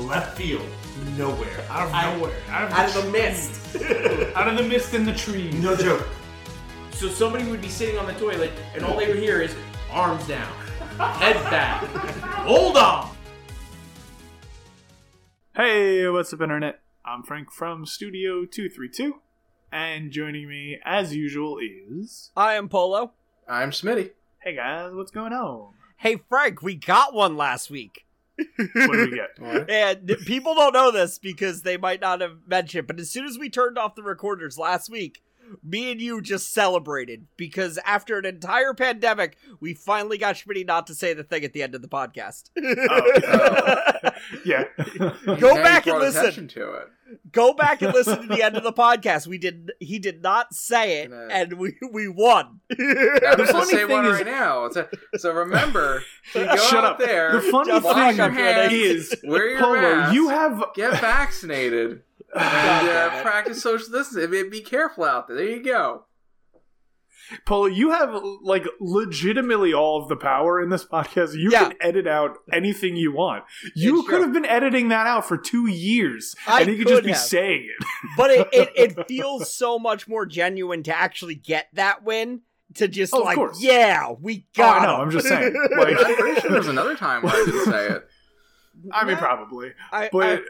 left 0.00 0.36
field, 0.36 0.66
nowhere. 1.16 1.48
Out 1.70 1.86
of 1.88 1.94
I- 1.94 2.14
nowhere. 2.16 2.32
Out 2.48 2.64
of, 2.64 2.72
Out 2.78 2.96
of 2.96 3.04
the 3.04 3.10
mist. 3.10 3.76
out 4.36 4.48
of 4.48 4.56
the 4.56 4.62
mist 4.62 4.94
in 4.94 5.04
the 5.04 5.14
trees. 5.14 5.54
No 5.54 5.76
joke. 5.76 6.06
So 6.92 7.08
somebody 7.08 7.44
would 7.50 7.60
be 7.60 7.68
sitting 7.68 7.98
on 7.98 8.06
the 8.06 8.12
toilet 8.14 8.52
and 8.74 8.84
all 8.84 8.96
they 8.96 9.08
would 9.08 9.18
hear 9.18 9.40
is 9.42 9.54
arms 9.90 10.26
down, 10.28 10.52
head 10.98 11.34
back, 11.50 11.82
hold 12.46 12.76
on. 12.76 13.10
Hey, 15.56 16.08
what's 16.08 16.32
up, 16.32 16.40
Internet? 16.40 16.80
I'm 17.04 17.22
Frank 17.22 17.52
from 17.52 17.86
Studio 17.86 18.44
232, 18.44 19.16
and 19.70 20.10
joining 20.10 20.48
me, 20.48 20.78
as 20.84 21.14
usual, 21.14 21.58
is. 21.58 22.30
I 22.36 22.54
am 22.54 22.68
Polo. 22.68 23.12
I'm 23.48 23.70
Smitty. 23.70 24.10
Hey 24.40 24.56
guys, 24.56 24.92
what's 24.94 25.10
going 25.12 25.32
on? 25.32 25.74
Hey, 25.98 26.16
Frank, 26.28 26.62
we 26.62 26.74
got 26.74 27.14
one 27.14 27.36
last 27.36 27.70
week. 27.70 28.04
What 28.38 28.92
do 28.92 29.10
we 29.10 29.16
get? 29.16 29.68
And 29.70 30.08
people 30.26 30.54
don't 30.54 30.72
know 30.72 30.90
this 30.90 31.18
because 31.18 31.62
they 31.62 31.76
might 31.76 32.00
not 32.00 32.20
have 32.20 32.38
mentioned, 32.46 32.86
but 32.86 32.98
as 32.98 33.10
soon 33.10 33.26
as 33.26 33.38
we 33.38 33.48
turned 33.48 33.78
off 33.78 33.94
the 33.94 34.02
recorders 34.02 34.58
last 34.58 34.90
week, 34.90 35.22
me 35.62 35.90
and 35.92 36.00
you 36.00 36.20
just 36.20 36.52
celebrated 36.52 37.26
because 37.36 37.78
after 37.86 38.18
an 38.18 38.24
entire 38.24 38.74
pandemic, 38.74 39.36
we 39.60 39.74
finally 39.74 40.18
got 40.18 40.36
Schmitty 40.36 40.66
not 40.66 40.86
to 40.88 40.94
say 40.94 41.12
the 41.14 41.24
thing 41.24 41.44
at 41.44 41.52
the 41.52 41.62
end 41.62 41.74
of 41.74 41.82
the 41.82 41.88
podcast. 41.88 42.50
Oh, 42.56 44.10
yeah. 44.44 44.64
Go 44.98 45.54
Now 45.54 45.62
back 45.62 45.86
and 45.86 45.98
listen. 45.98 46.48
to 46.48 46.72
it. 46.74 46.88
Go 47.32 47.52
back 47.52 47.82
and 47.82 47.92
listen 47.92 48.22
to 48.22 48.26
the 48.34 48.42
end 48.42 48.56
of 48.56 48.62
the 48.64 48.72
podcast. 48.72 49.26
We 49.26 49.38
did. 49.38 49.72
He 49.78 49.98
did 49.98 50.22
not 50.22 50.54
say 50.54 51.02
it, 51.02 51.10
No. 51.10 51.28
and 51.30 51.52
we 51.54 51.76
we 51.92 52.08
won. 52.08 52.60
I'm 52.72 53.46
funny 53.46 53.66
say 53.70 53.76
thing 53.86 53.90
one 53.90 54.06
is- 54.06 54.12
right 54.14 54.26
now. 54.26 54.68
So, 54.70 54.88
so 55.16 55.32
remember, 55.32 56.02
you 56.34 56.44
go 56.46 56.56
Shut 56.56 56.84
out 56.84 56.92
up. 56.92 56.98
there, 56.98 57.32
The 57.40 57.50
funny 57.50 57.72
wash 57.78 57.94
thing 58.08 58.16
your 58.16 58.30
hands, 58.30 58.72
is, 58.72 59.14
wear 59.24 59.50
your 59.50 59.60
Polo, 59.60 59.80
mask, 59.80 60.14
you 60.14 60.28
have 60.30 60.64
get 60.74 61.00
vaccinated, 61.00 62.02
and 62.34 62.86
damn 62.86 63.18
uh, 63.18 63.22
practice 63.22 63.62
social 63.62 63.88
distancing. 63.90 64.30
Be- 64.30 64.48
Be 64.48 64.60
careful 64.60 65.04
out 65.04 65.28
there. 65.28 65.36
There 65.36 65.48
you 65.48 65.62
go. 65.62 66.04
Polo, 67.46 67.66
you 67.66 67.90
have 67.90 68.10
like 68.42 68.64
legitimately 68.80 69.72
all 69.72 70.02
of 70.02 70.08
the 70.10 70.16
power 70.16 70.60
in 70.62 70.68
this 70.68 70.84
podcast. 70.84 71.32
You 71.34 71.50
Yeah. 71.52 71.68
can 71.68 71.74
edit 71.80 72.06
out 72.06 72.36
anything 72.52 72.96
you 72.96 73.12
want. 73.12 73.44
You 73.74 74.00
It's 74.00 74.08
could 74.08 74.16
true. 74.16 74.24
have 74.24 74.32
been 74.34 74.44
editing 74.44 74.88
that 74.88 75.06
out 75.06 75.26
for 75.26 75.38
two 75.38 75.66
years, 75.66 76.34
I 76.46 76.60
and 76.62 76.70
you 76.70 76.76
could 76.78 76.88
just 76.88 77.00
could 77.02 77.06
be 77.08 77.14
saying 77.14 77.66
it. 77.78 77.86
but 78.18 78.30
it, 78.30 78.48
it 78.52 78.72
it 78.98 79.06
feels 79.08 79.54
so 79.54 79.78
much 79.78 80.06
more 80.06 80.26
genuine 80.26 80.82
to 80.82 80.94
actually 80.94 81.34
get 81.34 81.68
that 81.72 82.04
win. 82.04 82.42
To 82.74 82.88
just 82.88 83.14
Oh, 83.14 83.18
like, 83.20 83.36
course. 83.36 83.62
yeah, 83.62 84.10
we 84.20 84.46
Oh, 84.48 84.62
got. 84.62 84.82
know. 84.82 84.94
him. 84.96 85.00
I'm 85.02 85.10
just 85.12 85.28
saying. 85.28 85.54
Like, 85.78 85.96
I'm 85.96 86.14
pretty 86.16 86.40
sure 86.40 86.50
there 86.50 86.58
was 86.58 86.66
another 86.68 86.96
time 86.96 87.22
where 87.22 87.32
I 87.32 87.44
didn't 87.44 87.64
say 87.66 87.86
it. 87.88 88.08
I 88.92 89.04
mean, 89.04 89.16
probably, 89.16 89.72
I, 89.92 90.08
but. 90.12 90.40
I- 90.40 90.42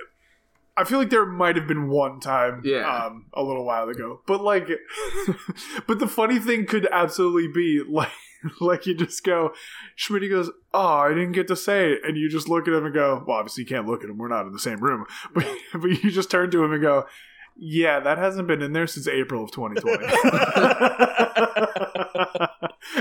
I 0.77 0.85
feel 0.85 0.99
like 0.99 1.11
there 1.11 1.25
might 1.25 1.55
have 1.57 1.69
been 1.69 1.89
one 1.89 2.19
time, 2.21 2.61
Yeah. 2.65 2.89
um, 3.07 3.27
a 3.33 3.43
little 3.43 3.65
while 3.65 3.89
ago. 3.89 4.21
But 4.27 4.43
like, 4.43 4.69
but 5.87 5.99
the 5.99 6.09
funny 6.09 6.39
thing 6.39 6.67
could 6.67 6.89
absolutely 6.91 7.49
be 7.49 7.83
like, 7.89 8.11
like 8.61 8.87
you 8.87 8.95
just 8.95 9.23
go, 9.25 9.53
Schmidt 9.95 10.29
goes, 10.29 10.51
"Oh, 10.73 10.87
I 10.99 11.09
didn't 11.11 11.33
get 11.33 11.49
to 11.49 11.57
say 11.57 11.93
it," 11.93 12.01
and 12.05 12.17
you 12.17 12.29
just 12.29 12.49
look 12.49 12.67
at 12.69 12.75
him 12.75 12.85
and 12.85 12.95
go, 12.95 13.23
"Well, 13.27 13.39
obviously 13.39 13.63
you 13.63 13.69
can't 13.69 13.87
look 13.87 14.03
at 14.05 14.11
him. 14.11 14.19
We're 14.19 14.29
not 14.29 14.47
in 14.47 14.53
the 14.53 14.59
same 14.59 14.81
room." 14.81 15.07
But 15.35 15.47
but 15.73 15.87
you 15.87 16.11
just 16.11 16.31
turn 16.31 16.51
to 16.51 16.65
him 16.65 16.73
and 16.73 16.83
go, 16.83 17.07
"Yeah, 17.57 18.01
that 18.01 18.19
hasn't 18.19 18.49
been 18.49 18.63
in 18.63 18.73
there 18.73 18.87
since 18.87 19.07
April 19.09 19.45
of 19.45 19.51
2020." 19.53 20.05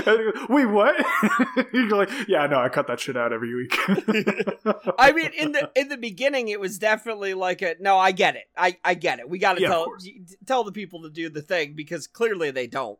And 0.06 0.34
Wait, 0.48 0.66
what? 0.66 0.96
You're 1.72 1.88
like, 1.96 2.10
"Yeah, 2.28 2.46
no, 2.46 2.58
I 2.58 2.68
cut 2.68 2.86
that 2.88 3.00
shit 3.00 3.16
out 3.16 3.32
every 3.32 3.54
week." 3.54 3.76
I 4.98 5.12
mean, 5.12 5.30
in 5.36 5.52
the 5.52 5.70
in 5.74 5.88
the 5.88 5.96
beginning, 5.96 6.48
it 6.48 6.60
was 6.60 6.78
definitely 6.78 7.34
like 7.34 7.62
a 7.62 7.76
no. 7.80 7.98
I 7.98 8.12
get 8.12 8.36
it. 8.36 8.44
I 8.56 8.76
I 8.84 8.94
get 8.94 9.18
it. 9.20 9.28
We 9.28 9.38
got 9.38 9.54
to 9.54 9.62
Yeah, 9.62 9.68
tell 9.68 9.86
tell 10.46 10.64
the 10.64 10.72
people 10.72 11.02
to 11.02 11.10
do 11.10 11.28
the 11.28 11.42
thing 11.42 11.74
because 11.74 12.06
clearly 12.06 12.50
they 12.50 12.66
don't. 12.66 12.98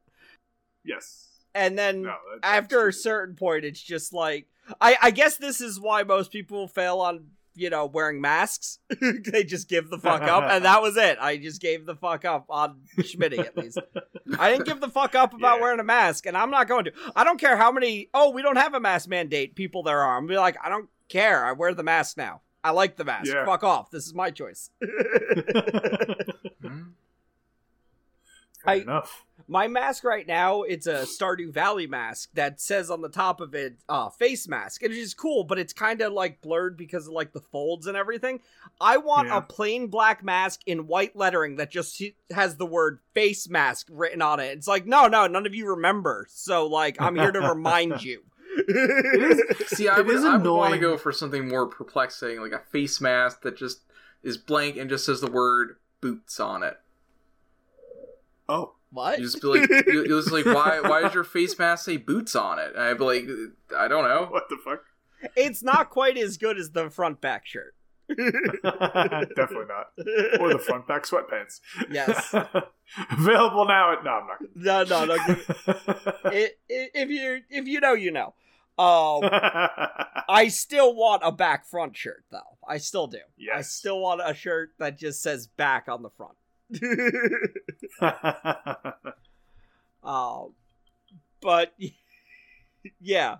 yes. 0.85 1.21
And 1.57 1.79
then 1.79 2.03
No, 2.03 2.15
after 2.43 2.89
a 2.89 2.93
certain 2.93 3.37
point, 3.37 3.65
it's 3.65 3.81
just 3.83 4.13
like 4.13 4.47
I 4.81 4.97
I 5.03 5.11
guess 5.11 5.37
this 5.37 5.61
is 5.61 5.79
why 5.81 6.03
most 6.03 6.33
people 6.33 6.67
fail 6.69 7.01
on 7.01 7.27
you 7.55 7.71
know 7.71 7.87
wearing 7.87 8.21
masks. 8.21 8.79
they 9.01 9.45
just 9.45 9.69
give 9.69 9.91
the 9.91 9.99
fuck 9.99 10.23
up, 10.23 10.45
and 10.45 10.65
that 10.67 10.83
was 10.83 10.97
it. 10.97 11.19
I 11.21 11.37
just 11.37 11.61
gave 11.61 11.87
the 11.87 11.95
fuck 11.97 12.25
up 12.25 12.47
on 12.49 12.81
Schmitty 12.99 13.39
at 13.39 13.57
least. 13.57 13.79
I 14.39 14.51
didn't 14.53 14.67
give 14.67 14.81
the 14.81 14.89
fuck 14.89 15.15
up 15.15 15.35
about 15.35 15.57
Yeah. 15.57 15.63
wearing 15.63 15.81
a 15.81 15.85
mask, 15.85 16.27
and 16.27 16.37
I'm 16.37 16.51
not 16.51 16.69
going 16.69 16.85
to. 16.87 16.93
I 17.15 17.25
don't 17.25 17.39
care 17.41 17.57
how 17.57 17.71
many. 17.73 18.09
Oh, 18.15 18.31
we 18.31 18.43
don't 18.43 18.57
have 18.57 18.75
a 18.75 18.81
mask 18.81 19.09
mandate. 19.09 19.55
People 19.55 19.83
there 19.83 20.01
are. 20.01 20.17
I'm 20.17 20.27
be 20.27 20.37
like, 20.37 20.57
I 20.65 20.69
don't 20.69 20.89
care. 21.09 21.45
I 21.45 21.53
wear 21.53 21.75
the 21.75 21.83
mask 21.83 22.17
now. 22.17 22.41
I 22.63 22.71
like 22.71 22.97
the 22.97 23.05
mask. 23.05 23.33
Yeah. 23.33 23.45
Fuck 23.45 23.63
off. 23.63 23.91
This 23.91 24.07
is 24.07 24.15
my 24.15 24.31
choice. 24.31 24.71
Hmm? 26.63 26.83
Fair 28.65 28.75
I- 28.75 28.75
enough. 28.77 29.25
My 29.47 29.69
mask 29.69 30.05
right 30.05 30.27
now, 30.27 30.63
it's 30.63 30.87
a 30.87 31.03
Stardew 31.05 31.53
Valley 31.53 31.87
mask 31.87 32.31
that 32.35 32.61
says 32.61 32.91
on 32.91 33.03
the 33.03 33.09
top 33.09 33.41
of 33.41 33.55
it, 33.55 33.77
uh, 33.89 34.09
face 34.09 34.49
mask. 34.49 34.83
And 34.83 34.93
it 34.93 34.99
is 34.99 35.13
cool, 35.13 35.45
but 35.45 35.59
it's 35.59 35.73
kind 35.73 36.01
of 36.01 36.13
like 36.15 36.41
blurred 36.41 36.77
because 36.77 37.07
of 37.09 37.13
like 37.13 37.33
the 37.33 37.41
folds 37.41 37.87
and 37.87 37.97
everything. 37.97 38.41
I 38.81 38.97
want 38.97 39.29
Yeah. 39.29 39.39
a 39.39 39.43
plain 39.43 39.89
black 39.89 40.25
mask 40.25 40.61
in 40.67 40.87
white 40.87 41.15
lettering 41.15 41.57
that 41.57 41.71
just 41.71 42.03
has 42.33 42.57
the 42.57 42.67
word 42.67 43.01
face 43.13 43.49
mask 43.49 43.89
written 43.91 44.23
on 44.23 44.41
it. 44.41 44.57
It's 44.57 44.67
like, 44.69 44.87
no, 44.87 45.09
no, 45.09 45.27
none 45.27 45.45
of 45.47 45.55
you 45.55 45.69
remember. 45.69 46.27
So, 46.31 46.67
like, 46.67 46.97
I'm 47.01 47.17
here 47.17 47.33
to 47.33 47.41
remind 47.49 48.03
you. 48.03 48.23
See, 49.67 49.89
I 49.89 49.99
It 49.99 50.07
would, 50.07 50.15
is 50.15 50.25
I 50.25 50.37
would 50.37 50.47
want 50.47 50.73
to 50.75 50.79
go 50.81 50.97
for 50.97 51.13
something 51.13 51.49
more 51.49 51.67
perplexing, 51.67 52.41
like 52.41 52.53
a 52.53 52.61
face 52.61 53.01
mask 53.01 53.43
that 53.43 53.57
just 53.57 53.81
is 54.23 54.39
blank 54.39 54.77
and 54.77 54.89
just 54.89 55.05
says 55.05 55.21
the 55.21 55.31
word 55.31 55.77
boots 56.01 56.39
on 56.41 56.63
it. 56.63 56.79
Oh. 58.49 58.74
What? 58.95 59.19
You 59.19 59.25
just 59.25 59.43
be 59.43 59.49
like, 59.49 59.71
it 59.71 60.11
was 60.11 60.31
like, 60.31 60.47
why? 60.47 60.81
Why 60.81 61.03
does 61.03 61.15
your 61.15 61.25
face 61.25 61.59
mask 61.59 61.85
say 61.85 61.97
boots 61.97 62.35
on 62.35 62.59
it? 62.59 62.73
And 62.75 62.83
I'd 62.83 62.99
be 62.99 63.05
like, 63.05 63.27
I 63.77 63.89
don't 63.89 64.05
know. 64.09 64.27
What 64.31 64.49
the 64.49 64.57
fuck? 64.65 64.83
It's 65.37 65.63
not 65.63 65.91
quite 65.91 66.17
as 66.17 66.37
good 66.37 66.59
as 66.59 66.71
the 66.71 66.91
front 66.91 67.21
back 67.21 67.47
shirt. 67.47 67.75
Definitely 68.09 69.67
not. 69.67 70.41
Or 70.41 70.53
the 70.53 70.63
front 70.65 70.87
back 70.87 71.05
sweatpants. 71.05 71.61
Yes. 71.91 72.33
Available 73.11 73.67
now 73.67 73.93
at 73.93 74.05
no, 74.05 74.11
I'm 74.11 74.27
not 74.27 74.87
No, 74.89 75.05
no, 75.07 75.17
no. 75.17 75.35
It, 76.31 76.59
it, 76.69 76.91
if 76.95 77.11
you 77.11 77.41
if 77.49 77.67
you 77.67 77.81
know, 77.81 77.95
you 77.95 78.11
know. 78.11 78.35
Um, 78.77 79.21
I 80.29 80.49
still 80.49 80.95
want 80.95 81.23
a 81.25 81.31
back 81.31 81.65
front 81.67 81.97
shirt 81.97 82.25
though. 82.31 82.59
I 82.69 82.79
still 82.79 83.07
do. 83.07 83.19
Yes. 83.39 83.55
I 83.57 83.63
still 83.63 84.01
want 84.01 84.21
a 84.25 84.35
shirt 84.35 84.71
that 84.79 84.99
just 84.99 85.23
says 85.23 85.47
back 85.47 85.87
on 85.89 86.03
the 86.03 86.11
front. 86.11 86.35
um, 90.03 90.53
but 91.41 91.75
yeah, 93.01 93.37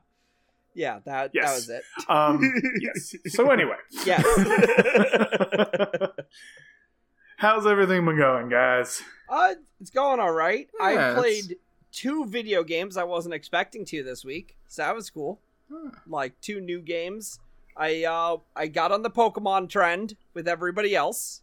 yeah, 0.75 1.01
that 1.05 1.33
that 1.35 1.55
was 1.55 1.69
it. 1.69 1.83
um, 2.09 2.41
yes. 2.81 3.15
So 3.29 3.51
anyway, 3.51 3.77
Yes. 4.05 4.25
how's 7.37 7.67
everything 7.67 8.05
been 8.05 8.17
going, 8.19 8.49
guys? 8.49 9.03
Uh, 9.29 9.55
it's 9.81 9.91
going 9.91 10.21
all 10.21 10.33
right. 10.33 10.69
Yeah, 10.79 10.85
I 10.87 10.93
it's- 10.93 11.15
played 11.19 11.57
two 11.93 12.27
video 12.27 12.63
games 12.65 12.97
I 12.97 13.05
wasn't 13.05 13.35
expecting 13.35 13.85
to 13.87 14.03
this 14.03 14.25
week, 14.25 14.57
so 14.69 14.83
that 14.83 14.95
was 14.95 15.11
cool. 15.11 15.41
Hmm. 15.73 15.89
Like 16.07 16.41
two 16.41 16.61
new 16.61 16.81
games. 16.81 17.39
I 17.77 18.05
uh 18.05 18.37
I 18.55 18.69
got 18.69 18.93
on 18.93 19.03
the 19.03 19.11
Pokemon 19.11 19.69
trend 19.69 20.15
with 20.33 20.47
everybody 20.47 20.95
else. 20.95 21.41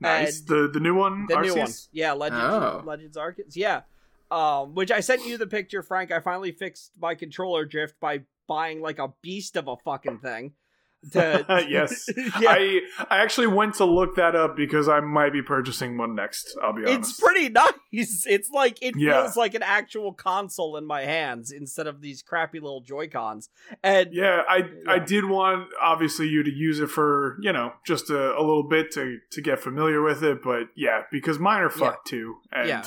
Nice. 0.00 0.40
And- 0.40 0.48
the 0.48 0.68
the 0.74 0.80
new 0.80 0.94
one. 0.94 1.26
The 1.28 1.40
new 1.40 1.54
one, 1.56 1.70
yeah, 1.92 2.12
Legends, 2.12 2.42
Oh. 2.44 2.82
Legends 2.84 3.16
Arceus, 3.16 3.56
yeah. 3.56 3.82
Um, 4.30 4.74
which 4.74 4.90
I 4.90 5.00
sent 5.00 5.26
you 5.26 5.38
the 5.38 5.46
picture, 5.46 5.82
Frank. 5.82 6.12
I 6.12 6.20
finally 6.20 6.52
fixed 6.52 6.92
my 7.00 7.14
controller 7.14 7.64
drift 7.64 7.98
by 7.98 8.20
buying 8.46 8.80
like 8.80 8.98
a 8.98 9.12
beast 9.22 9.56
of 9.56 9.68
a 9.68 9.76
fucking 9.76 10.18
thing. 10.18 10.52
To, 11.12 11.64
yes. 11.68 12.08
yeah. 12.16 12.50
I 12.50 12.80
I 13.08 13.18
actually 13.18 13.46
went 13.46 13.74
to 13.74 13.84
look 13.84 14.16
that 14.16 14.34
up 14.34 14.56
because 14.56 14.88
I 14.88 15.00
might 15.00 15.32
be 15.32 15.42
purchasing 15.42 15.96
one 15.96 16.14
next. 16.14 16.56
I'll 16.62 16.72
be 16.72 16.82
honest. 16.84 17.10
It's 17.10 17.20
pretty 17.20 17.48
nice. 17.92 18.26
It's 18.26 18.50
like 18.50 18.78
it 18.82 18.94
Yeah. 18.96 19.22
feels 19.22 19.36
like 19.36 19.54
an 19.54 19.62
actual 19.62 20.12
console 20.12 20.76
in 20.76 20.84
my 20.86 21.02
hands 21.02 21.52
instead 21.52 21.86
of 21.86 22.00
these 22.00 22.22
crappy 22.22 22.60
little 22.60 22.80
Joy 22.80 23.08
Cons. 23.08 23.48
And 23.82 24.08
Yeah, 24.12 24.42
I 24.48 24.62
I 24.88 24.98
did 24.98 25.24
want 25.24 25.68
obviously 25.80 26.28
you 26.28 26.42
to 26.42 26.50
use 26.52 26.80
it 26.80 26.90
for 26.90 27.36
you 27.40 27.52
know 27.52 27.72
just 27.86 28.10
a, 28.10 28.36
a 28.36 28.40
little 28.42 28.64
bit 28.68 28.90
to 28.92 29.18
to 29.30 29.40
get 29.40 29.60
familiar 29.60 30.02
with 30.02 30.22
it, 30.22 30.42
but 30.42 30.64
yeah, 30.76 31.02
because 31.12 31.38
mine 31.38 31.62
are 31.62 31.70
fucked 31.70 32.08
too, 32.08 32.36
and 32.52 32.68
Yeah. 32.68 32.84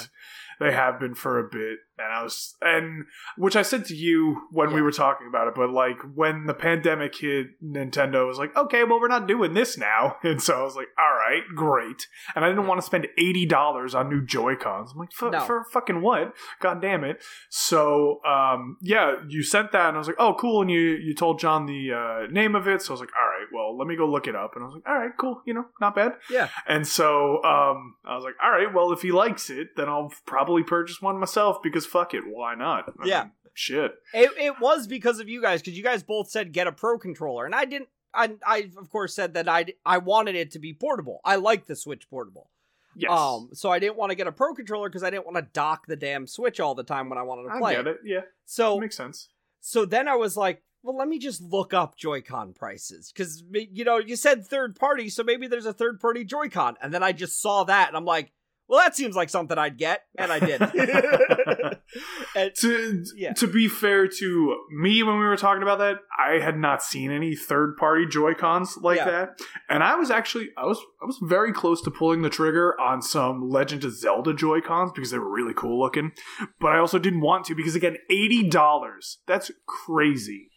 They 0.61 0.71
have 0.71 0.99
been 0.99 1.15
for 1.15 1.39
a 1.39 1.43
bit. 1.49 1.79
And 1.97 2.13
I 2.13 2.23
was 2.23 2.55
and 2.61 3.05
which 3.37 3.55
I 3.55 3.61
said 3.61 3.85
to 3.85 3.95
you 3.95 4.41
when 4.51 4.73
we 4.73 4.81
were 4.81 4.91
talking 4.91 5.27
about 5.27 5.47
it, 5.47 5.53
but 5.55 5.69
like 5.69 5.97
when 6.15 6.45
the 6.45 6.53
pandemic 6.53 7.15
hit, 7.15 7.47
Nintendo 7.63 8.27
was 8.27 8.37
like, 8.39 8.55
okay, 8.55 8.83
well 8.83 8.99
we're 8.99 9.07
not 9.07 9.27
doing 9.27 9.53
this 9.53 9.77
now, 9.77 10.15
and 10.23 10.41
so 10.41 10.59
I 10.59 10.63
was 10.63 10.75
like, 10.75 10.87
all 10.97 11.15
right, 11.15 11.43
great, 11.55 12.07
and 12.35 12.43
I 12.43 12.49
didn't 12.49 12.65
want 12.65 12.79
to 12.79 12.85
spend 12.85 13.07
eighty 13.19 13.45
dollars 13.45 13.93
on 13.93 14.09
new 14.09 14.25
Joy 14.25 14.55
Cons. 14.55 14.91
I'm 14.93 14.99
like, 14.99 15.11
for, 15.13 15.29
No. 15.29 15.41
for 15.41 15.63
fucking 15.71 16.01
what? 16.01 16.33
God 16.59 16.81
damn 16.81 17.03
it! 17.03 17.23
So 17.49 18.19
um, 18.25 18.77
yeah, 18.81 19.15
you 19.27 19.43
sent 19.43 19.71
that, 19.73 19.89
and 19.89 19.95
I 19.95 19.99
was 19.99 20.07
like, 20.07 20.17
oh, 20.19 20.33
cool. 20.39 20.61
And 20.61 20.71
you 20.71 20.79
you 20.79 21.13
told 21.13 21.39
John 21.39 21.65
the 21.67 21.91
uh, 21.93 22.31
name 22.31 22.55
of 22.55 22.67
it, 22.67 22.81
so 22.81 22.91
I 22.91 22.93
was 22.93 23.01
like, 23.01 23.11
all 23.19 23.27
right, 23.27 23.47
well, 23.53 23.60
let 23.77 23.87
me 23.87 23.95
go 23.95 24.05
look 24.09 24.27
it 24.27 24.35
up. 24.35 24.51
And 24.55 24.63
I 24.63 24.67
was 24.67 24.75
like, 24.75 24.87
all 24.87 24.97
right, 24.97 25.11
cool, 25.19 25.41
you 25.45 25.53
know, 25.53 25.65
not 25.79 25.95
bad. 25.95 26.13
Yeah. 26.29 26.49
And 26.67 26.87
so 26.87 27.43
um, 27.43 27.95
I 28.05 28.15
was 28.15 28.23
like, 28.23 28.35
all 28.43 28.51
right, 28.51 28.73
well, 28.73 28.91
if 28.91 29.01
he 29.01 29.11
likes 29.11 29.49
it, 29.49 29.69
then 29.77 29.87
I'll 29.89 30.11
probably 30.25 30.63
purchase 30.63 31.01
one 31.01 31.19
myself 31.19 31.61
because 31.63 31.85
fuck 31.85 32.13
it, 32.13 32.23
why 32.27 32.55
not? 32.55 32.93
I 33.01 33.05
Yeah. 33.07 33.21
mean, 33.23 33.31
shit. 33.53 33.93
it, 34.13 34.31
it 34.37 34.59
was 34.59 34.87
because 34.87 35.19
of 35.19 35.27
you 35.29 35.41
guys, 35.41 35.61
because 35.61 35.77
you 35.77 35.83
guys 35.83 36.03
both 36.03 36.29
said 36.29 36.51
get 36.53 36.67
a 36.67 36.71
pro 36.71 36.97
controller, 36.97 37.45
and 37.45 37.55
I 37.55 37.65
didn't. 37.65 37.89
I, 38.13 38.31
I 38.45 38.69
of 38.77 38.89
course 38.89 39.13
said 39.15 39.35
that 39.35 39.47
I 39.47 39.67
I 39.85 39.97
wanted 39.99 40.35
it 40.35 40.51
to 40.51 40.59
be 40.59 40.73
portable. 40.73 41.21
I 41.23 41.37
like 41.37 41.65
the 41.67 41.77
Switch 41.77 42.09
portable. 42.09 42.49
Yes. 42.93 43.09
Um, 43.09 43.51
so 43.53 43.69
I 43.71 43.79
didn't 43.79 43.95
want 43.95 44.09
to 44.09 44.15
get 44.15 44.27
a 44.27 44.33
pro 44.33 44.53
controller 44.53 44.89
because 44.89 45.01
I 45.03 45.09
didn't 45.09 45.25
want 45.25 45.37
to 45.37 45.47
dock 45.53 45.87
the 45.87 45.95
damn 45.95 46.27
Switch 46.27 46.59
all 46.59 46.75
the 46.75 46.83
time 46.83 47.07
when 47.07 47.17
I 47.17 47.21
wanted 47.21 47.43
to 47.47 47.55
I 47.55 47.59
play 47.59 47.75
get 47.77 47.87
it. 47.87 47.99
Yeah, 48.03 48.19
So 48.43 48.77
makes 48.81 48.97
sense. 48.97 49.29
So 49.61 49.85
then 49.85 50.09
I 50.09 50.15
was 50.15 50.35
like, 50.35 50.61
well, 50.83 50.95
let 50.97 51.07
me 51.07 51.19
just 51.19 51.41
look 51.41 51.73
up 51.73 51.95
Joy-Con 51.97 52.53
prices 52.53 53.11
because 53.13 53.43
you 53.51 53.83
know 53.83 53.97
you 53.97 54.15
said 54.15 54.45
third 54.45 54.75
party, 54.75 55.09
so 55.09 55.23
maybe 55.23 55.47
there's 55.47 55.65
a 55.65 55.73
third 55.73 55.99
party 55.99 56.23
Joy-Con, 56.23 56.77
and 56.81 56.93
then 56.93 57.03
I 57.03 57.11
just 57.11 57.41
saw 57.41 57.63
that 57.65 57.87
and 57.87 57.97
I'm 57.97 58.05
like, 58.05 58.31
well, 58.67 58.79
that 58.79 58.95
seems 58.95 59.15
like 59.17 59.29
something 59.29 59.57
I'd 59.57 59.77
get, 59.77 60.03
and 60.17 60.31
I 60.31 60.39
did. 60.39 60.61
and, 62.35 62.55
to 62.55 63.05
Yeah. 63.15 63.33
to 63.33 63.47
be 63.47 63.67
fair 63.67 64.07
to 64.07 64.57
me 64.71 65.03
when 65.03 65.17
we 65.19 65.25
were 65.25 65.35
talking 65.35 65.61
about 65.63 65.79
that 65.79 65.97
i 66.17 66.39
had 66.39 66.57
not 66.57 66.81
seen 66.81 67.11
any 67.11 67.35
third 67.35 67.75
party 67.77 68.05
joy 68.05 68.33
cons 68.33 68.77
like 68.81 68.97
Yeah. 68.97 69.05
that 69.11 69.39
and 69.69 69.83
i 69.83 69.95
was 69.95 70.09
actually 70.09 70.49
i 70.57 70.65
was 70.65 70.79
i 71.01 71.05
was 71.05 71.19
very 71.21 71.51
close 71.51 71.81
to 71.81 71.91
pulling 71.91 72.21
the 72.21 72.29
trigger 72.29 72.79
on 72.79 73.01
some 73.01 73.49
legend 73.49 73.83
of 73.83 73.93
zelda 73.93 74.33
joy 74.33 74.61
cons 74.61 74.91
because 74.95 75.11
they 75.11 75.19
were 75.19 75.29
really 75.29 75.53
cool 75.53 75.79
looking 75.79 76.11
but 76.61 76.71
i 76.71 76.77
also 76.79 76.97
didn't 76.99 77.21
want 77.21 77.45
to 77.47 77.55
because 77.55 77.75
again 77.75 77.97
$80 78.09 79.17
that's 79.27 79.51
crazy 79.67 80.49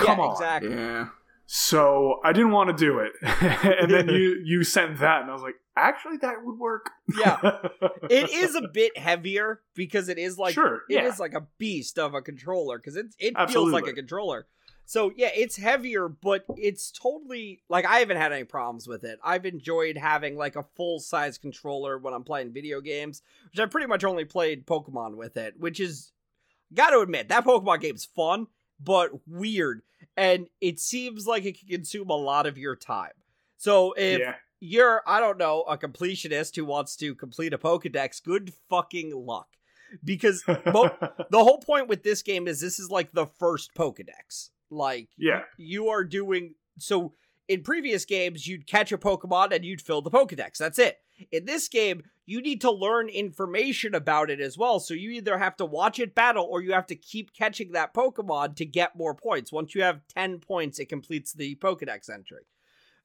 come 0.00 0.18
yeah, 0.18 0.24
on 0.24 0.32
exactly. 0.32 0.70
Yeah. 0.74 1.08
so 1.46 2.20
i 2.24 2.32
didn't 2.32 2.52
want 2.52 2.76
to 2.76 2.84
do 2.84 2.98
it 2.98 3.12
and 3.22 3.90
then 3.90 4.08
you 4.16 4.42
you 4.44 4.64
sent 4.64 4.98
that 4.98 5.22
and 5.22 5.30
i 5.30 5.32
was 5.32 5.42
like 5.42 5.56
actually 5.76 6.16
that 6.18 6.36
would 6.44 6.58
work 6.58 6.90
Yeah. 7.18 7.38
It 8.10 8.30
is 8.30 8.54
a 8.54 8.62
bit 8.72 8.96
heavier 8.98 9.60
because 9.74 10.08
it 10.08 10.18
is 10.18 10.36
like 10.38 10.54
sure 10.54 10.82
it 10.88 10.94
yeah 10.94 11.06
is 11.06 11.18
like 11.18 11.34
a 11.34 11.46
beast 11.58 11.98
of 11.98 12.14
a 12.14 12.20
controller 12.22 12.78
because 12.78 12.96
it 12.96 13.14
it 13.18 13.34
feels 13.50 13.70
like 13.72 13.86
a 13.86 13.92
controller. 13.92 14.46
So 14.84 15.12
yeah, 15.16 15.30
it's 15.32 15.56
heavier, 15.56 16.08
but 16.08 16.44
it's 16.56 16.90
totally 16.90 17.62
like 17.68 17.86
I 17.86 17.98
haven't 18.00 18.16
had 18.16 18.32
any 18.32 18.42
problems 18.42 18.88
with 18.88 19.04
it. 19.04 19.20
I've 19.22 19.46
enjoyed 19.46 19.96
having 19.96 20.36
like 20.36 20.56
a 20.56 20.64
full 20.74 20.98
size 20.98 21.38
controller 21.38 21.96
when 21.96 22.12
I'm 22.12 22.24
playing 22.24 22.52
video 22.52 22.80
games, 22.80 23.22
which 23.52 23.60
I 23.60 23.66
pretty 23.66 23.86
much 23.86 24.02
only 24.02 24.24
played 24.24 24.66
Pokemon 24.66 25.14
with 25.16 25.36
it, 25.36 25.54
which 25.60 25.78
is 25.78 26.10
got 26.74 26.90
to 26.90 26.98
admit 27.00 27.28
that 27.28 27.44
Pokemon 27.44 27.80
game's 27.80 28.04
fun 28.04 28.48
but 28.82 29.10
weird, 29.26 29.82
and 30.16 30.48
it 30.60 30.80
seems 30.80 31.26
like 31.26 31.44
it 31.44 31.58
can 31.58 31.68
consume 31.68 32.10
a 32.10 32.16
lot 32.16 32.46
of 32.46 32.58
your 32.58 32.76
time. 32.76 33.12
So 33.56 33.92
if 33.92 34.20
yeah 34.20 34.34
you're, 34.60 35.02
I 35.06 35.20
don't 35.20 35.38
know, 35.38 35.62
a 35.62 35.76
completionist 35.76 36.54
who 36.54 36.64
wants 36.64 36.94
to 36.96 37.14
complete 37.14 37.52
a 37.54 37.58
Pokedex, 37.58 38.22
good 38.22 38.52
fucking 38.68 39.12
luck. 39.14 39.48
Because 40.04 40.44
mo- 40.66 40.94
the 41.30 41.42
whole 41.42 41.58
point 41.58 41.88
with 41.88 42.02
this 42.04 42.22
game 42.22 42.46
is 42.46 42.60
this 42.60 42.78
is 42.78 42.90
like 42.90 43.10
the 43.12 43.26
first 43.26 43.74
Pokedex. 43.74 44.50
Like, 44.70 45.08
yeah 45.16 45.42
you 45.56 45.88
are 45.88 46.04
doing. 46.04 46.54
So, 46.78 47.14
in 47.50 47.62
previous 47.64 48.04
games, 48.04 48.46
you'd 48.46 48.68
catch 48.68 48.92
a 48.92 48.96
Pokemon 48.96 49.52
and 49.52 49.64
you'd 49.64 49.82
fill 49.82 50.02
the 50.02 50.10
Pokedex. 50.10 50.56
That's 50.56 50.78
it. 50.78 50.98
In 51.32 51.46
this 51.46 51.66
game, 51.66 52.04
you 52.24 52.40
need 52.40 52.60
to 52.60 52.70
learn 52.70 53.08
information 53.08 53.92
about 53.92 54.30
it 54.30 54.40
as 54.40 54.56
well. 54.56 54.78
So, 54.78 54.94
you 54.94 55.10
either 55.10 55.36
have 55.36 55.56
to 55.56 55.66
watch 55.66 55.98
it 55.98 56.14
battle 56.14 56.46
or 56.48 56.62
you 56.62 56.72
have 56.72 56.86
to 56.86 56.94
keep 56.94 57.34
catching 57.34 57.72
that 57.72 57.92
Pokemon 57.92 58.54
to 58.54 58.64
get 58.64 58.94
more 58.96 59.16
points. 59.16 59.52
Once 59.52 59.74
you 59.74 59.82
have 59.82 60.06
10 60.14 60.38
points, 60.38 60.78
it 60.78 60.88
completes 60.88 61.32
the 61.32 61.56
Pokedex 61.56 62.08
entry. 62.08 62.46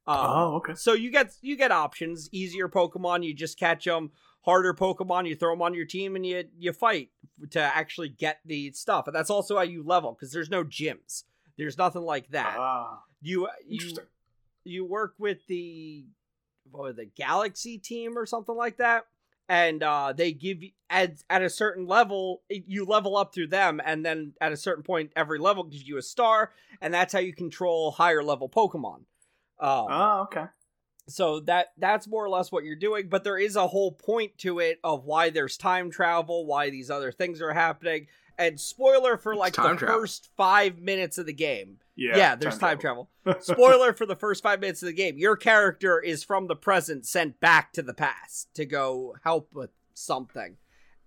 Um, 0.07 0.18
oh 0.19 0.56
okay 0.57 0.75
so 0.75 0.94
you 0.94 1.09
get 1.09 1.33
you 1.42 1.57
get 1.57 1.71
options. 1.71 2.30
Easier 2.31 2.69
Pokemon, 2.69 3.24
you 3.24 3.33
just 3.33 3.57
catch 3.57 3.86
them. 3.86 4.12
Harder 4.42 4.75
Pokemon, 4.75 5.27
you 5.27 5.36
throw 5.36 5.53
them 5.53 5.63
on 5.63 5.74
your 5.74 5.88
team 5.88 6.15
and 6.15 6.24
you 6.24 6.44
you 6.59 6.71
fight 6.71 7.09
to 7.50 7.59
actually 7.59 8.09
get 8.09 8.42
the 8.45 8.71
stuff. 8.74 9.07
And 9.07 9.15
that's 9.15 9.31
also 9.31 9.56
how 9.56 9.63
you 9.63 9.81
level 9.81 10.12
because 10.12 10.31
there's 10.31 10.51
no 10.51 10.63
gyms. 10.63 11.24
There's 11.57 11.80
nothing 11.80 12.03
like 12.03 12.27
that. 12.30 12.56
ah 12.59 13.00
you 13.25 13.47
you 13.68 13.75
interesting 13.75 14.06
you 14.66 14.86
work 14.86 15.14
with 15.18 15.46
the 15.48 16.06
what 16.72 16.84
was 16.84 16.96
the 16.96 17.06
Galaxy 17.06 17.78
team 17.78 18.18
or 18.18 18.26
something 18.26 18.56
like 18.56 18.78
that, 18.78 19.06
and 19.48 19.82
uh, 19.84 20.14
they 20.14 20.32
give 20.34 20.64
you 20.64 20.72
at 20.90 21.24
at 21.30 21.42
a 21.42 21.50
certain 21.50 21.88
level 21.88 22.42
you 22.50 22.86
level 22.86 23.16
up 23.16 23.34
through 23.34 23.48
them, 23.48 23.82
and 23.86 24.06
then 24.06 24.34
at 24.42 24.52
a 24.52 24.58
certain 24.58 24.84
point 24.84 25.12
every 25.16 25.40
level 25.40 25.64
gives 25.64 25.88
you 25.88 25.98
a 25.98 26.02
star, 26.02 26.52
and 26.82 26.94
that's 26.94 27.14
how 27.14 27.20
you 27.20 27.34
control 27.34 27.92
higher 27.92 28.24
level 28.24 28.50
Pokemon. 28.50 29.02
Um, 29.60 29.88
oh 29.90 30.22
okay 30.24 30.48
so 31.08 31.40
that 31.42 31.68
that's 31.78 32.08
more 32.08 32.24
or 32.24 32.30
less 32.30 32.52
what 32.52 32.64
you're 32.64 32.76
doing 32.76 33.08
but 33.10 33.24
there 33.24 33.38
is 33.38 33.56
a 33.56 33.68
whole 33.68 33.92
point 33.92 34.38
to 34.38 34.60
it 34.60 34.80
of 34.84 35.06
why 35.06 35.30
there's 35.30 35.58
time 35.58 35.92
travel 35.92 36.46
why 36.46 36.70
these 36.70 36.90
other 36.90 37.12
things 37.12 37.42
are 37.42 37.54
happening 37.54 38.08
and 38.38 38.60
spoiler 38.60 39.18
for 39.18 39.36
like 39.36 39.56
the 39.56 39.62
travel. 39.62 40.00
first 40.00 40.30
five 40.36 40.80
minutes 40.80 41.18
of 41.18 41.26
the 41.26 41.34
game 41.34 41.78
yeah 41.95 42.18
yeah, 42.18 42.36
there's 42.36 42.57
time, 42.57 42.77
travel, 42.77 43.09
spoiler 43.39 43.94
for 43.94 44.06
the 44.06 44.15
first 44.15 44.44
five 44.44 44.59
minutes 44.59 44.81
of 44.81 44.88
the 44.88 44.94
game 44.94 45.18
your 45.18 45.36
character 45.36 46.00
is 46.00 46.24
from 46.24 46.47
the 46.47 46.56
present 46.56 47.06
sent 47.06 47.39
back 47.39 47.71
to 47.74 47.81
the 47.81 47.94
past 47.94 48.50
to 48.53 48.65
go 48.65 49.15
help 49.24 49.50
with 49.53 49.69
something 49.94 50.57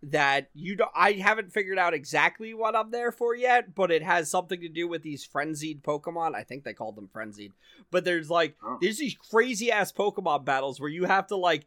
that 0.03 0.49
you 0.55 0.77
don't 0.77 0.93
i 0.95 1.13
haven't 1.13 1.53
figured 1.53 1.79
out 1.79 1.93
exactly 1.93 2.55
what 2.55 2.77
i'm 2.77 2.91
there 2.93 3.11
for 3.11 3.35
yet 3.35 3.75
but 3.75 3.91
it 3.91 4.03
has 4.03 4.31
something 4.31 4.61
to 4.61 4.69
do 4.69 4.87
with 4.87 5.03
these 5.03 5.25
frenzied 5.25 5.83
pokemon. 5.83 6.37
I 6.37 6.45
think 6.45 6.63
they 6.63 6.73
called 6.73 6.95
them 6.95 7.09
frenzied 7.13 7.53
but 7.91 8.05
there's 8.05 8.31
like 8.31 8.55
Oh. 8.63 8.79
there's 8.81 8.99
these 8.99 9.17
crazy 9.17 9.73
ass 9.73 9.91
pokemon 9.93 10.45
battles 10.45 10.81
where 10.81 10.89
you 10.89 11.05
have 11.07 11.27
to 11.29 11.37
like 11.37 11.67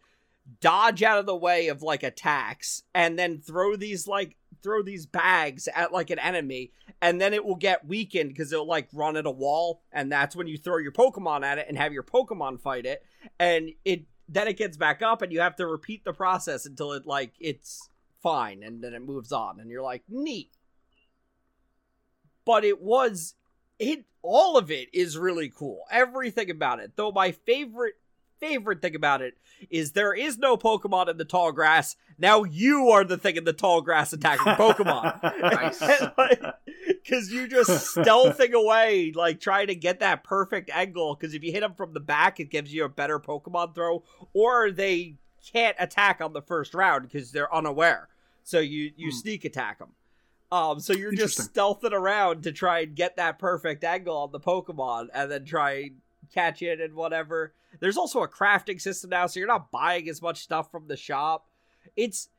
dodge 0.62 1.04
out 1.04 1.20
of 1.20 1.26
the 1.26 1.36
way 1.36 1.68
of 1.68 1.82
like 1.82 2.04
attacks 2.04 2.84
and 2.96 3.20
then 3.20 3.40
throw 3.42 3.76
these 3.76 4.08
like 4.08 4.38
throw 4.62 4.82
these 4.82 5.06
bags 5.06 5.68
at 5.76 5.92
like 5.92 6.10
an 6.10 6.20
enemy 6.20 6.72
and 7.02 7.20
then 7.20 7.34
it 7.34 7.44
will 7.44 7.56
get 7.56 7.88
weakened 7.88 8.30
because 8.30 8.52
it'll 8.52 8.66
like 8.66 8.88
run 8.94 9.18
at 9.18 9.26
a 9.26 9.32
wall 9.32 9.82
and 9.92 10.12
that's 10.12 10.36
when 10.36 10.48
you 10.48 10.58
throw 10.58 10.78
your 10.78 10.92
pokemon 10.92 11.44
at 11.44 11.58
it 11.58 11.66
and 11.68 11.78
have 11.78 11.94
your 11.94 12.04
pokemon 12.04 12.60
fight 12.60 12.86
it 12.86 13.04
and 13.40 13.72
it 13.86 14.06
then 14.32 14.48
it 14.48 14.58
gets 14.58 14.78
back 14.78 15.02
up 15.02 15.22
and 15.22 15.34
you 15.34 15.42
have 15.42 15.58
to 15.58 15.68
repeat 15.68 16.06
the 16.06 16.14
process 16.14 16.66
until 16.66 16.94
it 16.94 17.06
like 17.06 17.34
it's 17.40 17.90
fine 18.22 18.64
and 18.64 18.82
then 18.82 18.94
it 18.94 19.02
moves 19.02 19.32
on 19.32 19.60
and 19.60 19.70
you're 19.70 19.82
like 19.82 20.04
neat. 20.08 20.52
But 22.46 22.64
it 22.64 22.82
was 22.82 23.36
it 23.78 24.06
all 24.22 24.58
of 24.58 24.72
it 24.72 24.88
is 24.94 25.18
really 25.18 25.50
cool. 25.50 25.82
Everything 25.92 26.50
about 26.50 26.80
it. 26.80 26.94
Though 26.96 27.12
my 27.12 27.32
favorite 27.32 27.96
favorite 28.42 28.82
thing 28.82 28.96
about 28.96 29.22
it 29.22 29.36
is 29.70 29.92
there 29.92 30.14
is 30.14 30.38
no 30.40 30.58
pokemon 30.58 31.08
in 31.08 31.18
the 31.18 31.24
tall 31.24 31.52
grass 31.52 31.96
now 32.18 32.44
you 32.44 32.90
are 32.90 33.04
the 33.04 33.18
thing 33.18 33.36
in 33.38 33.44
the 33.44 33.54
tall 33.54 33.82
grass 33.82 34.12
attacking 34.12 34.54
pokemon 34.54 35.22
Nice. 35.42 35.80
because 37.04 37.32
you 37.32 37.48
just 37.48 37.96
stealthing 37.96 38.54
away 38.54 39.12
like 39.16 39.40
trying 39.40 39.68
to 39.68 39.76
get 39.76 40.00
that 40.00 40.24
perfect 40.24 40.70
angle 40.74 41.16
because 41.16 41.34
if 41.36 41.44
you 41.44 41.52
hit 41.52 41.62
them 41.62 41.76
from 41.76 41.94
the 41.94 42.00
back 42.00 42.40
it 42.40 42.50
gives 42.50 42.74
you 42.74 42.84
a 42.84 42.90
better 42.90 43.20
pokemon 43.20 43.74
throw 43.76 44.04
or 44.34 44.72
they 44.72 45.16
can't 45.54 45.76
attack 45.80 46.20
on 46.22 46.34
the 46.34 46.42
first 46.42 46.74
round 46.74 47.04
because 47.04 47.32
they're 47.32 47.54
unaware 47.54 48.10
so 48.44 48.60
you 48.60 48.92
you 48.98 49.12
Hmm. 49.12 49.18
sneak 49.18 49.46
attack 49.46 49.78
them 49.80 49.90
um 50.52 50.80
so 50.80 50.94
you're 50.94 51.12
just 51.14 51.40
Interesting. 51.40 51.64
stealthing 51.92 51.94
around 51.94 52.44
to 52.44 52.52
try 52.52 52.80
and 52.80 52.96
get 52.96 53.16
that 53.18 53.38
perfect 53.40 53.84
angle 53.84 54.18
on 54.18 54.32
the 54.32 54.40
pokemon 54.40 55.08
and 55.14 55.30
then 55.32 55.46
try 55.46 55.72
and 55.74 55.92
catch 56.34 56.62
it 56.62 56.80
and 56.80 56.94
whatever 56.94 57.54
there's 57.80 57.98
also 57.98 58.22
a 58.22 58.28
crafting 58.28 58.80
system 58.80 59.10
now 59.10 59.28
so 59.28 59.40
you're 59.40 59.48
not 59.48 59.72
buying 59.72 60.08
as 60.10 60.22
much 60.22 60.40
stuff 60.40 60.72
from 60.72 60.88
the 60.88 60.98
shop 60.98 61.48
it's 61.96 62.30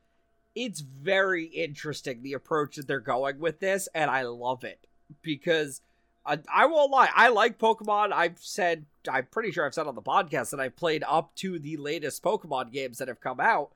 it's 0.54 0.80
very 0.80 1.44
interesting 1.44 2.22
the 2.22 2.32
approach 2.32 2.76
that 2.76 2.87
they're 2.87 3.00
going 3.00 3.38
with 3.38 3.61
this 3.61 3.88
and 3.94 4.11
i 4.11 4.22
love 4.22 4.64
it 4.64 4.87
because 5.22 5.80
I, 6.25 6.38
I 6.52 6.66
won't 6.66 6.90
lie. 6.90 7.08
I 7.14 7.28
like 7.28 7.58
Pokemon. 7.58 8.12
I've 8.12 8.38
said, 8.38 8.87
I'm 9.11 9.26
pretty 9.26 9.50
sure 9.50 9.66
I've 9.66 9.75
said 9.75 9.87
on 9.87 9.94
the 9.94 10.02
podcast 10.02 10.50
that 10.50 10.61
I've 10.61 10.76
played 10.76 11.02
up 11.06 11.34
to 11.37 11.58
the 11.58 11.76
latest 11.76 12.22
Pokemon 12.22 12.72
games 12.72 12.99
that 12.99 13.08
have 13.08 13.20
come 13.20 13.40
out. 13.40 13.72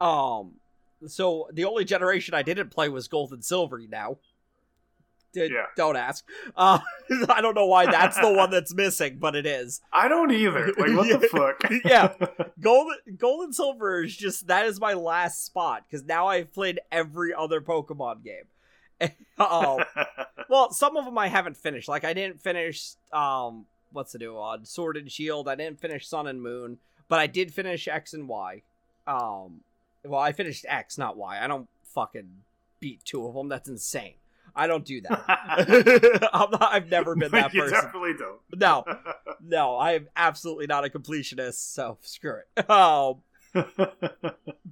Um, 0.00 0.54
so 1.06 1.48
the 1.52 1.64
only 1.64 1.84
generation 1.84 2.34
I 2.34 2.42
didn't 2.42 2.70
play 2.70 2.88
was 2.88 3.08
Gold 3.08 3.32
and 3.32 3.44
Silver. 3.44 3.80
Now, 3.88 4.18
D- 5.32 5.48
Yeah. 5.52 5.66
don't 5.76 5.96
ask. 5.96 6.24
Uh, 6.56 6.78
I 7.28 7.40
don't 7.40 7.54
know 7.54 7.66
why 7.66 7.86
that's 7.86 8.18
the 8.18 8.32
one 8.32 8.50
that's 8.50 8.74
missing, 8.74 9.16
but 9.18 9.34
it 9.34 9.46
is. 9.46 9.80
I 9.92 10.08
don't 10.08 10.30
either. 10.30 10.66
Like, 10.78 10.96
what 10.96 11.20
the 11.20 11.28
fuck? 11.32 11.70
Yeah. 11.84 12.12
Gold, 12.60 12.92
Gold 13.16 13.44
and 13.44 13.54
Silver 13.54 14.02
is 14.04 14.16
just 14.16 14.46
that 14.48 14.66
is 14.66 14.80
my 14.80 14.92
last 14.94 15.44
spot 15.44 15.84
because 15.88 16.04
now 16.06 16.26
I've 16.26 16.52
played 16.52 16.80
every 16.90 17.32
other 17.34 17.60
Pokemon 17.60 18.22
game. 18.24 19.10
um, 19.38 19.78
well, 20.48 20.70
some 20.70 20.96
of 20.96 21.04
them 21.04 21.18
I 21.18 21.28
haven't 21.28 21.56
finished. 21.56 21.88
Like 21.88 22.04
I 22.04 22.12
didn't 22.12 22.40
finish 22.40 22.92
um 23.12 23.66
what's 23.92 24.12
the 24.12 24.18
new 24.18 24.34
one? 24.34 24.64
Sword 24.64 24.96
and 24.96 25.10
Shield. 25.10 25.48
I 25.48 25.54
didn't 25.54 25.80
finish 25.80 26.06
Sun 26.06 26.26
and 26.26 26.40
Moon, 26.42 26.78
but 27.08 27.18
I 27.18 27.26
did 27.26 27.52
finish 27.52 27.88
X 27.88 28.14
and 28.14 28.28
Y. 28.28 28.62
Um 29.06 29.60
well, 30.04 30.20
I 30.20 30.32
finished 30.32 30.66
X, 30.68 30.98
not 30.98 31.16
Y. 31.16 31.38
I 31.42 31.46
don't 31.46 31.68
fucking 31.84 32.28
beat 32.80 33.04
two 33.04 33.26
of 33.26 33.34
them. 33.34 33.48
That's 33.48 33.68
insane. 33.68 34.14
I 34.54 34.66
don't 34.66 34.84
do 34.84 35.00
that. 35.02 36.28
I'm 36.32 36.50
not, 36.50 36.62
I've 36.72 36.90
never 36.90 37.14
been 37.16 37.30
that 37.32 37.52
you 37.54 37.62
person. 37.62 37.80
definitely 37.80 38.14
don't. 38.18 38.40
No, 38.54 38.84
no, 39.42 39.76
I 39.76 39.92
am 39.92 40.08
absolutely 40.16 40.66
not 40.66 40.84
a 40.84 40.88
completionist, 40.88 41.72
so 41.74 41.98
screw 42.02 42.36
it. 42.56 42.70
Um, 42.70 43.22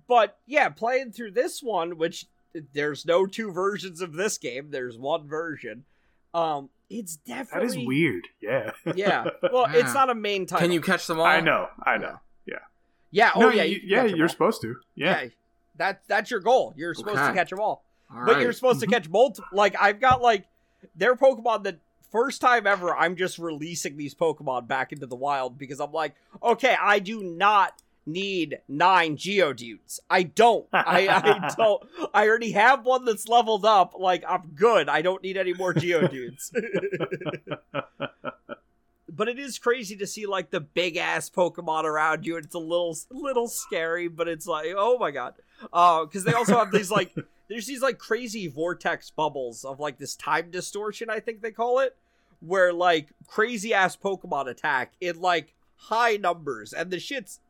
but 0.09 0.39
yeah, 0.47 0.69
playing 0.69 1.13
through 1.13 1.33
this 1.33 1.63
one, 1.63 1.97
which 1.99 2.27
there's 2.73 3.07
no 3.07 3.27
two 3.27 3.53
versions 3.53 4.01
of 4.01 4.13
this 4.15 4.39
game, 4.39 4.71
there's 4.71 4.99
one 4.99 5.29
version. 5.29 5.85
Um, 6.35 6.71
it's 6.89 7.17
definitely 7.17 7.69
that 7.69 7.81
is 7.81 7.87
weird. 7.87 8.29
Yeah. 8.41 8.73
Yeah, 8.95 9.27
well, 9.53 9.67
Yeah. 9.73 9.81
it's 9.81 9.95
not 9.95 10.11
a 10.11 10.15
main 10.15 10.47
title. 10.47 10.65
Can 10.67 10.73
you 10.73 10.81
catch 10.81 11.07
them 11.07 11.21
all? 11.21 11.27
I 11.27 11.41
know. 11.41 11.69
I 11.85 11.99
know. 11.99 12.17
Yeah, 12.47 12.57
Yeah. 13.11 13.31
oh 13.35 13.41
no, 13.41 13.49
yeah, 13.51 13.63
you- 13.63 13.77
you 13.77 13.81
yeah. 13.85 14.05
You're 14.05 14.23
all. 14.25 14.29
supposed 14.29 14.61
to. 14.63 14.77
Yeah. 14.95 15.23
Yeah, 15.23 15.29
that 15.77 16.03
that's 16.09 16.31
your 16.31 16.41
goal. 16.41 16.75
You're 16.77 16.95
supposed 16.95 17.19
to 17.19 17.33
catch 17.33 17.51
them 17.51 17.61
all. 17.61 17.85
All 18.13 18.25
but 18.25 18.35
right. 18.35 18.43
you're 18.43 18.53
supposed 18.53 18.81
to 18.81 18.87
mm-hmm. 18.87 18.95
catch 18.95 19.09
multiple. 19.09 19.49
Like 19.53 19.77
I've 19.81 20.01
got 20.01 20.21
like 20.21 20.47
their 20.95 21.15
Pokemon 21.17 21.65
that 21.65 21.79
first 22.11 22.41
time 22.41 22.67
ever. 22.67 22.95
I'm 22.95 23.17
just 23.17 23.39
releasing 23.39 23.97
these 23.97 24.15
Pokemon 24.15 24.67
back 24.67 24.93
into 24.93 25.07
the 25.07 25.17
wild 25.17 25.59
because 25.59 25.81
I'm 25.81 25.93
like, 25.93 26.15
okay, 26.43 26.77
I 26.81 26.99
do 26.99 27.23
not 27.23 27.81
need 28.07 28.61
nine 28.69 29.17
Geodudes. 29.17 30.01
I 30.09 30.25
don't. 30.25 30.67
I 30.73 31.09
I 31.09 31.55
don't. 31.57 31.83
I 32.13 32.27
already 32.29 32.53
have 32.53 32.85
one 32.85 33.05
that's 33.05 33.29
leveled 33.29 33.65
up. 33.65 33.95
Like 33.99 34.25
I'm 34.29 34.53
good. 34.55 34.89
I 34.89 35.03
don't 35.03 35.23
need 35.23 35.37
any 35.37 35.55
more 35.55 35.75
Geodudes. 35.75 36.53
but 39.09 39.29
it 39.29 39.39
is 39.39 39.59
crazy 39.59 39.97
to 39.97 40.07
see 40.07 40.27
like 40.27 40.51
the 40.51 40.61
big 40.61 40.97
ass 40.97 41.31
Pokemon 41.31 41.85
around 41.85 42.27
you, 42.27 42.37
and 42.37 42.45
it's 42.45 42.55
a 42.55 42.59
little 42.59 42.97
little 43.11 43.49
scary. 43.49 44.09
But 44.09 44.29
it's 44.29 44.47
like, 44.47 44.69
oh 44.77 44.99
my 44.99 45.11
god, 45.11 45.35
uh, 45.73 46.05
because 46.05 46.25
they 46.25 46.33
also 46.33 46.57
have 46.57 46.73
these 46.73 46.91
like 46.91 47.15
there's 47.51 47.67
these 47.67 47.83
like 47.83 47.99
crazy 47.99 48.47
vortex 48.47 49.11
bubbles 49.11 49.65
of 49.65 49.81
like 49.81 49.99
this 49.99 50.15
time 50.15 50.53
distortion. 50.53 51.11
I 51.11 51.19
think 51.19 51.43
they 51.43 51.51
call 51.51 51.81
it, 51.81 51.97
where 52.39 52.73
like 52.73 53.09
crazy 53.27 53.75
ass 53.75 53.97
Pokemon 53.97 54.49
attack 54.49 54.93
in 55.01 55.21
like 55.21 55.53
high 55.75 56.17
numbers, 56.17 56.73
and 56.73 56.93
the 56.93 57.01
shit's 57.01 57.41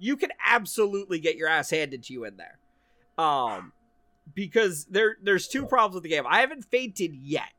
you 0.00 0.16
can 0.16 0.30
absolutely 0.44 1.20
get 1.20 1.36
your 1.36 1.48
ass 1.48 1.70
handed 1.70 2.02
to 2.02 2.12
you 2.12 2.24
in 2.24 2.36
there. 2.36 2.58
Um, 3.16 3.72
because 4.34 4.86
there 4.86 5.16
there's 5.22 5.46
two 5.46 5.66
problems 5.66 5.94
with 5.94 6.02
the 6.02 6.08
game. 6.08 6.24
I 6.28 6.40
haven't 6.40 6.64
fainted 6.64 7.14
yet, 7.14 7.52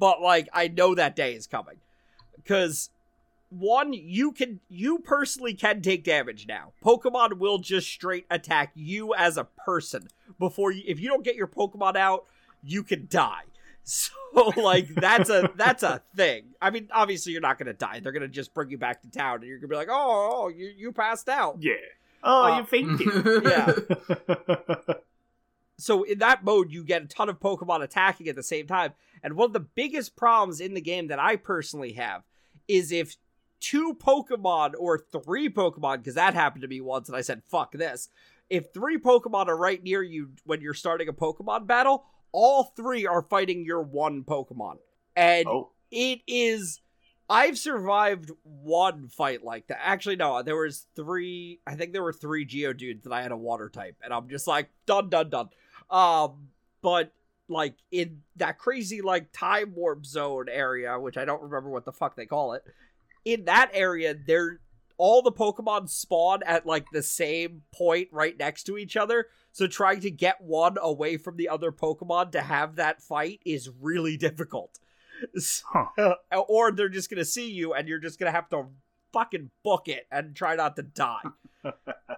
but 0.00 0.22
like 0.22 0.48
I 0.50 0.68
know 0.68 0.94
that 0.94 1.14
day 1.14 1.34
is 1.34 1.46
coming. 1.46 1.76
Because 2.36 2.88
one, 3.58 3.92
you 3.92 4.32
can 4.32 4.60
you 4.68 4.98
personally 4.98 5.54
can 5.54 5.80
take 5.82 6.04
damage 6.04 6.46
now. 6.46 6.72
Pokemon 6.84 7.38
will 7.38 7.58
just 7.58 7.88
straight 7.88 8.26
attack 8.30 8.72
you 8.74 9.14
as 9.14 9.36
a 9.36 9.44
person 9.44 10.08
before 10.38 10.70
you. 10.72 10.82
If 10.86 11.00
you 11.00 11.08
don't 11.08 11.24
get 11.24 11.36
your 11.36 11.46
Pokemon 11.46 11.96
out, 11.96 12.24
you 12.62 12.82
can 12.82 13.06
die. 13.10 13.42
So 13.86 14.10
like 14.56 14.88
that's 14.94 15.28
a 15.28 15.50
that's 15.56 15.82
a 15.82 16.00
thing. 16.16 16.54
I 16.62 16.70
mean, 16.70 16.88
obviously 16.90 17.32
you're 17.32 17.42
not 17.42 17.58
gonna 17.58 17.74
die. 17.74 18.00
They're 18.00 18.12
gonna 18.12 18.28
just 18.28 18.54
bring 18.54 18.70
you 18.70 18.78
back 18.78 19.02
to 19.02 19.10
town, 19.10 19.40
and 19.40 19.44
you're 19.44 19.58
gonna 19.58 19.68
be 19.68 19.76
like, 19.76 19.88
oh, 19.90 20.44
oh 20.44 20.48
you 20.48 20.72
you 20.74 20.90
passed 20.90 21.28
out. 21.28 21.58
Yeah. 21.60 21.74
Oh, 22.22 22.44
Uh, 22.44 22.58
you 22.60 22.64
fainted. 22.64 23.44
Yeah. 23.44 24.94
so 25.78 26.02
in 26.04 26.18
that 26.20 26.44
mode 26.44 26.70
you 26.70 26.84
get 26.84 27.02
a 27.02 27.06
ton 27.06 27.28
of 27.28 27.40
pokemon 27.40 27.82
attacking 27.82 28.28
at 28.28 28.36
the 28.36 28.42
same 28.42 28.66
time 28.66 28.92
and 29.22 29.34
one 29.34 29.46
of 29.46 29.52
the 29.52 29.60
biggest 29.60 30.16
problems 30.16 30.60
in 30.60 30.72
the 30.74 30.80
game 30.80 31.08
that 31.08 31.18
i 31.18 31.34
personally 31.36 31.92
have 31.92 32.22
is 32.68 32.92
if 32.92 33.16
two 33.64 33.94
pokemon 33.94 34.72
or 34.78 34.98
three 34.98 35.48
pokemon 35.48 35.96
because 35.96 36.16
that 36.16 36.34
happened 36.34 36.60
to 36.60 36.68
me 36.68 36.82
once 36.82 37.08
and 37.08 37.16
i 37.16 37.22
said 37.22 37.42
fuck 37.50 37.72
this 37.72 38.10
if 38.50 38.74
three 38.74 38.98
pokemon 38.98 39.46
are 39.46 39.56
right 39.56 39.82
near 39.82 40.02
you 40.02 40.28
when 40.44 40.60
you're 40.60 40.74
starting 40.74 41.08
a 41.08 41.12
pokemon 41.14 41.66
battle 41.66 42.04
all 42.30 42.64
three 42.76 43.06
are 43.06 43.22
fighting 43.22 43.64
your 43.64 43.80
one 43.80 44.22
pokemon 44.22 44.74
and 45.16 45.48
oh. 45.48 45.70
it 45.90 46.20
is 46.26 46.82
I've 47.30 47.56
survived 47.56 48.30
one 48.42 49.08
fight 49.08 49.42
like 49.42 49.68
that. 49.68 49.78
Actually, 49.82 50.16
no, 50.16 50.42
there 50.42 50.56
was 50.56 50.86
three. 50.94 51.58
I 51.66 51.74
think 51.74 51.94
there 51.94 52.02
were 52.02 52.12
three 52.12 52.44
Geodudes 52.44 53.04
that 53.04 53.14
I 53.14 53.22
had 53.22 53.32
a 53.32 53.36
water 53.36 53.70
type, 53.70 53.96
and 54.04 54.12
I'm 54.12 54.28
just 54.28 54.46
like 54.46 54.68
done, 54.84 55.08
done, 55.08 55.30
done. 55.30 55.48
Um, 55.90 56.48
but 56.82 57.14
like 57.48 57.76
in 57.90 58.22
that 58.36 58.58
crazy 58.58 59.00
like 59.00 59.32
time 59.32 59.74
warp 59.74 60.04
zone 60.04 60.48
area, 60.50 60.98
which 61.00 61.16
I 61.16 61.24
don't 61.24 61.42
remember 61.42 61.70
what 61.70 61.86
the 61.86 61.92
fuck 61.92 62.14
they 62.14 62.26
call 62.26 62.52
it. 62.52 62.62
In 63.24 63.44
that 63.46 63.70
area, 63.72 64.14
they're 64.14 64.60
all 64.96 65.22
the 65.22 65.32
Pokemon 65.32 65.88
spawn 65.88 66.42
at 66.44 66.66
like 66.66 66.86
the 66.92 67.02
same 67.02 67.62
point 67.72 68.08
right 68.12 68.38
next 68.38 68.64
to 68.64 68.78
each 68.78 68.96
other. 68.96 69.26
So 69.52 69.66
trying 69.66 70.00
to 70.00 70.10
get 70.10 70.40
one 70.40 70.76
away 70.80 71.16
from 71.16 71.36
the 71.36 71.48
other 71.48 71.72
Pokemon 71.72 72.32
to 72.32 72.40
have 72.40 72.76
that 72.76 73.02
fight 73.02 73.40
is 73.44 73.70
really 73.80 74.16
difficult. 74.18 74.78
Huh. 75.64 76.14
or 76.48 76.72
they're 76.72 76.88
just 76.88 77.10
gonna 77.10 77.24
see 77.24 77.50
you 77.50 77.72
and 77.72 77.88
you're 77.88 77.98
just 77.98 78.18
gonna 78.18 78.30
have 78.30 78.48
to 78.50 78.66
fucking 79.12 79.50
book 79.62 79.88
it 79.88 80.06
and 80.10 80.34
try 80.34 80.56
not 80.56 80.76
to 80.76 80.82
die. 80.82 81.22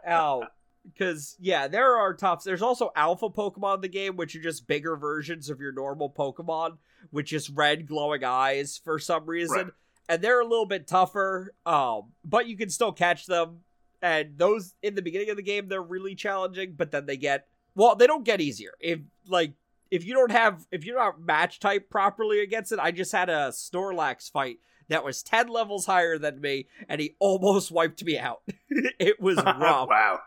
Oh, 0.08 0.44
because 0.84 1.36
yeah, 1.40 1.66
there 1.68 1.96
are 1.96 2.14
tough. 2.14 2.44
There's 2.44 2.62
also 2.62 2.90
alpha 2.96 3.28
Pokemon 3.28 3.76
in 3.76 3.80
the 3.82 3.88
game, 3.88 4.16
which 4.16 4.34
are 4.36 4.40
just 4.40 4.66
bigger 4.68 4.96
versions 4.96 5.50
of 5.50 5.60
your 5.60 5.72
normal 5.72 6.10
Pokemon, 6.10 6.78
which 7.10 7.32
is 7.32 7.50
red 7.50 7.86
glowing 7.86 8.22
eyes 8.24 8.80
for 8.82 8.98
some 8.98 9.26
reason, 9.26 9.56
Right. 9.56 9.72
And 10.08 10.22
they're 10.22 10.40
a 10.40 10.46
little 10.46 10.66
bit 10.66 10.86
tougher. 10.86 11.54
Um, 11.64 12.12
but 12.24 12.46
you 12.46 12.56
can 12.56 12.70
still 12.70 12.92
catch 12.92 13.26
them. 13.26 13.60
And 14.02 14.36
those 14.36 14.74
in 14.82 14.94
the 14.94 15.02
beginning 15.02 15.30
of 15.30 15.36
the 15.36 15.42
game, 15.42 15.68
they're 15.68 15.82
really 15.82 16.14
challenging, 16.14 16.74
but 16.76 16.90
then 16.90 17.06
they 17.06 17.16
get 17.16 17.46
well, 17.74 17.94
they 17.94 18.06
don't 18.06 18.24
get 18.24 18.40
easier. 18.40 18.72
If 18.80 19.00
like 19.26 19.52
if 19.90 20.04
you 20.04 20.14
don't 20.14 20.30
have 20.32 20.66
if 20.70 20.84
you're 20.84 20.98
not 20.98 21.20
match 21.20 21.60
type 21.60 21.90
properly 21.90 22.40
against 22.40 22.72
it, 22.72 22.78
I 22.78 22.90
just 22.90 23.12
had 23.12 23.28
a 23.28 23.48
Snorlax 23.50 24.30
fight 24.30 24.58
that 24.88 25.04
was 25.04 25.22
10 25.22 25.48
levels 25.48 25.86
higher 25.86 26.18
than 26.18 26.40
me 26.40 26.68
and 26.88 27.00
he 27.00 27.16
almost 27.18 27.70
wiped 27.70 28.04
me 28.04 28.18
out. 28.18 28.42
it 28.68 29.20
was 29.20 29.36
rough. 29.44 29.88
wow. 29.88 30.20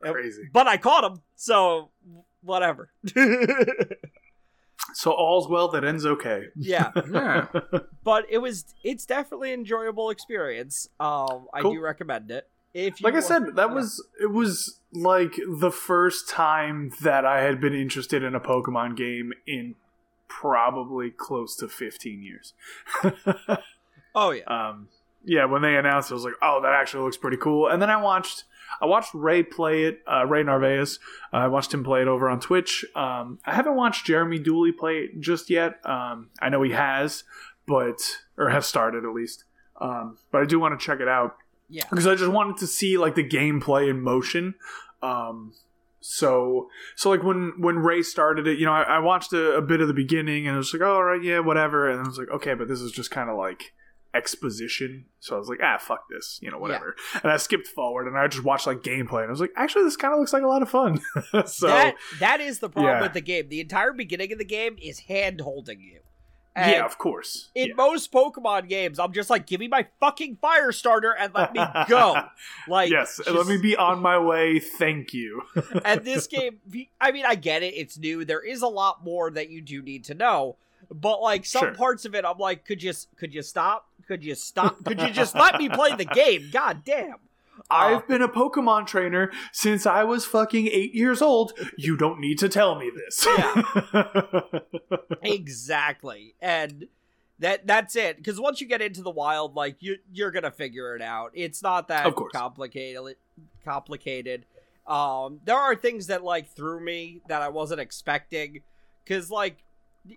Crazy. 0.00 0.48
But 0.52 0.66
I 0.66 0.76
caught 0.76 1.04
him, 1.04 1.20
so 1.36 1.90
whatever. 2.42 2.92
So 4.92 5.12
all's 5.12 5.48
well 5.48 5.68
that 5.68 5.84
ends 5.84 6.04
okay. 6.04 6.46
yeah, 6.56 6.90
yeah. 7.10 7.46
but 8.02 8.26
it 8.28 8.38
was 8.38 8.64
it's 8.82 9.06
definitely 9.06 9.52
an 9.52 9.60
enjoyable 9.60 10.10
experience. 10.10 10.88
Um 11.00 11.46
I 11.52 11.62
Cool. 11.62 11.74
do 11.74 11.80
recommend 11.80 12.30
it. 12.30 12.48
If 12.74 13.00
you 13.00 13.04
like 13.04 13.14
I 13.14 13.20
said, 13.20 13.54
that 13.56 13.68
yeah. 13.68 13.74
was 13.74 14.04
it 14.20 14.30
was 14.32 14.80
like 14.92 15.34
the 15.48 15.70
first 15.70 16.28
time 16.28 16.90
that 17.02 17.24
I 17.24 17.42
had 17.42 17.60
been 17.60 17.74
interested 17.74 18.22
in 18.22 18.34
a 18.34 18.40
Pokemon 18.40 18.96
game 18.96 19.32
in 19.46 19.76
probably 20.28 21.10
close 21.10 21.54
to 21.56 21.68
15 21.68 22.22
years. 22.22 22.52
Oh 24.16 24.30
yeah. 24.30 24.44
um, 24.44 24.88
yeah, 25.24 25.44
when 25.46 25.62
they 25.62 25.76
announced, 25.76 26.10
it, 26.10 26.14
I 26.14 26.16
was 26.16 26.24
like, 26.24 26.34
"Oh, 26.42 26.60
that 26.62 26.72
actually 26.72 27.02
looks 27.02 27.16
pretty 27.16 27.36
cool." 27.36 27.66
And 27.68 27.80
then 27.82 27.90
I 27.90 27.96
watched, 28.00 28.44
I 28.80 28.86
watched 28.86 29.14
Ray 29.14 29.42
play 29.42 29.84
it. 29.84 30.00
Uh, 30.10 30.26
Ray 30.26 30.42
Narvaez. 30.42 30.98
Uh, 31.32 31.36
I 31.36 31.46
watched 31.48 31.72
him 31.72 31.84
play 31.84 32.02
it 32.02 32.08
over 32.08 32.28
on 32.28 32.40
Twitch. 32.40 32.84
Um, 32.94 33.38
I 33.44 33.54
haven't 33.54 33.76
watched 33.76 34.06
Jeremy 34.06 34.38
Dooley 34.38 34.72
play 34.72 34.98
it 35.04 35.20
just 35.20 35.50
yet. 35.50 35.74
Um, 35.84 36.30
I 36.40 36.48
know 36.48 36.62
he 36.62 36.72
has, 36.72 37.24
but 37.66 38.00
or 38.36 38.50
has 38.50 38.66
started 38.66 39.04
at 39.04 39.14
least. 39.14 39.44
Um, 39.80 40.18
but 40.30 40.42
I 40.42 40.44
do 40.44 40.58
want 40.60 40.78
to 40.78 40.84
check 40.84 41.00
it 41.00 41.08
out 41.08 41.36
Yeah. 41.68 41.84
because 41.90 42.06
I 42.06 42.14
just 42.14 42.30
wanted 42.30 42.56
to 42.58 42.66
see 42.66 42.96
like 42.98 43.14
the 43.14 43.24
gameplay 43.28 43.88
in 43.88 44.00
motion. 44.00 44.54
Um, 45.02 45.52
so 46.00 46.68
so 46.96 47.10
like 47.10 47.22
when 47.22 47.54
when 47.58 47.78
Ray 47.78 48.02
started 48.02 48.46
it, 48.46 48.58
you 48.58 48.66
know, 48.66 48.72
I, 48.72 48.82
I 48.82 48.98
watched 48.98 49.32
a, 49.32 49.56
a 49.56 49.62
bit 49.62 49.80
of 49.80 49.88
the 49.88 49.94
beginning 49.94 50.46
and 50.46 50.54
I 50.54 50.58
was 50.58 50.72
like, 50.72 50.82
oh, 50.82 50.96
all 50.96 51.04
right, 51.04 51.22
yeah, 51.22 51.38
whatever. 51.38 51.88
And 51.90 52.00
I 52.00 52.04
was 52.06 52.18
like, 52.18 52.28
okay, 52.30 52.54
but 52.54 52.68
this 52.68 52.80
is 52.80 52.92
just 52.92 53.10
kind 53.10 53.30
of 53.30 53.36
like 53.36 53.72
exposition. 54.14 55.06
So 55.20 55.36
I 55.36 55.38
was 55.38 55.48
like, 55.48 55.58
ah, 55.62 55.78
fuck 55.78 56.08
this, 56.08 56.38
you 56.42 56.50
know, 56.50 56.58
whatever. 56.58 56.96
And 57.22 57.30
I 57.32 57.36
skipped 57.36 57.66
forward 57.66 58.06
and 58.06 58.16
I 58.16 58.26
just 58.28 58.44
watched 58.44 58.66
like 58.66 58.82
gameplay 58.82 59.20
and 59.20 59.28
I 59.28 59.30
was 59.30 59.40
like, 59.40 59.52
actually, 59.56 59.84
this 59.84 59.96
kind 59.96 60.14
of 60.14 60.20
looks 60.20 60.32
like 60.32 60.42
a 60.42 60.48
lot 60.48 60.62
of 60.62 60.70
fun. 60.70 61.00
so 61.46 61.66
that 61.66 61.94
that 62.20 62.40
is 62.40 62.60
the 62.60 62.68
problem 62.68 62.96
yeah. 62.96 63.02
with 63.02 63.12
the 63.12 63.20
game. 63.20 63.48
The 63.48 63.60
entire 63.60 63.92
beginning 63.92 64.32
of 64.32 64.38
the 64.38 64.44
game 64.44 64.76
is 64.80 65.00
hand 65.00 65.40
holding 65.40 65.80
you. 65.80 66.00
And 66.56 66.70
yeah, 66.70 66.84
of 66.84 66.98
course. 66.98 67.50
in 67.56 67.68
Yeah. 67.70 67.74
most 67.74 68.12
Pokemon 68.12 68.68
games, 68.68 69.00
I'm 69.00 69.12
just 69.12 69.28
like, 69.28 69.44
give 69.44 69.58
me 69.58 69.66
my 69.66 69.88
fucking 69.98 70.36
fire 70.40 70.70
starter 70.70 71.12
and 71.12 71.34
let 71.34 71.52
me 71.52 71.60
go. 71.88 72.14
Like, 72.68 72.90
yes, 72.90 73.16
just- 73.16 73.28
let 73.28 73.46
me 73.48 73.58
be 73.60 73.74
on 73.76 73.98
my 74.00 74.18
way. 74.18 74.60
Thank 74.60 75.12
you. 75.12 75.42
and 75.84 76.04
this 76.04 76.28
game, 76.28 76.60
I 77.00 77.10
mean, 77.10 77.24
I 77.26 77.34
get 77.34 77.64
it. 77.64 77.74
It's 77.74 77.98
new. 77.98 78.24
There 78.24 78.40
is 78.40 78.62
a 78.62 78.68
lot 78.68 79.02
more 79.04 79.32
that 79.32 79.50
you 79.50 79.60
do 79.60 79.82
need 79.82 80.04
to 80.04 80.14
know. 80.14 80.56
But 80.90 81.20
like 81.20 81.44
some 81.44 81.62
Sure. 81.62 81.74
parts 81.74 82.04
of 82.04 82.14
it, 82.14 82.24
I'm 82.24 82.38
like, 82.38 82.64
could 82.64 82.82
you 82.82 82.92
could 83.16 83.34
you 83.34 83.42
stop? 83.42 83.88
Could 84.06 84.24
you 84.24 84.34
stop? 84.34 84.84
Could 84.84 85.00
you 85.00 85.10
just 85.10 85.34
let 85.34 85.58
me 85.58 85.68
play 85.68 85.94
the 85.94 86.04
game? 86.04 86.50
God 86.52 86.82
damn. 86.84 87.16
I've 87.70 88.06
been 88.08 88.20
a 88.20 88.28
Pokemon 88.28 88.86
trainer 88.86 89.30
since 89.52 89.86
I 89.86 90.02
was 90.04 90.24
fucking 90.26 90.66
eight 90.66 90.92
years 90.92 91.22
old. 91.22 91.52
You 91.78 91.96
don't 91.96 92.20
need 92.20 92.38
to 92.40 92.48
tell 92.48 92.74
me 92.74 92.90
this. 92.90 93.26
Yeah. 93.26 94.42
exactly 95.22 96.34
and 96.40 96.86
that 97.38 97.66
that's 97.66 97.96
it 97.96 98.16
because 98.16 98.40
once 98.40 98.60
you 98.60 98.66
get 98.66 98.80
into 98.80 99.02
the 99.02 99.10
wild 99.10 99.54
like 99.54 99.76
you 99.80 99.96
you're 100.12 100.30
gonna 100.30 100.50
figure 100.50 100.94
it 100.94 101.02
out 101.02 101.30
it's 101.34 101.62
not 101.62 101.88
that 101.88 102.14
complicated 102.32 103.16
complicated 103.64 104.46
um 104.86 105.40
there 105.44 105.56
are 105.56 105.74
things 105.74 106.06
that 106.06 106.22
like 106.22 106.48
threw 106.48 106.80
me 106.80 107.20
that 107.28 107.42
i 107.42 107.48
wasn't 107.48 107.80
expecting 107.80 108.60
because 109.04 109.30
like 109.30 109.64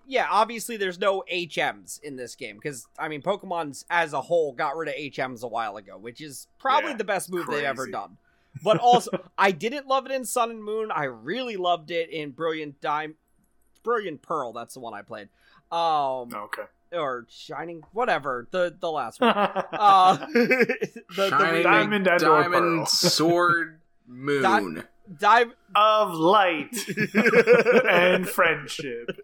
yeah 0.06 0.26
obviously 0.30 0.76
there's 0.76 0.98
no 0.98 1.22
hms 1.32 2.00
in 2.02 2.16
this 2.16 2.34
game 2.34 2.56
because 2.56 2.86
i 2.98 3.08
mean 3.08 3.22
pokemon's 3.22 3.84
as 3.88 4.12
a 4.12 4.20
whole 4.20 4.52
got 4.52 4.76
rid 4.76 4.88
of 4.88 4.94
hms 4.94 5.42
a 5.42 5.48
while 5.48 5.76
ago 5.76 5.96
which 5.96 6.20
is 6.20 6.46
probably 6.58 6.90
Yeah, 6.90 6.96
the 6.98 7.04
best 7.04 7.30
move 7.30 7.46
they've 7.46 7.64
ever 7.64 7.86
done 7.86 8.18
but 8.62 8.78
also 8.78 9.10
i 9.38 9.50
didn't 9.50 9.86
love 9.86 10.06
it 10.06 10.12
in 10.12 10.24
sun 10.24 10.50
and 10.50 10.62
moon 10.62 10.90
i 10.90 11.04
really 11.04 11.56
loved 11.56 11.90
it 11.90 12.10
in 12.10 12.30
brilliant 12.32 12.80
dime 12.80 13.14
brilliant 13.82 14.20
pearl 14.22 14.52
that's 14.52 14.74
the 14.74 14.80
one 14.80 14.92
i 14.94 15.00
played 15.02 15.28
um 15.72 16.28
okay. 16.34 16.62
or 16.92 17.26
shining 17.30 17.82
whatever 17.92 18.46
the 18.50 18.74
the 18.80 18.90
last 18.90 19.20
one 19.22 19.30
uh 19.36 20.16
the, 20.32 20.76
the 21.16 21.28
Shining 21.30 21.46
remake- 21.46 21.62
Diamond 21.64 22.06
and 22.08 22.22
or 22.22 22.26
Pearl. 22.26 22.42
Diamond 22.42 22.88
Sword 22.88 23.77
Moon. 24.08 24.84
dive 25.18 25.52
of 25.76 26.14
light 26.14 26.74
and 27.90 28.26
friendship. 28.28 29.20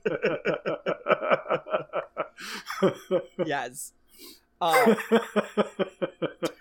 yes 3.45 3.93
uh, 4.61 4.95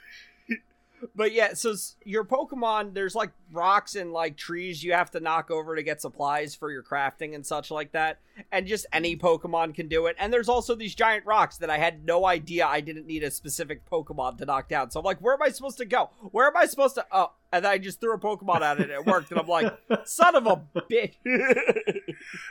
but 1.15 1.31
yeah 1.31 1.53
so 1.53 1.73
your 2.05 2.23
pokemon 2.23 2.93
there's 2.93 3.15
like 3.15 3.31
rocks 3.51 3.95
and 3.95 4.11
like 4.11 4.35
trees 4.35 4.83
you 4.83 4.93
have 4.93 5.11
to 5.11 5.19
knock 5.19 5.51
over 5.51 5.75
to 5.75 5.83
get 5.83 6.01
supplies 6.01 6.55
for 6.55 6.71
your 6.71 6.83
crafting 6.83 7.35
and 7.35 7.45
such 7.45 7.69
like 7.69 7.91
that 7.91 8.19
and 8.51 8.65
just 8.65 8.85
any 8.91 9.15
pokemon 9.15 9.75
can 9.75 9.87
do 9.87 10.07
it. 10.07 10.15
And 10.17 10.33
there's 10.33 10.49
also 10.49 10.73
these 10.73 10.95
giant 10.95 11.25
rocks 11.25 11.57
that 11.57 11.69
i 11.69 11.77
had 11.77 12.05
no 12.05 12.25
idea 12.25 12.65
i 12.65 12.81
didn't 12.81 13.05
need 13.05 13.23
a 13.23 13.31
specific 13.31 13.87
pokemon 13.89 14.37
to 14.39 14.45
knock 14.45 14.69
down. 14.69 14.91
So 14.91 14.99
i'm 14.99 15.05
like 15.05 15.19
where 15.19 15.33
am 15.33 15.41
i 15.43 15.49
supposed 15.49 15.77
to 15.77 15.85
go? 15.85 16.09
Where 16.31 16.47
am 16.47 16.57
i 16.57 16.65
supposed 16.65 16.95
to 16.95 17.05
oh 17.11 17.31
and 17.51 17.67
i 17.67 17.77
just 17.77 17.99
threw 18.01 18.13
a 18.13 18.19
pokemon 18.19 18.61
at 18.61 18.79
it 18.79 18.89
and 18.89 18.91
it 18.91 19.05
worked 19.05 19.29
and 19.31 19.39
i'm 19.39 19.47
like 19.47 19.71
son 20.05 20.35
of 20.35 20.47
a 20.47 20.61
bitch. 20.89 21.13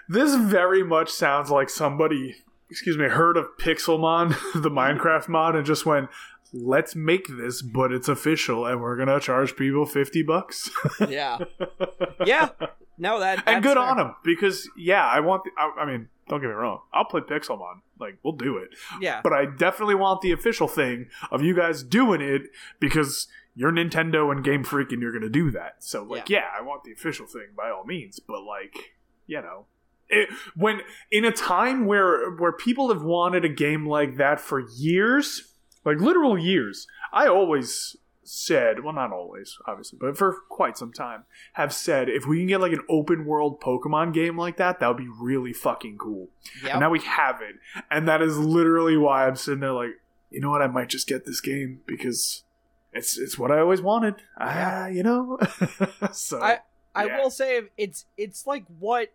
This 0.09 0.35
very 0.35 0.83
much 0.83 1.11
sounds 1.11 1.51
like 1.51 1.71
somebody, 1.71 2.37
excuse 2.71 2.99
me, 2.99 3.07
heard 3.07 3.37
of 3.37 3.47
Pixelmon, 3.59 4.31
the 4.63 4.71
Minecraft 4.71 5.29
mod, 5.29 5.57
and 5.57 5.65
just 5.65 5.87
went, 5.87 6.09
"Let's 6.53 6.95
make 6.95 7.29
this, 7.29 7.63
but 7.63 7.93
it's 7.93 8.09
official, 8.09 8.67
and 8.67 8.81
we're 8.81 8.97
gonna 8.97 9.21
charge 9.21 9.57
people 9.57 9.87
fifty 9.87 10.23
bucks." 10.23 10.71
yeah 11.09 11.39
yeah 12.27 12.51
no 12.99 13.21
that 13.21 13.43
and 13.47 13.63
good 13.63 13.77
fair. 13.77 13.83
on 13.83 13.97
them 13.97 14.15
because 14.25 14.69
yeah, 14.77 15.07
I 15.07 15.21
want. 15.21 15.45
The, 15.45 15.51
I, 15.59 15.83
I 15.83 15.87
mean, 15.87 16.09
don't 16.29 16.41
get 16.41 16.49
me 16.49 16.53
wrong, 16.53 16.81
I'll 16.93 17.05
play 17.05 17.21
Pixelmon. 17.21 17.81
Like 17.99 18.19
we'll 18.23 18.35
do 18.37 18.57
it, 18.59 18.71
yeah 19.01 19.21
but 19.23 19.33
I 19.33 19.47
definitely 19.47 19.95
want 19.95 20.23
the 20.23 20.33
official 20.33 20.69
thing 20.69 21.09
of 21.31 21.43
you 21.43 21.55
guys 21.55 21.83
doing 21.83 22.21
it 22.21 22.43
because 22.81 23.29
you're 23.55 23.73
Nintendo 23.73 24.31
and 24.33 24.43
Game 24.43 24.65
Freak 24.65 24.93
and 24.93 25.03
you're 25.03 25.13
gonna 25.13 25.29
do 25.29 25.51
that. 25.53 25.77
So 25.81 26.03
like, 26.03 26.29
yeah, 26.31 26.47
I 26.59 26.63
want 26.63 26.85
the 26.85 26.93
official 26.93 27.27
thing 27.27 27.49
by 27.57 27.71
all 27.71 27.85
means, 27.85 28.21
but 28.21 28.43
like, 28.43 28.95
you 29.27 29.41
know. 29.41 29.67
It, 30.15 30.29
when 30.55 30.81
in 31.11 31.25
a 31.25 31.33
time 31.33 31.87
where 31.87 32.33
where 32.33 32.53
people 32.53 32.93
have 32.93 33.03
wanted 33.03 33.47
a 33.47 33.49
game 33.49 33.87
like 33.87 34.17
that 34.17 34.41
for 34.41 34.61
years, 34.61 35.52
like 35.85 35.99
literal 36.01 36.39
years, 36.39 36.87
I 37.13 37.27
always 37.27 37.97
said, 38.25 38.85
well, 38.85 38.95
not 38.95 39.13
always, 39.13 39.59
obviously, 39.67 39.99
but 40.01 40.17
for 40.17 40.37
quite 40.49 40.79
some 40.79 40.93
time, 40.93 41.25
have 41.55 41.73
said 41.73 42.09
if 42.09 42.25
we 42.27 42.39
can 42.39 42.47
get 42.47 42.61
like 42.61 42.73
an 42.73 42.85
open 42.89 43.25
world 43.27 43.61
Pokemon 43.61 44.15
game 44.15 44.39
like 44.39 44.57
that, 44.59 44.79
that 44.81 44.89
would 44.89 44.97
be 44.97 45.09
really 45.09 45.53
fucking 45.53 45.99
cool. 45.99 46.29
Yep. 46.63 46.71
And 46.73 46.81
now 46.81 46.91
we 46.91 47.01
have 47.01 47.41
it, 47.43 47.57
and 47.91 48.07
that 48.09 48.23
is 48.23 48.39
literally 48.39 48.97
why 48.97 49.27
I'm 49.27 49.37
sitting 49.37 49.61
there 49.61 49.73
like, 49.73 50.01
you 50.31 50.41
know 50.41 50.51
what, 50.51 50.63
I 50.63 50.67
might 50.69 50.89
just 50.89 51.09
get 51.09 51.27
this 51.27 51.41
game 51.41 51.81
because 51.87 52.45
it's 52.93 53.19
it's 53.19 53.39
what 53.39 53.51
I 53.51 53.59
always 53.59 53.83
wanted. 53.83 54.15
Ah, 54.39 54.87
you 54.87 55.03
know. 55.03 55.39
so 56.13 56.41
I- 56.43 56.61
I 56.95 57.07
Yeah. 57.07 57.19
will 57.23 57.31
say 57.31 57.61
it's 57.79 58.05
it's 58.19 58.47
like 58.47 58.65
what 58.79 59.09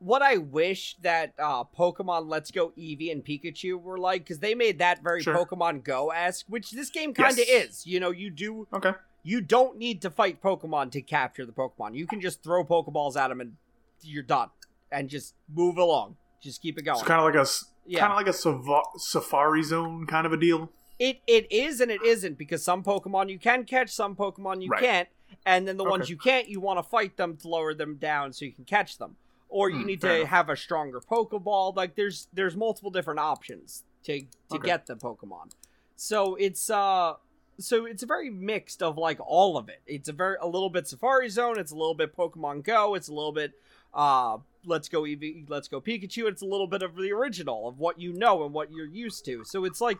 what 0.00 0.22
I 0.22 0.36
wish 0.38 0.96
that 1.02 1.34
uh 1.38 1.62
Pokemon 1.64 2.28
Let's 2.28 2.50
Go 2.50 2.72
Eevee 2.76 3.12
and 3.12 3.24
Pikachu 3.24 3.80
were 3.80 3.98
like 3.98 4.22
because 4.24 4.40
they 4.40 4.54
made 4.54 4.78
that 4.80 5.02
very 5.02 5.22
Sure. 5.22 5.34
Pokemon 5.34 5.84
Go 5.84 6.10
esque, 6.10 6.46
which 6.48 6.72
this 6.72 6.90
game 6.90 7.14
kind 7.14 7.32
of 7.32 7.38
Yes. 7.46 7.68
is. 7.70 7.86
You 7.86 8.00
know, 8.00 8.10
you 8.10 8.30
do 8.30 8.66
okay, 8.72 8.92
you 9.22 9.40
don't 9.40 9.76
need 9.78 10.02
to 10.02 10.10
fight 10.10 10.42
Pokemon 10.42 10.90
to 10.92 11.02
capture 11.02 11.46
the 11.46 11.52
Pokemon. 11.52 11.94
You 11.94 12.06
can 12.06 12.20
just 12.20 12.42
throw 12.42 12.64
Pokeballs 12.64 13.16
at 13.16 13.28
them 13.28 13.40
and 13.40 13.56
you're 14.02 14.22
done, 14.22 14.48
and 14.90 15.08
just 15.08 15.34
move 15.54 15.76
along. 15.76 16.16
Just 16.42 16.62
keep 16.62 16.78
it 16.78 16.82
going. 16.82 16.98
it's 16.98 17.06
kind 17.06 17.20
of 17.20 17.26
like 17.26 17.34
a 17.34 17.48
Yeah. 17.86 18.00
kind 18.00 18.12
of 18.12 18.16
like 18.16 18.26
a 18.28 18.32
sava- 18.32 18.82
safari 18.96 19.62
zone 19.62 20.06
kind 20.06 20.26
of 20.26 20.32
a 20.32 20.36
deal. 20.38 20.70
It 20.98 21.20
it 21.26 21.50
is 21.52 21.80
and 21.80 21.90
it 21.90 22.02
isn't 22.02 22.38
because 22.38 22.62
some 22.64 22.82
Pokemon 22.82 23.28
you 23.30 23.38
can 23.38 23.64
catch, 23.64 23.90
some 23.90 24.16
Pokemon 24.16 24.62
you 24.62 24.70
Right. 24.70 24.80
can't, 24.82 25.08
and 25.44 25.68
then 25.68 25.76
the 25.76 25.84
ones 25.84 26.08
you 26.08 26.16
can't, 26.16 26.48
you 26.48 26.60
want 26.60 26.78
to 26.78 26.82
fight 26.82 27.16
them 27.18 27.36
to 27.38 27.48
lower 27.48 27.74
them 27.74 27.96
down 27.96 28.32
so 28.32 28.44
you 28.46 28.52
can 28.52 28.64
catch 28.64 28.96
them, 28.98 29.16
or 29.50 29.68
you 29.68 29.80
Hmm, 29.80 29.86
need 29.86 30.00
to 30.00 30.16
enough. 30.16 30.28
have 30.28 30.48
a 30.48 30.56
stronger 30.56 31.00
Pokeball. 31.00 31.76
Like 31.76 31.94
there's 31.96 32.28
there's 32.32 32.56
multiple 32.56 32.90
different 32.90 33.20
options 33.20 33.84
to 34.04 34.20
to 34.20 34.26
Okay. 34.52 34.66
get 34.66 34.86
the 34.86 34.94
Pokemon. 34.96 35.50
So 35.96 36.36
it's 36.36 36.70
uh 36.70 37.14
so 37.58 37.84
it's 37.84 38.02
a 38.02 38.06
very 38.06 38.30
mixed 38.30 38.82
of 38.82 38.96
like 38.96 39.18
all 39.20 39.58
of 39.58 39.68
it. 39.68 39.82
It's 39.86 40.08
a 40.08 40.12
very 40.14 40.36
a 40.40 40.46
little 40.46 40.70
bit 40.70 40.88
Safari 40.88 41.28
Zone, 41.28 41.58
it's 41.58 41.72
a 41.72 41.76
little 41.76 41.94
bit 41.94 42.16
Pokemon 42.16 42.62
Go, 42.64 42.94
it's 42.94 43.08
a 43.08 43.12
little 43.14 43.32
bit 43.32 43.52
uh 43.92 44.38
let's 44.64 44.88
go 44.88 45.02
Eevee, 45.02 45.44
let's 45.48 45.68
go 45.68 45.80
Pikachu. 45.80 46.28
It's 46.28 46.42
a 46.42 46.46
little 46.46 46.66
bit 46.66 46.82
of 46.82 46.96
the 46.96 47.12
original 47.12 47.68
of 47.68 47.78
what 47.78 48.00
you 48.00 48.12
know 48.12 48.44
and 48.44 48.54
what 48.54 48.70
you're 48.72 48.86
used 48.86 49.24
to. 49.26 49.44
So 49.44 49.64
it's 49.64 49.80
like 49.80 49.98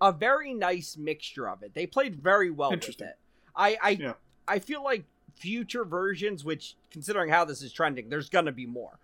a 0.00 0.12
very 0.12 0.54
nice 0.54 0.96
mixture 0.96 1.48
of 1.48 1.62
it. 1.62 1.74
They 1.74 1.86
played 1.86 2.16
very 2.22 2.50
well 2.50 2.70
with 2.70 2.88
it. 3.00 3.18
I 3.54 3.76
I 3.82 3.90
Yeah. 3.90 4.12
I 4.48 4.58
feel 4.58 4.82
like 4.82 5.04
future 5.34 5.84
versions, 5.84 6.44
which 6.44 6.74
considering 6.90 7.30
how 7.30 7.44
this 7.44 7.62
is 7.62 7.72
trending, 7.72 8.08
there's 8.08 8.28
gonna 8.28 8.52
be 8.52 8.66
more. 8.66 8.98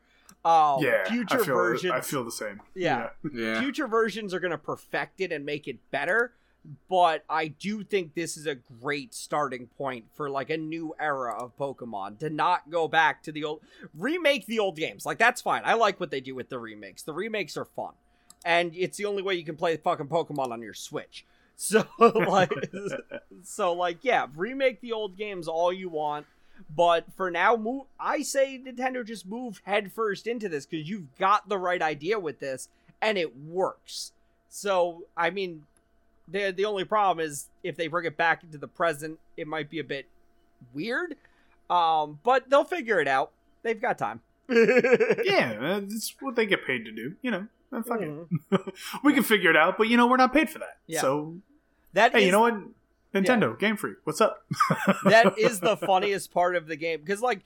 Um, 0.44 0.78
yeah, 0.80 1.04
future 1.08 1.40
I 1.40 1.44
feel, 1.44 1.54
versions. 1.54 1.92
I 1.92 2.00
feel 2.00 2.24
the 2.24 2.32
same. 2.32 2.60
Yeah. 2.74 3.10
Yeah. 3.32 3.60
Future 3.60 3.86
versions 3.86 4.32
are 4.32 4.40
gonna 4.40 4.58
perfect 4.58 5.20
it 5.20 5.32
and 5.32 5.44
make 5.44 5.68
it 5.68 5.78
better. 5.90 6.32
But 6.88 7.24
I 7.30 7.48
do 7.48 7.82
think 7.82 8.14
this 8.14 8.36
is 8.36 8.46
a 8.46 8.56
great 8.56 9.14
starting 9.14 9.68
point 9.78 10.04
for 10.14 10.28
like 10.28 10.50
a 10.50 10.56
new 10.56 10.94
era 10.98 11.34
of 11.34 11.56
Pokemon 11.56 12.18
to 12.18 12.30
not 12.30 12.68
go 12.70 12.88
back 12.88 13.22
to 13.22 13.32
the 13.32 13.44
old 13.44 13.60
remake 13.96 14.46
the 14.46 14.58
old 14.58 14.76
games. 14.76 15.06
Like 15.06 15.18
that's 15.18 15.40
fine. 15.40 15.62
I 15.64 15.74
like 15.74 15.98
what 16.00 16.10
they 16.10 16.20
do 16.20 16.34
with 16.34 16.48
the 16.50 16.58
remakes. 16.58 17.02
The 17.02 17.14
remakes 17.14 17.56
are 17.56 17.64
fun. 17.64 17.92
And 18.44 18.74
it's 18.74 18.96
the 18.98 19.06
only 19.06 19.22
way 19.22 19.34
you 19.34 19.44
can 19.44 19.56
play 19.56 19.76
fucking 19.76 20.08
Pokemon 20.08 20.52
on 20.52 20.62
your 20.62 20.74
Switch. 20.74 21.24
So 21.60 21.84
like 21.98 22.52
so 23.42 23.72
like 23.72 23.98
yeah, 24.02 24.26
remake 24.36 24.80
the 24.80 24.92
old 24.92 25.16
games 25.16 25.48
all 25.48 25.72
you 25.72 25.88
want. 25.88 26.24
But 26.74 27.04
for 27.16 27.30
now, 27.32 27.56
move. 27.56 27.86
I 27.98 28.22
say 28.22 28.62
Nintendo 28.64 29.04
just 29.04 29.26
move 29.26 29.60
headfirst 29.64 30.26
into 30.28 30.48
this 30.48 30.66
because 30.66 30.88
you've 30.88 31.16
got 31.18 31.48
the 31.48 31.58
right 31.58 31.82
idea 31.82 32.18
with 32.18 32.38
this, 32.38 32.68
and 33.02 33.18
it 33.18 33.36
works. 33.36 34.12
So 34.48 35.02
I 35.16 35.30
mean, 35.30 35.64
the 36.28 36.52
the 36.56 36.64
only 36.64 36.84
problem 36.84 37.24
is 37.26 37.48
if 37.64 37.76
they 37.76 37.88
bring 37.88 38.06
it 38.06 38.16
back 38.16 38.44
into 38.44 38.56
the 38.58 38.68
present, 38.68 39.18
it 39.36 39.48
might 39.48 39.68
be 39.68 39.80
a 39.80 39.84
bit 39.84 40.06
weird. 40.72 41.16
Um, 41.68 42.20
but 42.22 42.48
they'll 42.48 42.64
figure 42.64 43.00
it 43.00 43.08
out. 43.08 43.32
They've 43.64 43.80
got 43.80 43.98
time. 43.98 44.20
yeah, 44.48 45.58
uh, 45.60 45.80
that's 45.80 46.14
what 46.20 46.36
they 46.36 46.46
get 46.46 46.64
paid 46.64 46.84
to 46.84 46.92
do. 46.92 47.14
You 47.20 47.30
know, 47.32 47.46
uh, 47.72 47.82
fuck 47.82 48.00
Mhm. 48.00 48.26
it. 48.52 48.74
we 49.04 49.12
can 49.12 49.22
figure 49.24 49.50
it 49.50 49.56
out, 49.56 49.76
but 49.76 49.88
you 49.88 49.96
know, 49.96 50.06
we're 50.06 50.16
not 50.16 50.32
paid 50.32 50.48
for 50.50 50.60
that. 50.60 50.78
Yeah. 50.86 51.00
So 51.02 51.36
That 51.98 52.12
hey, 52.12 52.20
is- 52.20 52.26
you 52.26 52.32
know 52.32 52.40
what? 52.42 52.54
Nintendo, 53.12 53.58
Game 53.58 53.76
Freak, 53.76 53.96
what's 54.04 54.20
up? 54.20 54.44
that 55.04 55.34
is 55.38 55.58
the 55.60 55.76
funniest 55.76 56.30
part 56.32 56.54
of 56.54 56.66
the 56.68 56.76
game 56.76 57.00
because 57.00 57.20
like 57.20 57.40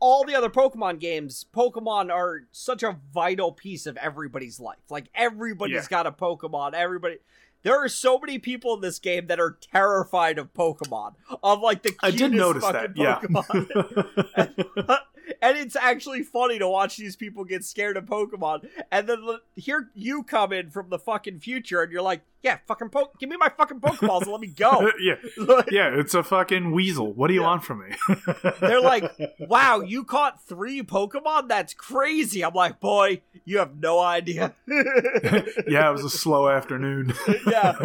all 0.00 0.24
the 0.24 0.34
other 0.34 0.48
pokemon 0.48 0.98
games 0.98 1.44
pokemon 1.54 2.10
are 2.10 2.44
such 2.52 2.82
a 2.82 2.96
vital 3.12 3.52
piece 3.52 3.84
of 3.86 3.96
everybody's 3.98 4.58
life 4.58 4.78
like 4.90 5.04
everybody's 5.14 5.74
Yeah. 5.74 5.86
got 5.88 6.06
a 6.06 6.12
pokemon 6.12 6.72
everybody 6.74 7.18
there 7.62 7.76
are 7.76 7.88
so 7.88 8.18
many 8.18 8.38
people 8.40 8.74
in 8.74 8.80
this 8.80 8.98
game 8.98 9.26
that 9.28 9.38
are 9.38 9.56
terrified 9.60 10.38
of 10.38 10.52
pokemon 10.54 11.14
of 11.42 11.60
like 11.60 11.82
the 11.82 11.94
I 12.02 12.10
cutest 12.10 12.18
did 12.18 12.32
notice 12.36 12.64
fucking 12.64 12.94
that. 12.94 12.96
Yeah. 12.96 13.20
Pokemon. 13.20 14.98
and 15.42 15.56
it's 15.58 15.76
actually 15.76 16.22
funny 16.22 16.58
to 16.58 16.68
watch 16.68 16.96
these 16.96 17.16
people 17.16 17.44
get 17.44 17.64
scared 17.64 17.96
of 17.96 18.04
Pokemon, 18.06 18.68
and 18.90 19.08
then 19.08 19.18
here 19.56 19.90
you 19.94 20.22
come 20.24 20.52
in 20.52 20.70
from 20.70 20.88
the 20.90 20.98
fucking 20.98 21.38
future, 21.40 21.82
and 21.82 21.92
you're 21.92 22.02
like, 22.02 22.22
"Yeah, 22.42 22.58
fucking 22.66 22.90
poke. 22.90 23.18
give 23.18 23.28
me 23.28 23.36
my 23.36 23.48
fucking 23.48 23.80
Pokeballs 23.80 24.22
and 24.22 24.32
let 24.32 24.40
me 24.40 24.48
go." 24.48 24.90
yeah, 25.00 25.14
yeah, 25.70 25.98
it's 25.98 26.14
a 26.14 26.22
fucking 26.22 26.72
weasel. 26.72 27.12
What 27.12 27.28
do 27.28 27.34
you 27.34 27.42
want 27.42 27.64
from 27.64 27.80
me? 27.80 27.96
They're 28.60 28.80
like, 28.80 29.10
"Wow, 29.40 29.80
you 29.80 30.04
caught 30.04 30.42
three 30.42 30.82
Pokemon? 30.82 31.48
That's 31.48 31.74
crazy." 31.74 32.44
I'm 32.44 32.54
like, 32.54 32.80
"Boy, 32.80 33.22
you 33.44 33.58
have 33.58 33.76
no 33.76 34.00
idea." 34.00 34.54
yeah, 34.66 35.88
it 35.88 35.92
was 35.92 36.04
a 36.04 36.10
slow 36.10 36.48
afternoon. 36.48 37.14
yeah, 37.46 37.76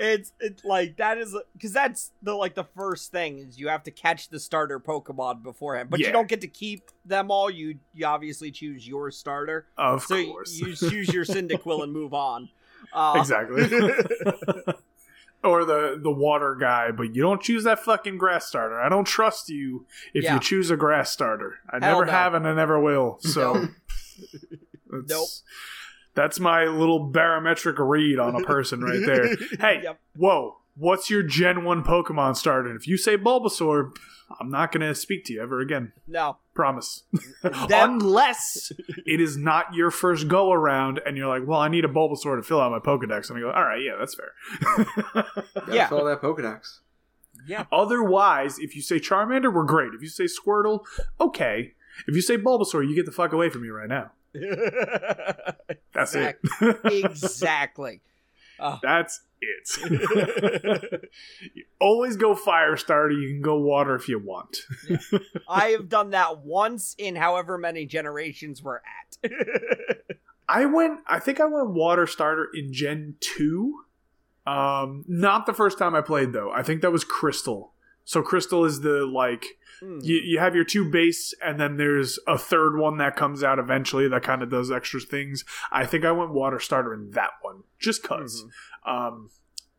it's 0.00 0.32
it's 0.40 0.64
like 0.64 0.96
that 0.96 1.18
is 1.18 1.36
because 1.52 1.72
that's 1.72 2.12
the 2.22 2.34
like 2.34 2.54
the 2.54 2.64
first 2.64 3.12
thing 3.12 3.38
is 3.38 3.58
you 3.58 3.68
have 3.68 3.82
to 3.84 3.90
catch 3.90 4.28
the 4.28 4.40
starter 4.40 4.80
Pokemon 4.80 5.42
beforehand, 5.42 5.90
but 5.90 6.00
you 6.00 6.12
don't 6.12 6.28
get 6.28 6.40
to 6.40 6.48
keep 6.48 6.90
them 7.04 7.30
all. 7.30 7.50
You 7.50 7.76
you 7.92 8.06
obviously 8.06 8.50
choose 8.50 8.86
your 8.86 9.10
starter, 9.10 9.66
of 9.76 10.02
so 10.02 10.16
you, 10.16 10.26
course. 10.26 10.58
you 10.58 10.74
choose 10.74 11.12
your 11.12 11.24
Cyndaquil 11.24 11.82
and 11.82 11.92
move 11.92 12.13
on. 12.14 12.48
Uh, 12.92 13.14
exactly. 13.18 13.62
or 15.44 15.64
the 15.64 15.98
the 16.02 16.10
water 16.10 16.56
guy, 16.58 16.90
but 16.90 17.14
you 17.14 17.22
don't 17.22 17.42
choose 17.42 17.64
that 17.64 17.78
fucking 17.80 18.16
grass 18.18 18.46
starter. 18.46 18.80
I 18.80 18.88
don't 18.88 19.04
trust 19.04 19.48
you 19.50 19.86
if 20.14 20.24
Yeah. 20.24 20.34
you 20.34 20.40
choose 20.40 20.70
a 20.70 20.76
grass 20.76 21.10
starter. 21.10 21.58
I 21.68 21.84
Hell 21.84 21.92
never 22.00 22.06
no. 22.06 22.12
have 22.12 22.34
and 22.34 22.46
I 22.48 22.54
never 22.54 22.80
will. 22.80 23.18
So 23.24 23.52
Nope. 23.54 23.70
that's, 24.90 25.10
Nope. 25.10 25.28
That's 26.14 26.38
my 26.40 26.66
little 26.66 27.10
barometric 27.10 27.78
read 27.80 28.18
on 28.20 28.36
a 28.40 28.44
person 28.44 28.80
right 28.80 29.00
there. 29.04 29.34
Hey, 29.60 29.80
Yep. 29.82 29.98
whoa, 30.16 30.56
what's 30.76 31.10
your 31.10 31.22
Gen 31.22 31.64
1 31.64 31.84
Pokemon 31.84 32.36
starter? 32.36 32.68
And 32.70 32.78
if 32.80 32.86
you 32.88 32.96
say 32.96 33.16
Bulbasaur, 33.16 33.90
I'm 34.40 34.50
not 34.50 34.72
going 34.72 34.80
to 34.86 34.94
speak 34.94 35.24
to 35.26 35.32
you 35.34 35.42
ever 35.42 35.60
again. 35.60 35.92
No, 36.08 36.38
Promise. 36.54 37.02
Them- 37.42 37.98
Unless 38.00 38.72
it 39.06 39.20
is 39.20 39.36
not 39.36 39.74
your 39.74 39.90
first 39.90 40.28
go 40.28 40.50
around 40.52 41.00
and 41.06 41.16
you're 41.16 41.28
like, 41.28 41.46
well, 41.48 41.60
I 41.60 41.68
need 41.68 41.84
a 41.84 41.88
Bulbasaur 41.88 42.36
to 42.36 42.42
fill 42.42 42.60
out 42.60 42.70
my 42.72 42.78
Pokedex. 42.78 43.28
And 43.28 43.38
I 43.38 43.40
go, 43.42 43.50
all 43.50 43.64
right, 43.64 43.80
yeah, 43.82 43.96
that's 43.98 44.14
fair. 44.14 45.24
Yeah. 45.72 45.88
fill 45.88 46.04
that 46.06 46.20
Pokedex. 46.20 46.78
yeah, 47.46 47.64
Otherwise, 47.72 48.58
if 48.58 48.74
you 48.76 48.82
say 48.82 48.98
Charmander, 49.00 49.52
we're 49.52 49.64
great. 49.64 49.92
If 49.94 50.02
you 50.02 50.08
say 50.08 50.24
Squirtle, 50.24 50.84
okay. 51.20 51.72
If 52.08 52.14
you 52.14 52.22
say 52.22 52.36
Bulbasaur, 52.38 52.86
you 52.88 52.94
get 52.94 53.06
the 53.06 53.12
fuck 53.12 53.32
away 53.32 53.48
from 53.50 53.62
me 53.62 53.68
right 53.68 53.88
now. 53.88 54.10
That's 55.92 56.14
it. 56.14 56.38
exactly. 56.84 58.00
That's 58.58 59.20
it. 59.40 61.10
you 61.54 61.64
always 61.80 62.16
go 62.16 62.34
fire 62.34 62.76
starter. 62.76 63.12
You 63.12 63.28
can 63.28 63.42
go 63.42 63.58
water 63.58 63.94
if 63.94 64.08
you 64.08 64.18
want. 64.18 64.58
I 65.48 65.68
have 65.68 65.88
done 65.88 66.10
that 66.10 66.38
once 66.38 66.94
in 66.98 67.16
however 67.16 67.58
many 67.58 67.86
generations 67.86 68.62
we're 68.62 68.76
at. 68.78 69.30
I 70.48 70.66
went. 70.66 71.00
I 71.06 71.18
think 71.18 71.40
I 71.40 71.46
went 71.46 71.70
water 71.70 72.06
starter 72.06 72.48
in 72.54 72.72
Gen 72.72 73.16
two. 73.20 73.80
Um, 74.46 75.04
not 75.08 75.46
the 75.46 75.54
first 75.54 75.78
time 75.78 75.94
I 75.94 76.02
played 76.02 76.32
though. 76.32 76.50
I 76.50 76.62
think 76.62 76.82
that 76.82 76.92
was 76.92 77.04
Crystal. 77.04 77.73
So 78.04 78.22
Crystal 78.22 78.64
is 78.64 78.80
the 78.80 79.04
like 79.06 79.44
Hmm. 79.80 79.98
you, 80.02 80.16
you 80.24 80.38
have 80.38 80.54
your 80.54 80.62
two 80.64 80.88
base 80.88 81.34
and 81.44 81.58
then 81.58 81.78
there's 81.78 82.20
a 82.28 82.38
third 82.38 82.78
one 82.78 82.98
that 82.98 83.16
comes 83.16 83.42
out 83.42 83.58
eventually 83.58 84.06
that 84.08 84.22
kind 84.22 84.40
of 84.40 84.48
does 84.48 84.70
extra 84.70 85.00
things 85.00 85.44
i 85.72 85.84
think 85.84 86.04
i 86.04 86.12
went 86.12 86.32
water 86.32 86.60
starter 86.60 86.94
in 86.94 87.10
that 87.10 87.30
one 87.42 87.64
just 87.80 88.00
because 88.02 88.44
um 88.86 89.30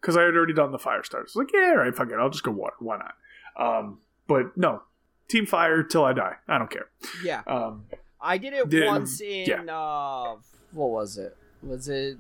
because 0.02 0.18
i 0.18 0.22
had 0.22 0.36
already 0.36 0.54
done 0.54 0.74
the 0.74 0.78
fire 0.78 1.02
starter 1.02 1.30
so 1.30 1.40
like 1.40 1.50
yeah 1.54 1.70
all 1.70 1.78
right 1.78 1.96
fuck 1.96 2.10
it 2.12 2.16
i'll 2.20 2.30
just 2.30 2.44
go 2.44 2.52
water 2.52 2.76
why 2.80 2.98
not 2.98 3.14
um 3.58 4.00
but 4.28 4.56
no 4.58 4.82
team 5.30 5.46
fire 5.46 5.82
till 5.82 6.04
i 6.04 6.12
die 6.12 6.36
i 6.50 6.58
don't 6.58 6.70
care 6.70 6.90
yeah, 7.24 7.42
um 7.48 7.86
I 8.20 8.38
did 8.38 8.52
it 8.52 8.68
Did- 8.68 8.88
once 8.88 9.22
in 9.22 9.46
yeah. 9.48 9.62
uh 9.74 10.36
what 10.74 10.90
was 10.90 11.18
it? 11.18 11.38
Was 11.64 11.88
it 11.88 12.18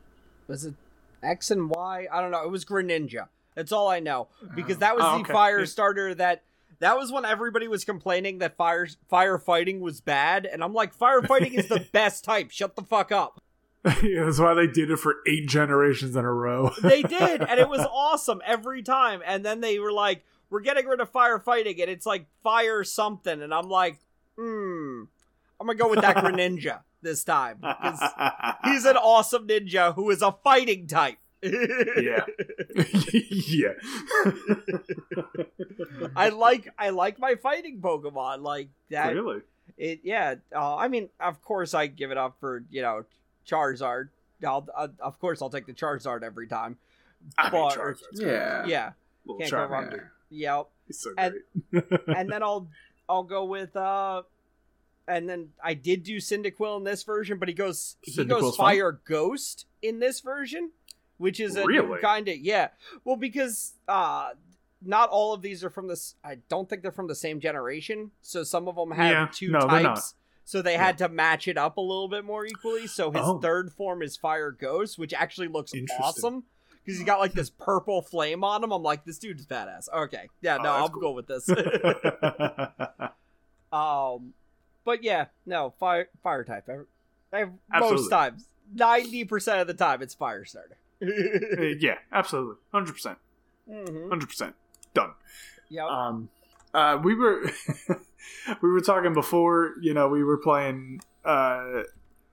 was 0.48 0.63
it 0.63 0.76
X 1.22 1.52
and 1.52 1.70
Y? 1.70 2.08
I 2.12 2.22
don't 2.22 2.32
know. 2.32 2.44
It 2.44 2.52
was 2.52 2.63
Greninja. 2.63 3.28
That's 3.56 3.72
all 3.72 3.88
I 3.88 4.00
know. 4.00 4.28
Because 4.56 4.78
that 4.80 4.96
was 4.96 5.06
Oh, 5.06 5.24
the 5.24 5.34
fire 5.34 5.65
starter 5.65 6.13
that 6.15 6.44
that 6.80 6.98
was 6.98 7.12
when 7.12 7.26
everybody 7.26 7.68
was 7.68 7.86
complaining 7.86 8.39
that 8.39 8.58
fire 8.58 8.88
firefighting 9.12 9.80
was 9.80 10.02
bad, 10.02 10.46
and 10.46 10.63
I'm 10.63 10.74
like, 10.74 10.96
firefighting 10.98 11.54
is 11.54 11.68
the 11.68 11.80
best 11.94 12.24
type. 12.24 12.52
Shut 12.52 12.76
the 12.76 12.84
fuck 12.84 13.12
up. 13.12 13.41
yeah, 14.04 14.26
that's 14.26 14.39
why 14.39 14.54
they 14.56 14.68
did 14.68 14.89
it 14.89 14.98
for 14.98 15.18
eight 15.28 15.48
generations 15.48 16.15
in 16.15 16.26
a 16.26 16.32
row 16.34 16.72
They 16.82 17.04
did, 17.04 17.41
and 17.41 17.60
it 17.60 17.70
was 17.70 17.86
awesome 17.91 18.41
every 18.46 18.82
time. 18.82 19.22
And 19.26 19.46
then 19.46 19.62
they 19.62 19.80
were 19.80 19.91
like, 19.94 20.26
"We're 20.50 20.62
getting 20.62 20.86
rid 20.88 21.00
of 21.00 21.12
firefighting," 21.12 21.80
and 21.82 21.89
it's 21.89 22.06
like 22.06 22.26
fire 22.44 22.84
something, 22.84 23.41
and 23.41 23.54
I'm 23.54 23.70
like, 23.70 24.00
"Hmm, 24.38 25.04
I'm 25.60 25.68
gonna 25.68 25.76
go 25.76 25.89
with 25.89 26.02
that 26.02 26.18
Greninja 26.18 26.80
this 27.02 27.24
time 27.24 27.58
because 27.62 28.00
he's 28.63 28.86
an 28.86 28.98
awesome 28.98 29.48
ninja 29.48 29.94
who 29.94 30.10
is 30.10 30.22
a 30.22 30.32
fighting 30.32 30.88
type." 30.88 31.20
Yeah 32.02 32.26
yeah 33.48 33.74
I 36.16 36.30
like 36.30 36.74
I 36.78 36.90
like 36.90 37.20
my 37.20 37.36
fighting 37.36 37.80
Pokemon 37.82 38.42
like 38.42 38.70
that. 38.90 39.14
really 39.14 39.42
It 39.78 40.02
yeah. 40.04 40.36
Uh, 40.56 40.76
I 40.76 40.88
mean, 40.88 41.10
of 41.20 41.42
course, 41.44 41.74
I 41.74 41.88
give 41.88 42.12
it 42.12 42.18
up 42.18 42.38
for 42.40 42.64
you 42.70 42.82
know 42.82 43.04
Charizard. 43.48 44.10
I'll, 44.46 44.68
uh, 44.76 44.88
of 45.00 45.20
course, 45.20 45.42
I'll 45.42 45.50
take 45.50 45.66
the 45.66 45.74
Charizard 45.74 46.24
every 46.24 46.48
time. 46.48 46.78
I 47.38 47.50
mean, 47.50 47.70
But- 47.76 47.98
Yeah. 48.14 48.66
Yeah, 48.66 48.92
little 49.26 49.40
can't 49.40 49.52
go 49.52 49.66
wrong. 49.66 49.84
Charmander. 49.86 50.08
yep. 50.30 50.68
He's 50.88 51.00
so 51.00 51.12
And- 51.18 51.36
great. 51.72 51.84
and 52.08 52.30
then 52.32 52.44
I'll 52.44 52.68
I'll 53.10 53.24
go 53.24 53.46
with 53.46 53.76
uh 53.76 54.24
and 55.08 55.30
then 55.30 55.50
I 55.64 55.74
did 55.76 56.04
do 56.04 56.18
Cyndaquil 56.18 56.78
in 56.78 56.84
this 56.84 57.04
version, 57.04 57.38
but 57.38 57.48
he 57.48 57.54
goes 57.54 57.96
he 58.02 58.12
Cyndaquil's 58.12 58.42
goes 58.42 58.56
fun? 58.58 58.66
Fire 58.68 58.92
Ghost 59.08 59.66
in 59.82 60.00
this 60.00 60.20
version, 60.20 60.72
which 61.17 61.39
is 61.39 61.56
a 61.56 61.65
Really? 61.65 61.99
kind 61.99 62.28
of 62.28 62.38
yeah. 62.38 62.69
Well, 63.04 63.15
because 63.15 63.73
uh 63.88 64.32
not 64.88 65.10
all 65.10 65.34
of 65.34 65.41
these 65.41 65.63
are 65.63 65.69
from 65.69 65.88
this. 65.88 66.15
I 66.23 66.36
don't 66.49 66.69
think 66.69 66.82
they're 66.84 66.91
from 66.91 67.08
the 67.08 67.15
same 67.15 67.39
generation. 67.39 68.12
So 68.21 68.43
some 68.43 68.67
of 68.67 68.75
them 68.75 68.91
have 68.91 69.12
Yeah, 69.12 69.28
two 69.32 69.49
no, 69.51 69.60
types. 69.62 70.13
So 70.43 70.62
they 70.62 70.78
had 70.78 70.99
to 70.99 71.10
match 71.10 71.47
it 71.47 71.58
up 71.58 71.78
a 71.78 71.82
little 71.82 72.08
bit 72.08 72.23
more 72.23 72.45
equally. 72.45 72.86
So 72.86 73.10
his 73.10 73.21
Oh. 73.23 73.39
third 73.39 73.71
form 73.73 74.04
is 74.04 74.15
Fire 74.15 74.51
Ghost, 74.51 74.99
which 74.99 75.12
actually 75.13 75.47
looks 75.47 75.73
awesome 75.99 76.43
because 76.84 76.99
he's 76.99 77.06
got 77.06 77.19
like 77.19 77.34
this 77.34 77.49
purple 77.49 78.04
flame 78.04 78.43
on 78.43 78.63
him. 78.63 78.71
I'm 78.71 78.84
like, 78.84 79.06
this 79.06 79.17
dude's 79.17 79.47
badass. 79.47 79.88
Okay, 79.91 80.28
yeah, 80.41 80.58
Oh, 80.60 80.62
no, 80.62 80.63
that's 80.63 80.82
I'll 80.82 80.89
cool. 80.89 81.01
go 81.01 81.12
with 81.13 81.25
this. 81.25 81.49
um, 83.71 84.34
but 84.84 85.04
yeah, 85.04 85.25
no 85.47 85.73
fire 85.80 86.10
fire 86.21 86.43
type. 86.43 86.69
I, 87.34 87.45
I, 87.71 87.80
most 87.80 88.10
times, 88.10 88.45
ninety 88.73 89.25
percent 89.25 89.62
of 89.62 89.67
the 89.67 89.73
time, 89.73 90.01
it's 90.01 90.13
fire 90.13 90.45
starter. 90.45 90.78
yeah, 91.80 91.96
absolutely, 92.12 92.56
hundred 92.72 92.94
percent, 92.94 93.18
mm-hmm. 93.70 94.10
hundred 94.10 94.28
percent, 94.28 94.56
done. 94.94 95.12
Yeah. 95.70 95.88
Um, 95.88 96.30
uh, 96.74 97.00
we 97.04 97.16
were 97.16 97.50
we 98.62 98.70
were 98.70 98.82
talking 98.82 99.14
before. 99.14 99.74
You 99.82 99.94
know, 99.94 100.08
we 100.08 100.24
were 100.24 100.38
playing. 100.38 101.02
Uh, 101.24 101.84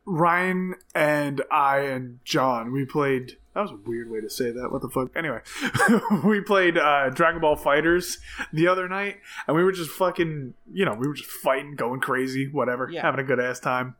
Ryan 0.05 0.75
and 0.95 1.43
I 1.51 1.79
and 1.81 2.19
John. 2.25 2.73
We 2.73 2.85
played. 2.85 3.37
That 3.55 3.61
was 3.61 3.71
a 3.71 3.77
weird 3.77 4.11
way 4.11 4.21
to 4.21 4.31
say 4.31 4.51
that. 4.51 4.73
What 4.73 4.83
the 4.83 4.89
fuck? 4.89 5.11
Anyway, 5.15 5.41
we 6.25 6.41
played 6.41 6.77
uh, 6.79 7.11
Dragon 7.11 7.41
Ball 7.41 7.57
FighterZ 7.57 8.17
the 8.53 8.67
other 8.67 8.89
night, 8.89 9.19
and 9.47 9.57
we 9.57 9.63
were 9.63 9.73
just 9.73 9.91
fucking. 9.91 10.55
You 10.73 10.85
know, 10.85 10.95
we 10.95 11.07
were 11.07 11.15
just 11.15 11.31
fighting, 11.31 11.77
going 11.77 12.01
crazy, 12.01 12.49
whatever, 12.51 12.89
Yeah. 12.91 13.03
having 13.03 13.21
a 13.21 13.25
good 13.25 13.39
ass 13.39 13.61
time, 13.61 13.97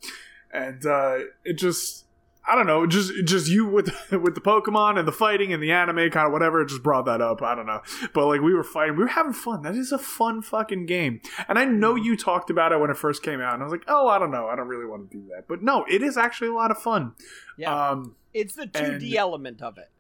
and 0.53 0.85
uh, 0.85 1.19
it 1.45 1.55
just. 1.55 2.07
I 2.45 2.57
don't 2.57 2.67
know, 2.67 2.87
just 2.87 3.13
just 3.25 3.49
you 3.49 3.67
with 3.67 3.87
with 4.11 4.35
the 4.35 4.41
Pokemon 4.41 4.99
and 4.99 5.07
the 5.07 5.13
fighting 5.13 5.53
and 5.53 5.63
the 5.63 5.71
anime 5.71 6.11
kind 6.11 6.27
of 6.27 6.33
whatever. 6.33 6.61
It 6.61 6.69
just 6.69 6.83
brought 6.83 7.05
that 7.07 7.21
up. 7.21 7.41
I 7.43 7.55
don't 7.55 7.67
know, 7.67 7.83
but 8.13 8.27
like 8.27 8.41
we 8.41 8.53
were 8.53 8.65
fighting, 8.65 8.97
we 8.97 9.03
were 9.03 9.09
having 9.09 9.33
fun. 9.33 9.63
That 9.63 9.77
is 9.77 9.93
a 9.93 9.99
fun 9.99 10.43
fucking 10.43 10.87
game. 10.87 11.21
And 11.49 11.59
I 11.59 11.65
know 11.65 11.95
you 11.95 12.17
talked 12.17 12.51
about 12.51 12.73
it 12.73 12.81
when 12.81 12.91
it 12.91 12.97
first 12.97 13.23
came 13.23 13.41
out, 13.41 13.55
and 13.55 13.63
I 13.63 13.65
was 13.65 13.73
like, 13.73 13.85
oh, 13.87 14.09
I 14.09 14.19
don't 14.19 14.31
know, 14.31 14.49
I 14.49 14.57
don't 14.57 14.69
really 14.69 14.87
want 14.87 15.11
to 15.11 15.17
do 15.17 15.25
that. 15.29 15.47
But 15.49 15.63
no, 15.63 15.85
it 15.89 16.03
is 16.03 16.17
actually 16.17 16.49
a 16.49 16.55
lot 16.55 16.71
of 16.71 16.79
fun. 16.79 17.15
Yeah. 17.57 17.91
Um, 17.91 18.17
it's 18.35 18.55
the 18.55 18.67
two 18.67 18.99
D 18.99 19.17
element 19.17 19.63
of 19.63 19.79
it. 19.79 19.91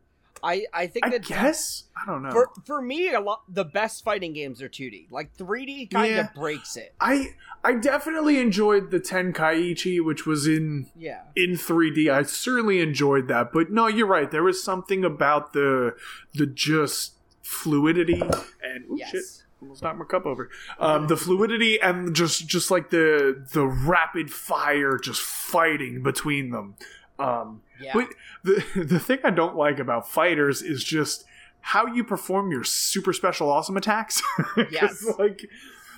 I 0.43 0.67
I 0.75 0.87
think 0.89 1.07
I 1.07 1.11
that 1.11 1.25
guess 1.25 1.85
I 1.97 2.05
don't 2.05 2.23
know. 2.23 2.31
for 2.33 2.51
for 2.67 2.83
me 2.83 3.13
a 3.13 3.21
lot 3.21 3.43
the 3.49 3.65
best 3.65 4.03
fighting 4.05 4.33
games 4.33 4.61
are 4.61 4.69
two 4.69 4.91
D. 4.91 5.07
Like 5.11 5.33
three 5.35 5.65
D 5.67 5.87
kind 5.87 6.13
of 6.13 6.17
Yeah. 6.17 6.29
breaks 6.35 6.77
it. 6.77 6.95
I 7.01 7.35
I 7.65 7.75
definitely 7.75 8.39
enjoyed 8.39 8.91
the 8.91 8.99
Tenkaichi, 9.01 10.05
which 10.05 10.27
was 10.27 10.47
in 10.49 10.87
Yeah. 10.97 11.23
in 11.37 11.53
3D. 11.57 12.11
I 12.11 12.23
certainly 12.25 12.81
enjoyed 12.81 13.29
that. 13.29 13.53
But 13.53 13.71
no, 13.71 13.87
you're 13.87 14.07
right. 14.07 14.31
There 14.31 14.43
was 14.43 14.63
something 14.63 15.05
about 15.05 15.53
the 15.53 15.95
the 16.35 16.47
just 16.47 17.15
fluidity 17.43 18.21
and 18.21 18.85
ooh, 18.91 18.99
shit. 18.99 19.15
Yes. 19.15 19.45
almost 19.61 19.83
knocked 19.83 19.99
my 19.99 20.05
cup 20.05 20.27
over. 20.27 20.51
Um, 20.81 21.07
the 21.07 21.17
fluidity 21.17 21.81
and 21.81 22.15
just 22.17 22.49
just 22.49 22.71
like 22.71 22.91
the 22.91 23.47
the 23.53 23.65
rapid 23.67 24.33
fire, 24.33 24.99
just 24.99 25.21
fighting 25.23 26.03
between 26.03 26.51
them. 26.51 26.75
Um, 27.19 27.63
Yeah. 27.83 27.93
But 27.95 28.09
the 28.43 28.65
the 28.85 28.99
thing 28.99 29.19
I 29.25 29.31
don't 29.31 29.57
like 29.57 29.79
about 29.79 30.09
fighters 30.09 30.63
is 30.63 30.85
just 30.85 31.25
how 31.61 31.87
you 31.87 32.05
perform 32.05 32.51
your 32.51 32.65
super 32.65 33.13
special 33.13 33.51
awesome 33.51 33.77
attacks. 33.77 34.23
Yes. 34.71 35.05
like 35.19 35.49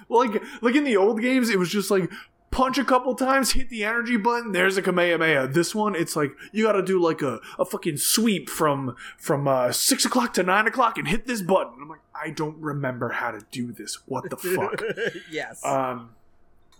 like 0.08 0.42
like 0.62 0.74
in 0.74 0.84
the 0.84 0.96
old 0.96 1.20
games, 1.20 1.50
it 1.50 1.58
was 1.58 1.70
just 1.70 1.90
like 1.90 2.10
punch 2.50 2.78
a 2.78 2.84
couple 2.84 3.14
times, 3.14 3.52
hit 3.52 3.68
the 3.68 3.82
energy 3.84 4.16
button. 4.16 4.52
There's 4.52 4.76
a 4.76 4.82
Kamehameha. 4.82 5.48
This 5.48 5.74
one, 5.74 5.96
it's 5.96 6.14
like 6.14 6.32
you 6.52 6.64
got 6.64 6.72
to 6.72 6.82
do 6.82 7.02
like 7.02 7.20
a, 7.20 7.40
a 7.58 7.64
fucking 7.64 7.96
sweep 7.96 8.48
from 8.48 8.94
from 9.18 9.48
uh, 9.48 9.72
six 9.72 10.04
o'clock 10.04 10.34
to 10.34 10.42
nine 10.42 10.66
o'clock 10.66 10.96
and 10.96 11.08
hit 11.08 11.26
this 11.26 11.42
button. 11.42 11.74
I'm 11.82 11.88
like, 11.88 12.00
I 12.14 12.30
don't 12.30 12.56
remember 12.58 13.10
how 13.10 13.32
to 13.32 13.40
do 13.50 13.72
this. 13.72 13.98
What 14.06 14.30
the 14.30 14.36
fuck? 14.36 14.82
yes. 15.30 15.64
Um, 15.64 16.10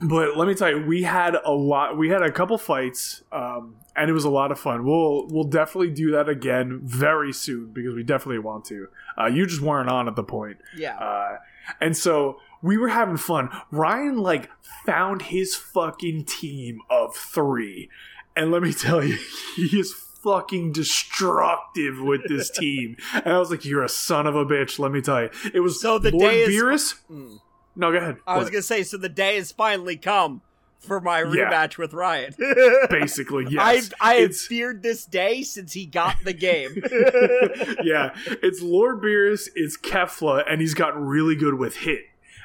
but 0.00 0.37
let 0.37 0.48
me 0.48 0.54
tell 0.54 0.70
you, 0.70 0.85
we 0.87 1.02
had 1.04 1.37
a 1.44 1.52
lot. 1.52 1.96
We 1.96 2.09
had 2.09 2.22
a 2.22 2.30
couple 2.33 2.59
fights, 2.59 3.22
um, 3.33 3.76
and 3.96 4.11
it 4.11 4.12
was 4.12 4.24
a 4.24 4.30
lot 4.30 4.50
of 4.52 4.59
fun. 4.59 4.85
We'll 4.85 5.26
we'll 5.28 5.44
definitely 5.44 5.90
do 5.90 6.11
that 6.12 6.28
again 6.28 6.80
very 6.83 7.33
soon 7.33 7.72
because 7.72 7.94
we 7.94 8.02
definitely 8.02 8.40
want 8.40 8.64
to. 8.66 8.88
Uh, 9.18 9.26
you 9.26 9.46
just 9.46 9.61
weren't 9.61 9.88
on 9.88 10.09
at 10.09 10.16
the 10.16 10.24
point, 10.24 10.59
yeah. 10.76 10.98
uh, 10.98 11.37
and 11.80 11.96
so 11.96 12.40
we 12.62 12.76
were 12.76 12.88
having 12.88 13.16
fun. 13.16 13.48
Ryan 13.70 14.18
like 14.18 14.50
found 14.85 15.22
his 15.22 15.54
fucking 15.54 16.24
team 16.24 16.80
of 16.90 17.14
three, 17.16 17.88
and 18.35 18.50
let 18.50 18.62
me 18.62 18.72
tell 18.72 19.02
you, 19.04 19.16
he 19.57 19.78
is 19.78 19.92
fucking 19.94 20.72
destructive 20.72 22.00
with 22.00 22.22
this 22.28 22.50
team. 22.59 22.96
and 23.14 23.26
I 23.28 23.38
was 23.38 23.50
like, 23.50 23.64
"You're 23.64 23.85
a 23.85 23.88
son 23.88 24.26
of 24.26 24.35
a 24.35 24.44
bitch." 24.44 24.78
Let 24.78 24.90
me 24.92 25.00
tell 25.00 25.22
you, 25.22 25.30
it 25.52 25.61
was 25.61 25.80
So 25.80 25.98
the 25.98 26.11
Lord 26.11 26.30
day 26.33 26.42
is- 26.42 26.48
Beerus. 26.50 26.94
Mm. 27.11 27.40
No, 27.76 27.90
go 27.90 27.98
ahead. 27.98 28.16
I 28.26 28.37
was 28.37 28.44
What? 28.46 28.52
gonna 28.52 28.62
say, 28.62 28.82
so 28.82 28.96
the 28.96 29.08
day 29.08 29.37
has 29.37 29.50
finally 29.52 29.96
come 29.96 30.42
for 30.78 31.00
my 31.00 31.20
Yeah. 31.20 31.24
rematch 31.50 31.78
with 31.78 31.92
Ryan. 31.94 32.34
basically 32.90 33.46
yes. 33.48 33.60
I've, 33.60 33.94
I 34.00 34.14
have 34.16 34.37
feared 34.37 34.82
this 34.82 35.04
day 35.06 35.42
since 35.42 35.72
he 35.72 35.87
got 35.87 36.16
the 36.24 36.32
game. 36.34 36.74
yeah, 37.82 38.10
it's 38.42 38.60
Lord 38.62 39.00
Beerus, 39.02 39.48
it's 39.54 39.76
Kefla, 39.78 40.44
and 40.48 40.60
he's 40.60 40.74
gotten 40.74 41.04
really 41.04 41.37
good 41.37 41.54
with 41.54 41.76
hit. 41.76 42.00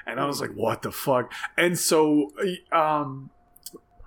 And 0.06 0.20
I 0.20 0.26
was 0.26 0.42
like, 0.42 0.52
what 0.52 0.82
the 0.82 0.92
fuck? 0.92 1.32
And 1.58 1.78
so, 1.78 2.32
um, 2.72 3.30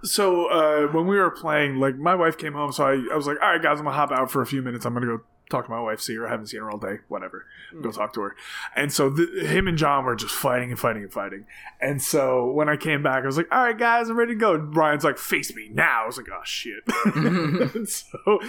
so 0.03 0.47
uh, 0.47 0.87
when 0.93 1.07
we 1.07 1.17
were 1.17 1.31
playing, 1.31 1.77
like 1.77 1.97
my 1.97 2.15
wife 2.15 2.37
came 2.37 2.55
home, 2.55 2.73
so 2.73 2.85
I, 2.85 2.95
I 3.13 3.15
was 3.17 3.27
like, 3.27 3.37
all 3.41 3.53
right, 3.53 3.63
guys, 3.63 3.79
I'm 3.79 3.85
gonna 3.85 3.97
hop 3.97 4.11
out 4.11 4.31
for 4.31 4.43
a 4.43 4.47
few 4.47 4.63
minutes. 4.63 4.85
I'm 4.85 4.95
gonna 4.95 5.07
go 5.07 5.21
talk 5.53 5.67
to 5.67 5.71
my 5.71 5.81
wife, 5.81 6.01
see 6.01 6.17
her. 6.17 6.27
I 6.27 6.31
haven't 6.31 6.47
seen 6.47 6.61
her 6.61 6.71
all 6.71 6.79
day. 6.79 6.99
Whatever, 7.09 7.47
go 7.81 7.91
hmm. 7.91 7.97
talk 7.97 8.13
to 8.15 8.23
her. 8.23 8.37
And 8.75 8.93
so 8.93 9.15
th- 9.15 9.47
him 9.47 9.69
and 9.69 9.79
John 9.79 10.05
were 10.05 10.17
just 10.17 10.35
fighting 10.35 10.71
and 10.71 10.79
fighting 10.79 11.03
and 11.03 11.13
fighting. 11.13 11.47
And 11.81 12.03
so 12.03 12.51
when 12.51 12.69
I 12.69 12.77
came 12.77 13.03
back, 13.03 13.23
I 13.23 13.27
was 13.27 13.37
like, 13.37 13.49
all 13.53 13.63
right, 13.63 13.79
guys, 13.79 14.09
I'm 14.09 14.17
ready 14.17 14.35
to 14.35 14.39
go. 14.39 14.55
Ryan's 14.55 15.05
like, 15.05 15.19
face 15.19 15.55
me 15.55 15.69
now. 15.73 16.03
I 16.03 16.07
was 16.07 16.17
like, 16.17 16.29
oh 16.33 16.43
shit. 16.45 16.83
So, 17.93 18.41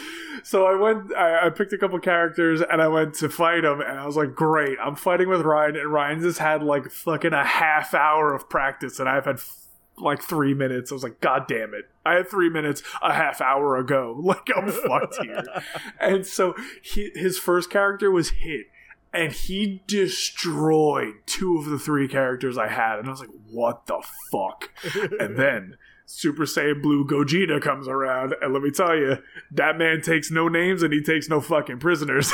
so 0.43 0.65
I 0.65 0.75
went. 0.75 1.13
I, 1.15 1.47
I 1.47 1.49
picked 1.49 1.73
a 1.73 1.77
couple 1.77 1.99
characters 1.99 2.61
and 2.61 2.81
I 2.81 2.87
went 2.87 3.15
to 3.15 3.29
fight 3.29 3.63
him, 3.63 3.81
and 3.81 3.99
I 3.99 4.05
was 4.05 4.15
like, 4.15 4.35
"Great, 4.35 4.77
I'm 4.81 4.95
fighting 4.95 5.29
with 5.29 5.41
Ryan." 5.41 5.75
And 5.75 5.91
Ryan's 5.91 6.23
just 6.23 6.39
had 6.39 6.63
like 6.63 6.89
fucking 6.91 7.33
a 7.33 7.43
half 7.43 7.93
hour 7.93 8.33
of 8.33 8.49
practice, 8.49 8.99
and 8.99 9.09
I've 9.09 9.25
had 9.25 9.35
f- 9.35 9.62
like 9.97 10.21
three 10.21 10.53
minutes. 10.53 10.91
I 10.91 10.95
was 10.95 11.03
like, 11.03 11.21
"God 11.21 11.47
damn 11.47 11.73
it!" 11.73 11.89
I 12.05 12.13
had 12.15 12.29
three 12.29 12.49
minutes 12.49 12.83
a 13.01 13.13
half 13.13 13.41
hour 13.41 13.77
ago. 13.77 14.19
Like 14.23 14.49
I'm 14.55 14.71
fucked 14.71 15.17
here. 15.21 15.43
And 15.99 16.25
so 16.25 16.55
he, 16.81 17.11
his 17.15 17.37
first 17.37 17.69
character 17.69 18.09
was 18.11 18.29
hit. 18.29 18.67
And 19.13 19.31
he 19.31 19.83
destroyed 19.85 21.13
two 21.27 21.59
of 21.59 21.65
the 21.65 21.77
three 21.77 22.07
characters 22.07 22.57
I 22.57 22.67
had, 22.67 22.97
and 22.97 23.07
I 23.07 23.11
was 23.11 23.19
like, 23.19 23.29
"What 23.51 23.85
the 23.85 24.01
fuck?" 24.31 24.71
and 25.19 25.37
then 25.37 25.77
Super 26.05 26.43
Saiyan 26.43 26.81
Blue 26.81 27.05
Gogeta 27.05 27.61
comes 27.61 27.87
around, 27.87 28.35
and 28.41 28.53
let 28.53 28.61
me 28.61 28.71
tell 28.71 28.95
you, 28.95 29.17
that 29.51 29.77
man 29.77 30.01
takes 30.01 30.29
no 30.31 30.47
names 30.47 30.83
and 30.83 30.93
he 30.93 31.01
takes 31.01 31.29
no 31.29 31.39
fucking 31.41 31.79
prisoners. 31.79 32.31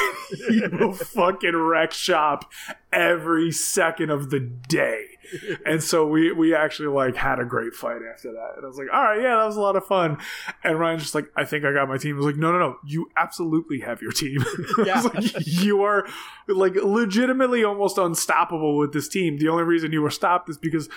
he 0.47 0.61
will 0.71 0.93
fucking 0.93 1.55
wreck 1.55 1.91
shop 1.93 2.51
every 2.91 3.51
second 3.51 4.09
of 4.09 4.29
the 4.29 4.39
day. 4.39 5.08
And 5.65 5.83
so 5.83 6.07
we 6.07 6.31
we 6.31 6.55
actually 6.55 6.87
like 6.89 7.15
had 7.15 7.39
a 7.39 7.45
great 7.45 7.73
fight 7.73 8.01
after 8.11 8.31
that. 8.31 8.53
And 8.55 8.65
I 8.65 8.67
was 8.67 8.77
like, 8.77 8.87
all 8.93 9.03
right, 9.03 9.21
yeah, 9.21 9.35
that 9.37 9.45
was 9.45 9.57
a 9.57 9.61
lot 9.61 9.75
of 9.75 9.85
fun. 9.85 10.17
And 10.63 10.79
Ryan's 10.79 11.03
just 11.03 11.15
like, 11.15 11.25
I 11.35 11.45
think 11.45 11.65
I 11.65 11.71
got 11.73 11.87
my 11.87 11.97
team. 11.97 12.15
I 12.15 12.17
was 12.17 12.25
like, 12.27 12.35
no, 12.37 12.51
no, 12.51 12.59
no, 12.59 12.77
you 12.85 13.09
absolutely 13.17 13.79
have 13.81 14.01
your 14.01 14.11
team. 14.11 14.43
I 14.79 14.83
Yeah. 14.85 15.03
was 15.03 15.13
like, 15.33 15.33
you 15.45 15.83
are 15.83 16.07
like 16.47 16.75
legitimately 16.75 17.63
almost 17.63 17.97
unstoppable 17.97 18.77
with 18.77 18.93
this 18.93 19.07
team. 19.07 19.37
The 19.37 19.49
only 19.49 19.63
reason 19.63 19.91
you 19.91 20.01
were 20.01 20.09
stopped 20.09 20.49
is 20.49 20.57
because 20.57 20.89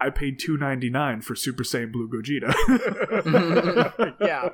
I 0.00 0.10
paid 0.10 0.38
two 0.38 0.56
ninety 0.56 0.90
nine 0.90 1.20
for 1.22 1.34
Super 1.34 1.62
Saiyan 1.62 1.92
Blue 1.92 2.08
Gogeta. 2.08 2.52
yeah. 4.20 4.48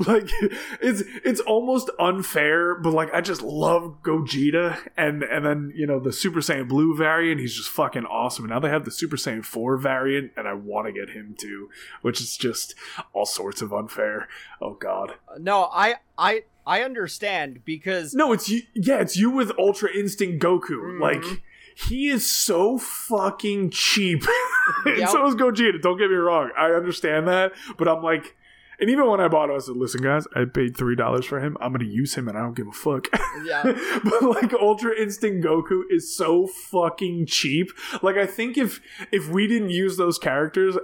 like 0.06 0.28
it's 0.80 1.02
it's 1.24 1.40
almost 1.40 1.90
unfair, 1.98 2.74
but 2.74 2.92
like 2.92 3.12
I 3.14 3.20
just 3.20 3.42
love 3.42 3.98
Gogeta, 4.02 4.78
and 4.96 5.22
and 5.22 5.44
then 5.44 5.72
you 5.74 5.86
know 5.86 6.00
the 6.00 6.12
Super 6.12 6.40
Saiyan 6.40 6.68
Blue 6.68 6.96
variant, 6.96 7.40
he's 7.40 7.54
just 7.54 7.68
fucking 7.68 8.06
awesome. 8.06 8.44
And 8.44 8.50
now 8.52 8.58
they 8.60 8.70
have 8.70 8.84
the 8.84 8.90
Super 8.90 9.16
Saiyan 9.16 9.44
Four 9.44 9.76
variant, 9.76 10.32
and 10.36 10.48
I 10.48 10.54
want 10.54 10.86
to 10.86 10.92
get 10.92 11.10
him 11.10 11.34
too, 11.38 11.68
which 12.02 12.20
is 12.20 12.36
just 12.36 12.74
all 13.12 13.26
sorts 13.26 13.62
of 13.62 13.72
unfair. 13.72 14.28
Oh 14.60 14.74
God, 14.74 15.14
No, 15.38 15.68
I 15.72 15.96
I 16.18 16.44
I 16.66 16.82
understand 16.82 17.64
because 17.64 18.14
no, 18.14 18.32
it's 18.32 18.48
you. 18.48 18.62
Yeah, 18.74 19.00
it's 19.00 19.16
you 19.16 19.30
with 19.30 19.52
Ultra 19.58 19.90
Instinct 19.94 20.42
Goku. 20.42 20.70
Mhm. 20.70 21.00
Like 21.00 21.42
he 21.74 22.08
is 22.08 22.28
so 22.30 22.78
fucking 22.78 23.70
cheap. 23.70 24.24
and 24.84 24.98
Yep. 24.98 25.08
so 25.10 25.26
is 25.26 25.34
Gogeta. 25.34 25.80
Don't 25.80 25.98
get 25.98 26.10
me 26.10 26.16
wrong. 26.16 26.50
I 26.58 26.70
understand 26.70 27.28
that, 27.28 27.52
but 27.78 27.88
I'm 27.88 28.02
like. 28.02 28.36
And 28.78 28.88
even 28.88 29.10
when 29.10 29.20
I 29.20 29.28
bought 29.28 29.50
it, 29.50 29.52
I 29.56 29.58
said, 29.58 29.76
"Listen, 29.76 30.00
guys, 30.02 30.26
I 30.34 30.46
paid 30.46 30.74
three 30.74 30.96
dollars 30.96 31.26
for 31.26 31.38
him. 31.38 31.54
I'm 31.60 31.72
gonna 31.72 31.84
use 31.84 32.14
him, 32.14 32.28
and 32.28 32.38
I 32.38 32.40
don't 32.40 32.56
give 32.56 32.66
a 32.66 32.72
fuck." 32.72 33.08
Yeah. 33.44 33.62
but 34.04 34.22
like 34.22 34.54
Ultra 34.54 34.98
Instinct 34.98 35.44
Goku 35.44 35.82
is 35.90 36.16
so 36.16 36.46
fucking 36.46 37.26
cheap. 37.26 37.72
Like 38.02 38.16
I 38.16 38.24
think 38.24 38.56
if 38.56 38.80
if 39.12 39.28
we 39.28 39.46
didn't 39.46 39.68
use 39.68 39.98
those 39.98 40.16
characters, 40.18 40.78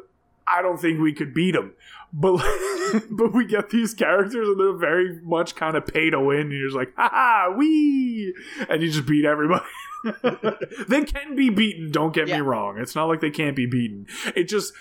I 0.46 0.60
don't 0.60 0.78
think 0.78 1.00
we 1.00 1.14
could 1.14 1.32
beat 1.32 1.52
them. 1.52 1.72
But 2.18 2.42
but 3.10 3.34
we 3.34 3.44
get 3.44 3.68
these 3.70 3.92
characters 3.92 4.48
and 4.48 4.58
they're 4.58 4.72
very 4.72 5.20
much 5.22 5.54
kind 5.54 5.76
of 5.76 5.86
pay 5.86 6.08
to 6.08 6.18
win. 6.18 6.40
And 6.40 6.52
you're 6.52 6.68
just 6.68 6.76
like, 6.76 6.94
ha 6.96 7.10
ha, 7.12 7.54
wee, 7.56 8.32
and 8.70 8.82
you 8.82 8.90
just 8.90 9.06
beat 9.06 9.26
everybody. 9.26 9.64
they 10.88 11.04
can 11.04 11.36
be 11.36 11.50
beaten. 11.50 11.90
Don't 11.90 12.14
get 12.14 12.28
Yeah. 12.28 12.36
me 12.36 12.40
wrong. 12.42 12.78
It's 12.78 12.94
not 12.94 13.04
like 13.06 13.20
they 13.20 13.30
can't 13.30 13.54
be 13.56 13.66
beaten. 13.66 14.06
It 14.34 14.44
just 14.44 14.72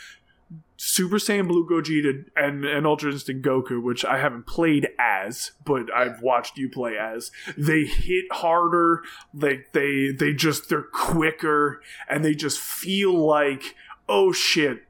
Super 0.77 1.15
Saiyan 1.15 1.47
Blue 1.47 1.67
Gogeta 1.67 2.25
and, 2.37 2.63
and 2.63 2.85
Ultra 2.85 3.11
Instinct 3.11 3.45
Goku, 3.45 3.81
which 3.81 4.05
I 4.05 4.17
haven't 4.19 4.45
played 4.45 4.87
as, 4.99 5.51
but 5.65 5.93
I've 5.93 6.21
watched 6.21 6.57
you 6.57 6.69
play 6.69 6.97
as. 6.97 7.31
They 7.57 7.83
hit 7.85 8.25
harder. 8.31 9.01
They 9.33 9.63
they 9.73 10.11
they 10.11 10.33
just 10.33 10.69
they're 10.69 10.83
quicker, 10.83 11.81
and 12.09 12.23
they 12.23 12.33
just 12.35 12.59
feel 12.59 13.13
like 13.13 13.75
oh 14.07 14.31
shit. 14.31 14.83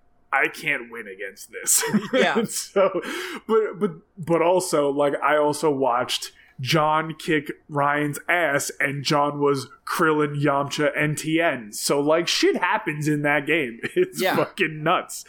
I 0.43 0.47
can't 0.49 0.91
win 0.91 1.07
against 1.07 1.51
this. 1.51 1.83
Yeah. 2.13 2.43
So, 2.45 3.01
but 3.47 3.79
but 3.79 3.91
but 4.17 4.41
also 4.41 4.89
like 4.89 5.13
I 5.21 5.37
also 5.37 5.69
watched 5.71 6.31
John 6.61 7.15
kick 7.15 7.51
Ryan's 7.67 8.17
ass, 8.29 8.71
and 8.79 9.03
John 9.03 9.39
was 9.41 9.67
Krillin, 9.85 10.41
Yamcha, 10.41 10.91
and 10.97 11.17
Tien. 11.17 11.73
So 11.73 11.99
like 11.99 12.27
shit 12.27 12.55
happens 12.57 13.07
in 13.07 13.21
that 13.23 13.45
game. 13.45 13.79
It's 13.95 14.21
Yeah. 14.21 14.35
fucking 14.37 14.81
nuts. 14.83 15.25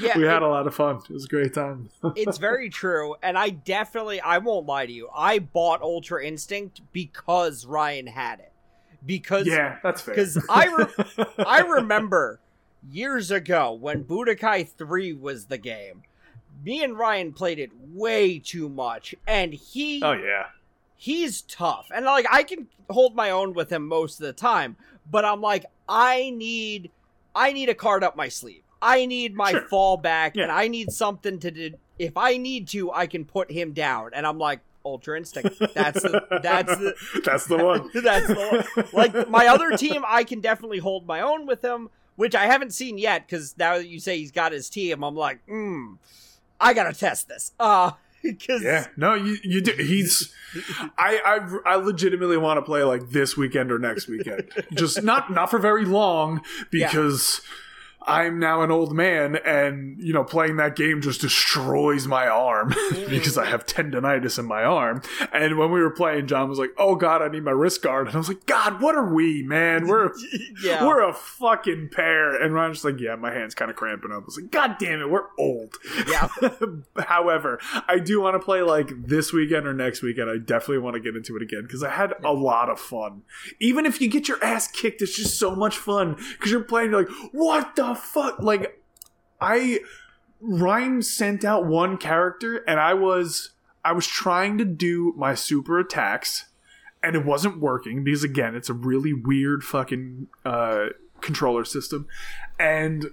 yeah, 0.00 0.16
we 0.16 0.24
had 0.24 0.36
it- 0.36 0.42
a 0.42 0.48
lot 0.48 0.66
of 0.66 0.74
fun. 0.74 0.96
It 1.08 1.12
was 1.12 1.24
a 1.24 1.28
great 1.28 1.54
time. 1.54 1.90
it's 2.16 2.38
very 2.38 2.68
true, 2.70 3.14
and 3.22 3.36
I 3.38 3.50
definitely 3.50 4.20
I 4.20 4.38
won't 4.38 4.66
lie 4.66 4.86
to 4.86 4.92
you. 4.92 5.08
I 5.14 5.38
bought 5.38 5.82
Ultra 5.82 6.24
Instinct 6.24 6.80
because 6.92 7.66
Ryan 7.66 8.06
had 8.08 8.40
it. 8.40 8.52
Because 9.04 9.46
yeah, 9.46 9.78
that's 9.82 10.02
fair. 10.02 10.14
because 10.14 10.36
I 10.50 10.66
re- 10.66 11.26
I 11.38 11.60
remember 11.60 12.40
years 12.90 13.30
ago 13.30 13.72
when 13.72 14.04
Budokai 14.04 14.68
3 14.68 15.12
was 15.14 15.46
the 15.46 15.58
game. 15.58 16.02
Me 16.64 16.82
and 16.82 16.98
Ryan 16.98 17.32
played 17.32 17.58
it 17.58 17.70
way 17.92 18.38
too 18.38 18.68
much, 18.68 19.14
and 19.26 19.52
he 19.52 20.00
oh 20.02 20.12
yeah, 20.12 20.46
he's 20.96 21.42
tough. 21.42 21.88
And 21.94 22.04
like 22.06 22.26
I 22.30 22.42
can 22.42 22.66
hold 22.88 23.14
my 23.14 23.30
own 23.30 23.52
with 23.52 23.70
him 23.70 23.86
most 23.86 24.20
of 24.20 24.26
the 24.26 24.32
time, 24.32 24.76
but 25.10 25.24
I'm 25.24 25.40
like 25.40 25.66
I 25.88 26.30
need 26.30 26.90
I 27.34 27.52
need 27.52 27.68
a 27.68 27.74
card 27.74 28.02
up 28.02 28.16
my 28.16 28.28
sleeve. 28.28 28.62
I 28.80 29.04
need 29.06 29.34
my 29.34 29.52
Sure. 29.52 29.68
fallback 29.70 30.40
and 30.40 30.50
I 30.50 30.68
need 30.68 30.90
something 30.92 31.38
to 31.40 31.50
do. 31.50 31.70
If 31.98 32.16
I 32.16 32.36
need 32.36 32.68
to, 32.68 32.90
I 32.92 33.06
can 33.06 33.24
put 33.24 33.50
him 33.50 33.72
down. 33.72 34.10
And 34.14 34.26
I'm 34.26 34.38
like 34.38 34.60
Ultra 34.84 35.18
Instinct. 35.18 35.58
That's 35.74 36.02
the 36.02 36.40
that's 36.42 36.76
the 36.76 36.94
that's 37.24 37.46
the 37.46 37.58
one. 37.58 37.90
that's 38.02 38.26
the 38.28 38.64
one. 38.74 38.86
Like 38.92 39.28
my 39.28 39.46
other 39.46 39.76
team, 39.76 40.04
I 40.06 40.24
can 40.24 40.40
definitely 40.40 40.78
hold 40.78 41.06
my 41.06 41.20
own 41.20 41.46
with 41.46 41.62
him, 41.62 41.90
which 42.16 42.34
I 42.34 42.46
haven't 42.46 42.72
seen 42.74 42.98
yet. 42.98 43.26
Because 43.26 43.56
now 43.56 43.76
that 43.76 43.88
you 43.88 44.00
say 44.00 44.18
he's 44.18 44.32
got 44.32 44.52
his 44.52 44.68
team, 44.68 45.02
I'm 45.02 45.14
like, 45.14 45.44
hmm, 45.46 45.94
I 46.60 46.74
gotta 46.74 46.92
test 46.92 47.28
this. 47.28 47.52
Uh, 47.60 47.92
because 48.22 48.62
Yeah, 48.62 48.86
no, 48.96 49.14
you 49.14 49.36
you 49.42 49.60
do. 49.60 49.72
He's, 49.72 50.32
I 50.98 51.20
I 51.64 51.72
I 51.72 51.76
legitimately 51.76 52.36
want 52.36 52.58
to 52.58 52.62
play 52.62 52.82
like 52.82 53.10
this 53.10 53.36
weekend 53.36 53.70
or 53.70 53.78
next 53.78 54.08
weekend. 54.08 54.50
Just 54.72 55.02
not 55.02 55.32
not 55.32 55.50
for 55.50 55.58
very 55.58 55.84
long 55.84 56.42
because 56.70 57.40
I'm 58.08 58.38
now 58.38 58.62
an 58.62 58.70
old 58.70 58.94
man, 58.94 59.36
and 59.44 59.96
you 59.98 60.12
know, 60.12 60.22
playing 60.22 60.56
that 60.56 60.76
game 60.76 61.00
just 61.00 61.20
destroys 61.20 62.06
my 62.06 62.28
arm 62.28 62.70
mm-hmm. 62.70 63.10
because 63.10 63.36
I 63.36 63.46
have 63.46 63.66
tendonitis 63.66 64.38
in 64.38 64.44
my 64.44 64.62
arm. 64.62 65.02
And 65.32 65.58
when 65.58 65.72
we 65.72 65.80
were 65.80 65.90
playing, 65.90 66.28
John 66.28 66.48
was 66.48 66.58
like, 66.58 66.70
"Oh 66.78 66.94
God, 66.94 67.20
I 67.20 67.28
need 67.28 67.42
my 67.42 67.50
wrist 67.50 67.82
guard," 67.82 68.06
and 68.06 68.14
I 68.14 68.18
was 68.18 68.28
like, 68.28 68.46
"God, 68.46 68.80
what 68.80 68.94
are 68.94 69.12
we, 69.12 69.42
man? 69.42 69.88
We're 69.88 70.12
yeah. 70.62 70.86
we're 70.86 71.02
a 71.08 71.12
fucking 71.12 71.90
pair." 71.92 72.40
And 72.40 72.54
Ryan's 72.54 72.76
just 72.76 72.84
like, 72.84 73.00
"Yeah, 73.00 73.16
my 73.16 73.32
hand's 73.32 73.56
kind 73.56 73.72
of 73.72 73.76
cramping 73.76 74.12
up." 74.12 74.22
I 74.22 74.24
was 74.24 74.38
like, 74.40 74.52
"God 74.52 74.76
damn 74.78 75.00
it, 75.00 75.10
we're 75.10 75.26
old." 75.36 75.76
Yeah. 76.06 76.28
However, 77.06 77.58
I 77.88 77.98
do 77.98 78.20
want 78.20 78.34
to 78.34 78.44
play 78.44 78.62
like 78.62 78.90
this 79.04 79.32
weekend 79.32 79.66
or 79.66 79.74
next 79.74 80.02
weekend. 80.02 80.30
I 80.30 80.38
definitely 80.38 80.78
want 80.78 80.94
to 80.94 81.00
get 81.00 81.16
into 81.16 81.34
it 81.34 81.42
again 81.42 81.62
because 81.62 81.82
I 81.82 81.90
had 81.90 82.14
a 82.24 82.32
lot 82.32 82.70
of 82.70 82.78
fun. 82.78 83.22
Even 83.58 83.84
if 83.84 84.00
you 84.00 84.08
get 84.08 84.28
your 84.28 84.42
ass 84.44 84.68
kicked, 84.68 85.02
it's 85.02 85.16
just 85.16 85.40
so 85.40 85.56
much 85.56 85.76
fun 85.76 86.14
because 86.14 86.52
you're 86.52 86.60
playing. 86.62 86.92
You're 86.92 87.00
like, 87.00 87.32
what 87.32 87.74
the 87.74 87.95
fuck? 87.96 88.40
Like, 88.40 88.80
I 89.40 89.80
Ryan 90.40 91.02
sent 91.02 91.44
out 91.44 91.66
one 91.66 91.96
character, 91.96 92.58
and 92.68 92.78
I 92.78 92.94
was 92.94 93.50
I 93.84 93.92
was 93.92 94.06
trying 94.06 94.58
to 94.58 94.64
do 94.64 95.14
my 95.16 95.34
super 95.34 95.78
attacks, 95.78 96.46
and 97.02 97.16
it 97.16 97.24
wasn't 97.24 97.60
working 97.60 98.04
because 98.04 98.24
again, 98.24 98.54
it's 98.54 98.68
a 98.68 98.74
really 98.74 99.12
weird 99.12 99.64
fucking 99.64 100.28
uh, 100.44 100.86
controller 101.20 101.64
system, 101.64 102.06
and 102.58 103.06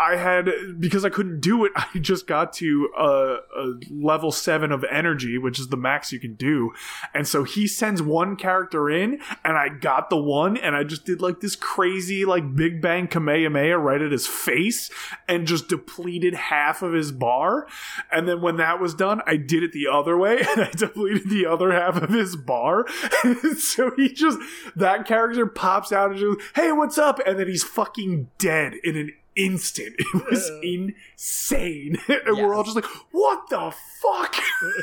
I 0.00 0.16
had 0.16 0.48
because 0.80 1.04
I 1.04 1.10
couldn't 1.10 1.40
do 1.40 1.66
it. 1.66 1.72
I 1.76 1.98
just 1.98 2.26
got 2.26 2.54
to 2.54 2.90
a, 2.96 3.36
a 3.56 3.72
level 3.90 4.32
seven 4.32 4.72
of 4.72 4.82
energy, 4.90 5.36
which 5.36 5.60
is 5.60 5.68
the 5.68 5.76
max 5.76 6.10
you 6.10 6.18
can 6.18 6.34
do, 6.34 6.72
and 7.12 7.28
so 7.28 7.44
he 7.44 7.66
sends 7.66 8.00
one 8.00 8.36
character 8.36 8.88
in, 8.88 9.20
and 9.44 9.58
I 9.58 9.68
got 9.68 10.08
the 10.08 10.16
one, 10.16 10.56
and 10.56 10.74
I 10.74 10.84
just 10.84 11.04
did 11.04 11.20
like 11.20 11.40
this 11.40 11.54
crazy 11.54 12.24
like 12.24 12.56
Big 12.56 12.80
Bang 12.80 13.08
Kamehameha 13.08 13.76
right 13.76 14.00
at 14.00 14.10
his 14.10 14.26
face, 14.26 14.90
and 15.28 15.46
just 15.46 15.68
depleted 15.68 16.34
half 16.34 16.80
of 16.80 16.94
his 16.94 17.12
bar, 17.12 17.66
and 18.10 18.26
then 18.26 18.40
when 18.40 18.56
that 18.56 18.80
was 18.80 18.94
done, 18.94 19.20
I 19.26 19.36
did 19.36 19.62
it 19.62 19.72
the 19.72 19.86
other 19.86 20.16
way, 20.16 20.38
and 20.50 20.62
I 20.62 20.70
depleted 20.70 21.28
the 21.28 21.44
other 21.44 21.72
half 21.72 22.00
of 22.00 22.08
his 22.08 22.36
bar, 22.36 22.86
so 23.58 23.92
he 23.96 24.08
just 24.08 24.38
that 24.76 25.06
character 25.06 25.46
pops 25.46 25.92
out 25.92 26.12
and 26.12 26.18
just 26.18 26.40
hey 26.54 26.72
what's 26.72 26.96
up, 26.96 27.20
and 27.26 27.38
then 27.38 27.48
he's 27.48 27.64
fucking 27.64 28.30
dead 28.38 28.74
in 28.82 28.96
an 28.96 29.12
instant. 29.44 29.94
It 30.14 30.30
was 30.30 30.50
insane. 30.62 31.96
And 32.08 32.36
we're 32.36 32.54
all 32.54 32.62
just 32.64 32.76
like, 32.76 32.84
what 33.12 33.48
the 33.50 33.72
fuck? 34.02 34.36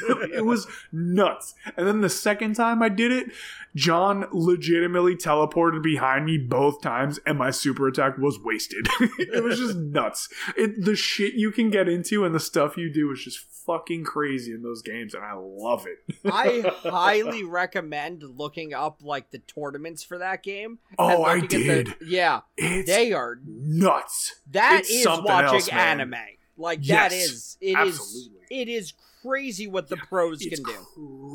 it 0.33 0.45
was 0.45 0.67
nuts. 0.91 1.53
And 1.75 1.87
then 1.87 2.01
the 2.01 2.09
second 2.09 2.55
time 2.55 2.81
I 2.81 2.89
did 2.89 3.11
it, 3.11 3.31
John 3.75 4.25
legitimately 4.31 5.15
teleported 5.15 5.83
behind 5.83 6.25
me 6.25 6.37
both 6.37 6.81
times, 6.81 7.19
and 7.25 7.37
my 7.37 7.51
super 7.51 7.87
attack 7.87 8.17
was 8.17 8.39
wasted. 8.39 8.87
it 9.19 9.43
was 9.43 9.59
just 9.59 9.75
nuts. 9.75 10.29
It, 10.55 10.83
the 10.83 10.95
shit 10.95 11.33
you 11.35 11.51
can 11.51 11.69
get 11.69 11.87
into 11.87 12.25
and 12.25 12.33
the 12.33 12.39
stuff 12.39 12.75
you 12.77 12.91
do 12.91 13.11
is 13.11 13.23
just 13.23 13.39
fucking 13.65 14.03
crazy 14.05 14.51
in 14.53 14.63
those 14.63 14.81
games, 14.81 15.13
and 15.13 15.23
I 15.23 15.33
love 15.35 15.85
it. 15.85 16.15
I 16.25 16.71
highly 16.89 17.43
recommend 17.43 18.23
looking 18.23 18.73
up 18.73 18.99
like 19.03 19.29
the 19.31 19.39
tournaments 19.39 20.03
for 20.03 20.17
that 20.17 20.41
game. 20.41 20.79
Oh, 20.97 21.23
I 21.23 21.37
at 21.39 21.49
the- 21.49 21.57
did. 21.63 21.95
yeah, 22.05 22.41
It's 22.57 22.89
they 22.89 23.11
are. 23.13 23.37
nuts. 23.45 24.39
That 24.51 24.79
It's 24.81 24.89
is 24.89 25.05
watching 25.05 25.55
else, 25.55 25.67
anime. 25.69 26.15
Like 26.57 26.79
Yes, 26.81 27.11
that 27.11 27.15
is. 27.15 27.57
It 27.61 27.67
is. 27.69 27.75
absolutely. 27.75 28.39
It 28.49 28.67
is 28.69 28.93
crazy 29.21 29.67
what 29.67 29.89
the 29.89 29.97
pros 29.97 30.39
can 30.39 30.63
do. 30.63 30.85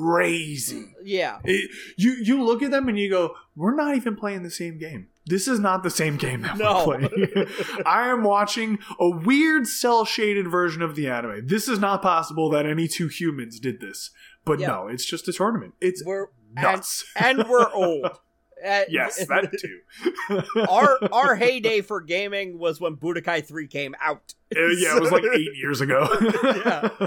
crazy. 0.03 0.87
Yeah. 1.05 1.39
It, 1.45 1.71
you 1.97 2.13
you 2.23 2.43
look 2.43 2.63
at 2.63 2.71
them 2.71 2.89
and 2.89 2.99
you 2.99 3.11
go, 3.11 3.35
"We're 3.55 3.75
not 3.75 3.97
even 3.97 4.17
playing 4.17 4.43
the 4.43 4.51
same 4.51 4.79
game. 4.79 5.09
This 5.27 5.47
is 5.47 5.61
not 5.61 5.83
the 5.85 5.91
same 5.91 6.17
game 6.17 6.43
that 6.43 6.57
No. 6.59 6.85
we're 6.87 7.09
playing. 7.09 7.47
I 7.87 8.09
am 8.09 8.25
watching 8.25 8.79
a 8.99 9.09
weird 9.11 9.67
cell 9.69 10.05
shaded 10.05 10.49
version 10.51 10.83
of 10.83 10.97
the 10.97 11.09
anime. 11.09 11.47
This 11.47 11.69
is 11.69 11.79
not 11.79 12.03
possible 12.03 12.51
that 12.51 12.67
any 12.67 12.89
two 12.89 13.07
humans 13.09 13.61
did 13.61 13.81
this. 13.81 14.11
But 14.45 14.59
Yeah. 14.59 14.69
no, 14.69 14.89
it's 14.89 15.05
just 15.05 15.29
a 15.29 15.33
tournament. 15.33 15.75
It's 15.81 16.03
We're 16.05 16.29
nuts. 16.55 17.05
and, 17.15 17.41
and 17.41 17.49
we're 17.49 17.71
old. 17.75 18.09
Uh, 18.65 18.83
yes, 18.89 19.27
that 19.27 19.53
too. 19.59 19.81
our 20.69 20.99
our 21.13 21.35
heyday 21.37 21.81
for 21.81 22.01
gaming 22.01 22.59
was 22.59 22.81
when 22.81 22.97
Budokai 22.97 23.45
3 23.45 23.67
came 23.67 23.95
out. 24.01 24.35
Uh, 24.57 24.67
yeah, 24.79 24.97
it 24.97 25.01
was 25.01 25.11
like 25.13 25.25
eight 25.35 25.55
years 25.57 25.81
ago. 25.81 26.09
Yeah. 26.65 26.89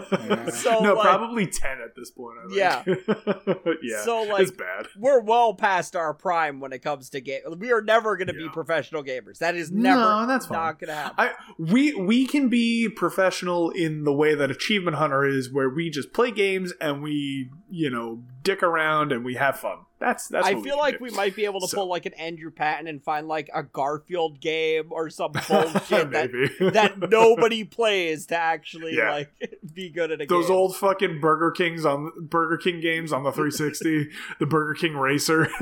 So, 0.51 0.79
no, 0.79 0.93
like- 0.93 1.03
probably 1.03 1.47
ten 1.47 1.79
at 1.81 1.95
this 1.95 2.11
point. 2.11 2.37
I 2.39 2.83
think. 2.83 3.05
Yeah. 3.07 3.73
yeah. 3.81 4.03
So, 4.03 4.23
like, 4.23 4.43
it's 4.43 4.51
bad. 4.51 4.87
We're 4.97 5.19
well 5.21 5.53
past 5.53 5.95
our 5.95 6.13
prime 6.13 6.59
when 6.59 6.71
it 6.71 6.79
comes 6.79 7.09
to 7.11 7.21
game. 7.21 7.41
We 7.57 7.71
are 7.71 7.81
never 7.81 8.15
going 8.15 8.27
to 8.27 8.33
be 8.33 8.47
professional 8.49 9.03
gamers. 9.03 9.39
That 9.39 9.55
is 9.55 9.71
never 9.71 9.99
No, 9.99 10.27
that's 10.27 10.45
fine. 10.45 10.57
not 10.57 10.79
going 10.79 10.89
to 10.89 10.95
happen. 10.95 11.15
I 11.17 11.31
we 11.57 11.93
we 11.95 12.25
can 12.25 12.47
be 12.49 12.89
professional 12.89 13.71
in 13.71 14.03
the 14.03 14.13
way 14.13 14.35
that 14.35 14.51
Achievement 14.51 14.97
Hunter 14.97 15.25
is, 15.25 15.51
where 15.51 15.69
we 15.69 15.89
just 15.89 16.13
play 16.13 16.31
games 16.31 16.73
and 16.79 17.01
we 17.01 17.49
you 17.69 17.89
know 17.89 18.23
dick 18.43 18.61
around 18.63 19.11
and 19.11 19.25
we 19.25 19.35
have 19.35 19.59
fun. 19.59 19.79
That's 19.99 20.27
that's. 20.27 20.45
I 20.47 20.53
what 20.53 20.63
feel 20.63 20.73
can 20.75 20.79
like 20.81 20.97
do. 20.99 21.03
we 21.05 21.09
might 21.11 21.35
be 21.35 21.45
able 21.45 21.61
to 21.61 21.67
So- 21.67 21.77
pull 21.77 21.87
like 21.89 22.05
an 22.05 22.13
Andrew 22.13 22.51
Patton 22.51 22.87
and 22.87 23.03
find 23.03 23.27
like 23.27 23.49
a 23.53 23.63
Garfield 23.63 24.39
game 24.39 24.87
or 24.91 25.09
some 25.09 25.31
bullshit 25.31 26.11
that 26.11 26.31
Maybe. 26.31 26.69
that 26.71 26.99
nobody 27.35 27.63
plays 27.63 28.25
to 28.27 28.37
actually 28.37 28.95
Yeah. 28.95 29.11
like 29.11 29.59
be 29.73 29.89
good 29.89 30.11
at 30.11 30.21
a 30.21 30.25
game. 30.25 30.27
Those 30.27 30.47
game. 30.47 30.55
old 30.55 30.75
fucking 30.75 31.19
Burger 31.21 31.51
Kings 31.51 31.85
on 31.85 32.11
Burger 32.19 32.57
King 32.57 32.81
games 32.81 33.11
on 33.13 33.23
the 33.23 33.31
360, 33.31 34.09
the 34.39 34.45
Burger 34.45 34.73
King 34.73 34.95
Racer. 34.97 35.49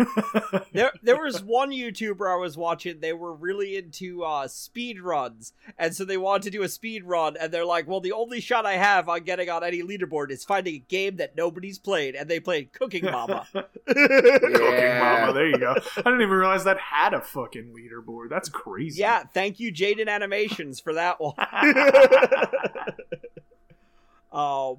There, 0.72 0.92
there 1.04 1.22
was 1.22 1.44
one 1.44 1.70
YouTuber 1.72 2.32
I 2.32 2.36
was 2.36 2.58
watching. 2.58 3.00
They 3.00 3.14
were 3.14 3.34
really 3.34 3.78
into 3.78 4.24
uh, 4.24 4.48
speed 4.48 5.00
runs, 5.02 5.54
and 5.78 5.96
so 5.96 6.04
they 6.04 6.18
wanted 6.18 6.44
to 6.44 6.50
do 6.50 6.64
a 6.64 6.70
speed 6.70 7.04
run. 7.04 7.38
And 7.38 7.52
they're 7.52 7.66
like, 7.66 7.88
"Well, 7.88 8.02
the 8.02 8.12
only 8.12 8.40
shot 8.42 8.66
I 8.66 8.74
have 8.74 9.08
on 9.08 9.24
getting 9.24 9.50
on 9.50 9.64
any 9.64 9.84
leaderboard 9.84 10.32
is 10.32 10.44
finding 10.44 10.76
a 10.76 10.80
game 10.80 11.18
that 11.18 11.36
nobody's 11.36 11.78
played." 11.78 12.16
And 12.16 12.28
they 12.30 12.40
played 12.40 12.74
Cooking 12.74 13.06
Mama. 13.06 13.46
Cooking 13.54 15.00
Mama, 15.00 15.34
there 15.34 15.48
you 15.50 15.58
go. 15.60 15.76
I 15.98 16.02
didn't 16.02 16.22
even 16.22 16.30
realize 16.30 16.64
that 16.64 16.80
had 16.80 17.14
a 17.14 17.22
fucking 17.22 17.74
leaderboard. 17.76 18.30
That's 18.30 18.50
crazy. 18.50 19.02
yeah, 19.02 19.24
thank 19.34 19.60
you, 19.60 19.72
Jaiden 19.72 20.08
Animations, 20.08 20.80
for 20.80 20.94
that 20.96 21.20
one. 21.22 21.34
um, 24.32 24.78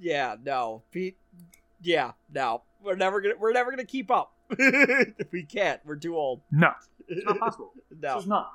yeah, 0.00 0.36
no, 0.44 0.82
Pete. 0.90 1.16
Yeah, 1.80 2.12
no, 2.32 2.62
we're 2.82 2.96
never 2.96 3.20
gonna 3.20 3.34
we're 3.38 3.52
never 3.52 3.70
gonna 3.70 3.84
keep 3.84 4.10
up. 4.10 4.32
we 5.32 5.44
can't. 5.44 5.80
We're 5.84 5.96
too 5.96 6.16
old. 6.16 6.40
No, 6.50 6.72
it's 7.08 7.24
not 7.24 7.38
possible. 7.38 7.72
No. 8.00 8.18
It's 8.18 8.26
not. 8.26 8.52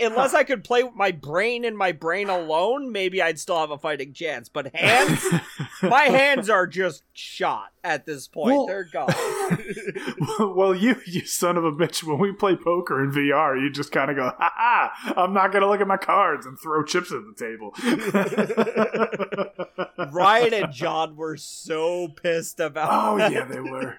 Unless 0.00 0.32
I 0.34 0.44
could 0.44 0.62
play 0.62 0.84
with 0.84 0.94
my 0.94 1.10
brain 1.10 1.64
and 1.64 1.76
my 1.76 1.90
brain 1.90 2.28
alone, 2.28 2.92
maybe 2.92 3.20
I'd 3.20 3.40
still 3.40 3.58
have 3.58 3.72
a 3.72 3.78
fighting 3.78 4.12
chance. 4.12 4.48
But 4.48 4.72
hands, 4.74 5.24
my 5.82 6.02
hands 6.02 6.48
are 6.48 6.68
just 6.68 7.02
shot 7.12 7.72
at 7.82 8.06
this 8.06 8.28
point. 8.28 8.54
Well- 8.56 8.66
They're 8.66 8.84
gone. 8.92 9.12
well, 10.54 10.72
you, 10.74 10.96
you 11.06 11.26
son 11.26 11.56
of 11.56 11.64
a 11.64 11.72
bitch, 11.72 12.04
when 12.04 12.18
we 12.18 12.30
play 12.32 12.54
poker 12.54 13.02
in 13.02 13.10
VR, 13.10 13.60
you 13.60 13.70
just 13.72 13.90
kind 13.90 14.08
of 14.10 14.16
go, 14.16 14.32
ha 14.38 14.52
ha, 14.54 15.14
I'm 15.16 15.34
not 15.34 15.50
going 15.50 15.62
to 15.62 15.68
look 15.68 15.80
at 15.80 15.88
my 15.88 15.96
cards 15.96 16.46
and 16.46 16.56
throw 16.58 16.84
chips 16.84 17.10
at 17.10 17.22
the 17.26 17.34
table. 17.36 17.72
Ryan 20.12 20.54
and 20.54 20.72
John 20.72 21.16
were 21.16 21.36
so 21.36 22.08
pissed 22.08 22.60
about. 22.60 22.88
Oh, 22.92 23.18
that. 23.18 23.32
yeah, 23.32 23.44
they 23.44 23.60
were. 23.60 23.96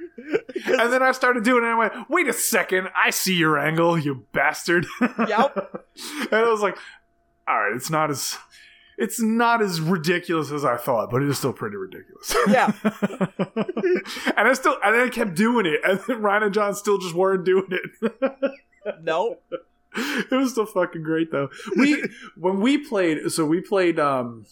And 0.66 0.94
then 0.94 1.04
I 1.04 1.12
started 1.12 1.44
doing 1.44 1.64
it, 1.64 1.68
and 1.68 1.76
I 1.76 1.78
went, 1.78 2.10
wait 2.10 2.28
a 2.28 2.34
second, 2.34 2.88
I 2.96 3.10
see 3.10 3.36
your 3.36 3.58
angle, 3.60 3.98
you 3.98 4.26
bastard. 4.32 4.86
Yep. 5.02 5.73
and 6.22 6.34
I 6.34 6.50
was 6.50 6.62
like, 6.62 6.78
all 7.48 7.60
right, 7.60 7.76
it's 7.76 7.90
not 7.90 8.10
as. 8.10 8.38
It's 8.96 9.20
not 9.20 9.60
as 9.64 9.82
ridiculous 9.82 10.52
as 10.52 10.64
I 10.64 10.78
thought, 10.78 11.10
but 11.10 11.24
it 11.24 11.28
is 11.28 11.40
still 11.40 11.52
pretty 11.52 11.78
ridiculous. 11.78 12.36
Yeah. 12.48 12.72
and 14.38 14.48
I 14.48 14.54
still, 14.54 14.78
and 14.84 14.96
I 14.96 15.10
kept 15.10 15.34
doing 15.34 15.66
it, 15.66 15.80
and 15.84 16.00
then 16.08 16.22
Ryan 16.22 16.44
and 16.44 16.54
John 16.54 16.76
still 16.76 17.00
just 17.00 17.16
weren't 17.16 17.44
doing 17.44 17.70
it. 17.72 18.52
No. 19.02 19.38
it 19.96 20.32
was 20.32 20.52
still 20.52 20.66
fucking 20.66 21.04
great 21.04 21.32
though. 21.32 21.50
We 21.78 22.04
when 22.36 22.60
we 22.60 22.78
played, 22.78 23.32
so 23.32 23.46
we 23.46 23.62
played, 23.62 23.98
um, 23.98 24.46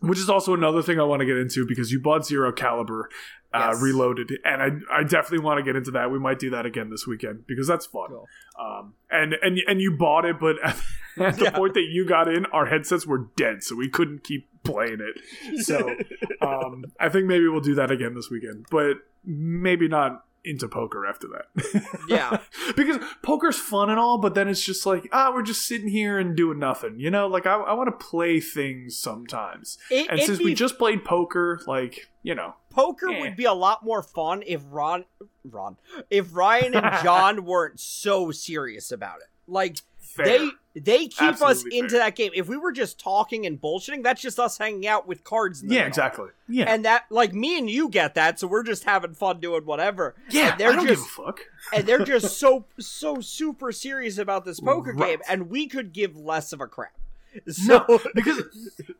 which 0.00 0.18
is 0.18 0.28
also 0.28 0.54
another 0.54 0.82
thing 0.82 0.98
I 0.98 1.04
want 1.04 1.20
to 1.20 1.26
get 1.26 1.36
into 1.36 1.64
because 1.64 1.92
you 1.92 2.00
bought 2.00 2.26
Zero 2.26 2.50
Caliber 2.50 3.08
uh, 3.54 3.68
Yes. 3.72 3.80
Reloaded, 3.80 4.32
and 4.44 4.62
I 4.90 4.98
I 4.98 5.02
definitely 5.04 5.38
want 5.44 5.58
to 5.58 5.62
get 5.64 5.76
into 5.76 5.92
that. 5.92 6.10
We 6.10 6.18
might 6.18 6.38
do 6.38 6.50
that 6.50 6.66
again 6.66 6.90
this 6.90 7.06
weekend 7.06 7.46
because 7.46 7.66
that's 7.68 7.86
fun. 7.86 8.08
Cool. 8.08 8.26
Um, 8.60 8.94
and 9.10 9.34
and 9.40 9.58
and 9.68 9.80
you 9.80 9.96
bought 9.96 10.24
it, 10.24 10.40
but 10.40 10.56
at, 10.64 10.76
at 11.18 11.36
the 11.38 11.44
Yeah. 11.44 11.50
point 11.50 11.74
that 11.74 11.86
you 11.90 12.04
got 12.06 12.28
in, 12.28 12.46
our 12.46 12.66
headsets 12.66 13.06
were 13.06 13.28
dead, 13.36 13.62
so 13.62 13.76
we 13.76 13.88
couldn't 13.88 14.24
keep 14.24 14.48
playing 14.64 14.98
it. 15.00 15.64
So 15.64 15.94
um, 16.40 16.84
I 16.98 17.08
think 17.08 17.26
maybe 17.26 17.46
we'll 17.48 17.60
do 17.60 17.74
that 17.76 17.90
again 17.90 18.14
this 18.14 18.28
weekend, 18.30 18.66
but 18.70 18.94
maybe 19.24 19.88
not 19.88 20.24
into 20.46 20.68
poker 20.68 21.06
after 21.06 21.26
that. 21.28 21.82
Yeah. 22.06 22.36
because 22.76 22.98
poker's 23.22 23.56
fun 23.58 23.88
and 23.88 23.98
all, 23.98 24.18
but 24.18 24.34
then 24.34 24.46
it's 24.46 24.62
just 24.62 24.84
like, 24.84 25.08
ah, 25.10 25.32
we're 25.34 25.40
just 25.42 25.64
sitting 25.64 25.88
here 25.88 26.18
and 26.18 26.36
doing 26.36 26.58
nothing. 26.58 26.98
You 27.00 27.10
know, 27.10 27.26
like 27.28 27.46
I, 27.46 27.54
I 27.54 27.72
want 27.72 27.88
to 27.98 28.04
play 28.06 28.40
things 28.40 28.94
sometimes. 28.98 29.78
It, 29.90 30.06
And 30.10 30.20
since 30.20 30.38
be- 30.40 30.44
we 30.44 30.54
just 30.54 30.76
played 30.76 31.02
poker, 31.02 31.60
like, 31.66 32.10
you 32.22 32.34
know, 32.34 32.56
poker 32.74 33.08
Eh. 33.10 33.20
would 33.20 33.36
be 33.36 33.44
a 33.44 33.52
lot 33.54 33.84
more 33.84 34.02
fun 34.02 34.42
if 34.46 34.62
Ron, 34.70 35.04
Ron, 35.44 35.76
if 36.10 36.34
Ryan 36.34 36.74
and 36.74 36.86
John 37.04 37.44
weren't 37.44 37.78
so 37.80 38.30
serious 38.30 38.90
about 38.92 39.18
it. 39.18 39.28
Like 39.46 39.76
fair. 39.98 40.24
they 40.26 40.50
They 40.74 41.06
keep 41.08 41.40
us 41.42 41.64
into 41.70 41.90
fair. 41.90 41.98
that 42.00 42.16
game. 42.16 42.30
If 42.34 42.48
we 42.48 42.56
were 42.56 42.72
just 42.72 42.98
talking 42.98 43.44
and 43.46 43.60
bullshitting, 43.60 44.02
that's 44.02 44.20
just 44.22 44.38
us 44.40 44.56
hanging 44.58 44.86
out 44.86 45.06
with 45.06 45.22
cards. 45.22 45.62
In 45.62 45.68
the 45.68 45.74
Yeah, 45.74 45.80
middle. 45.82 45.88
exactly. 45.88 46.28
Yeah. 46.48 46.64
And 46.72 46.84
that, 46.84 47.04
like 47.10 47.32
me 47.34 47.58
and 47.58 47.68
you, 47.70 47.88
get 47.90 48.14
that, 48.14 48.40
so 48.40 48.46
we're 48.46 48.62
just 48.62 48.84
having 48.84 49.14
fun 49.14 49.38
doing 49.40 49.64
whatever. 49.66 50.14
yeah, 50.30 50.52
and 50.52 50.60
they're 50.60 50.70
I 50.72 50.76
don't 50.76 50.86
just 50.86 51.02
give 51.16 51.24
a 51.24 51.26
fuck. 51.26 51.40
and 51.74 51.86
they're 51.86 52.04
just 52.04 52.38
so 52.38 52.64
so 52.80 53.20
super 53.20 53.70
serious 53.70 54.18
about 54.18 54.44
this 54.44 54.60
poker 54.60 54.92
Right. 54.94 55.10
game, 55.10 55.20
and 55.28 55.50
we 55.50 55.66
could 55.68 55.92
give 55.92 56.16
less 56.16 56.52
of 56.52 56.60
a 56.60 56.66
crap. 56.66 56.92
So 57.48 57.84
No, 57.88 58.00
because 58.14 58.42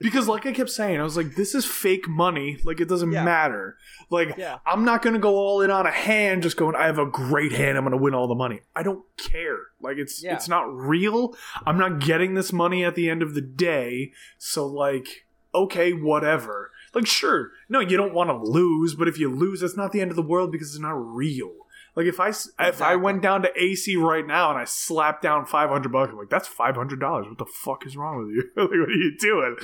because 0.01 0.28
like 0.28 0.47
I 0.47 0.53
kept 0.53 0.70
saying, 0.70 1.01
I 1.01 1.03
was 1.05 1.16
like, 1.16 1.35
this 1.37 1.55
is 1.55 1.64
fake 1.64 2.09
money. 2.09 2.59
Like 2.64 2.80
it 2.80 2.89
doesn't 2.89 3.12
Yeah. 3.12 3.24
matter. 3.24 3.76
Like 4.11 4.37
Yeah. 4.37 4.59
I'm 4.66 4.85
not 4.85 5.03
gonna 5.03 5.18
go 5.18 5.37
all 5.37 5.61
in 5.61 5.70
on 5.70 5.87
a 5.87 5.91
hand, 5.91 6.43
just 6.43 6.57
going, 6.57 6.74
I 6.76 6.87
have 6.87 6.99
a 6.99 7.07
great 7.07 7.53
hand, 7.53 7.78
I'm 7.78 7.85
gonna 7.85 7.97
win 7.97 8.14
all 8.14 8.26
the 8.28 8.35
money. 8.35 8.61
I 8.74 8.82
don't 8.82 9.05
care. 9.16 9.59
Like 9.80 9.97
it's 9.99 10.22
Yeah. 10.22 10.35
it's 10.35 10.49
not 10.49 10.64
real. 10.74 11.37
I'm 11.66 11.78
not 11.78 12.01
getting 12.01 12.35
this 12.35 12.53
money 12.53 12.85
at 12.85 12.95
the 12.95 13.09
end 13.11 13.22
of 13.22 13.35
the 13.35 13.41
day. 13.41 14.12
So 14.39 14.66
like, 14.66 15.26
okay, 15.55 15.93
whatever. 15.93 16.70
Like 16.95 17.07
sure, 17.07 17.51
no, 17.68 17.80
you 17.80 17.97
don't 17.97 18.14
want 18.14 18.30
to 18.30 18.37
lose, 18.37 18.95
but 18.95 19.09
if 19.09 19.18
you 19.18 19.28
lose, 19.28 19.62
it's 19.62 19.76
not 19.76 19.93
the 19.93 20.01
end 20.01 20.11
of 20.11 20.16
the 20.16 20.22
world 20.22 20.53
because 20.53 20.68
it's 20.74 20.80
not 20.82 20.93
real. 20.93 21.53
Like 21.97 22.07
if 22.07 22.18
I 22.18 22.28
s- 22.30 22.51
if 22.59 22.82
I 22.82 22.97
went 22.97 23.22
down 23.22 23.42
to 23.42 23.51
AC 23.57 23.95
right 23.97 24.26
now 24.26 24.51
and 24.51 24.59
I 24.59 24.64
slapped 24.64 25.22
down 25.22 25.47
five 25.47 25.70
hundred 25.70 25.92
bucks, 25.92 26.11
I'm 26.11 26.18
like 26.18 26.30
that's 26.30 26.49
five 26.49 26.74
hundred 26.74 27.01
dollars. 27.01 27.26
What 27.28 27.38
the 27.38 27.47
fuck 27.47 27.86
is 27.86 27.97
wrong 27.97 28.18
with 28.18 28.28
you? 28.34 28.42
like 28.57 28.70
what 28.70 28.88
are 28.88 28.92
you 28.92 29.16
doing? 29.18 29.57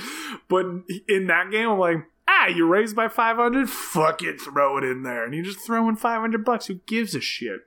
But 0.47 0.65
in 1.09 1.27
that 1.27 1.51
game, 1.51 1.69
I'm 1.69 1.79
like, 1.79 1.97
ah, 2.27 2.47
you 2.47 2.65
raised 2.67 2.95
by 2.95 3.09
five 3.09 3.35
hundred, 3.37 3.69
fuck 3.69 4.21
it, 4.21 4.39
throw 4.39 4.77
it 4.77 4.83
in 4.85 5.03
there, 5.03 5.25
and 5.25 5.33
you 5.35 5.43
just 5.43 5.59
throw 5.59 5.89
in 5.89 5.95
five 5.97 6.21
hundred 6.21 6.45
bucks. 6.45 6.67
Who 6.67 6.75
gives 6.85 7.15
a 7.15 7.21
shit? 7.21 7.59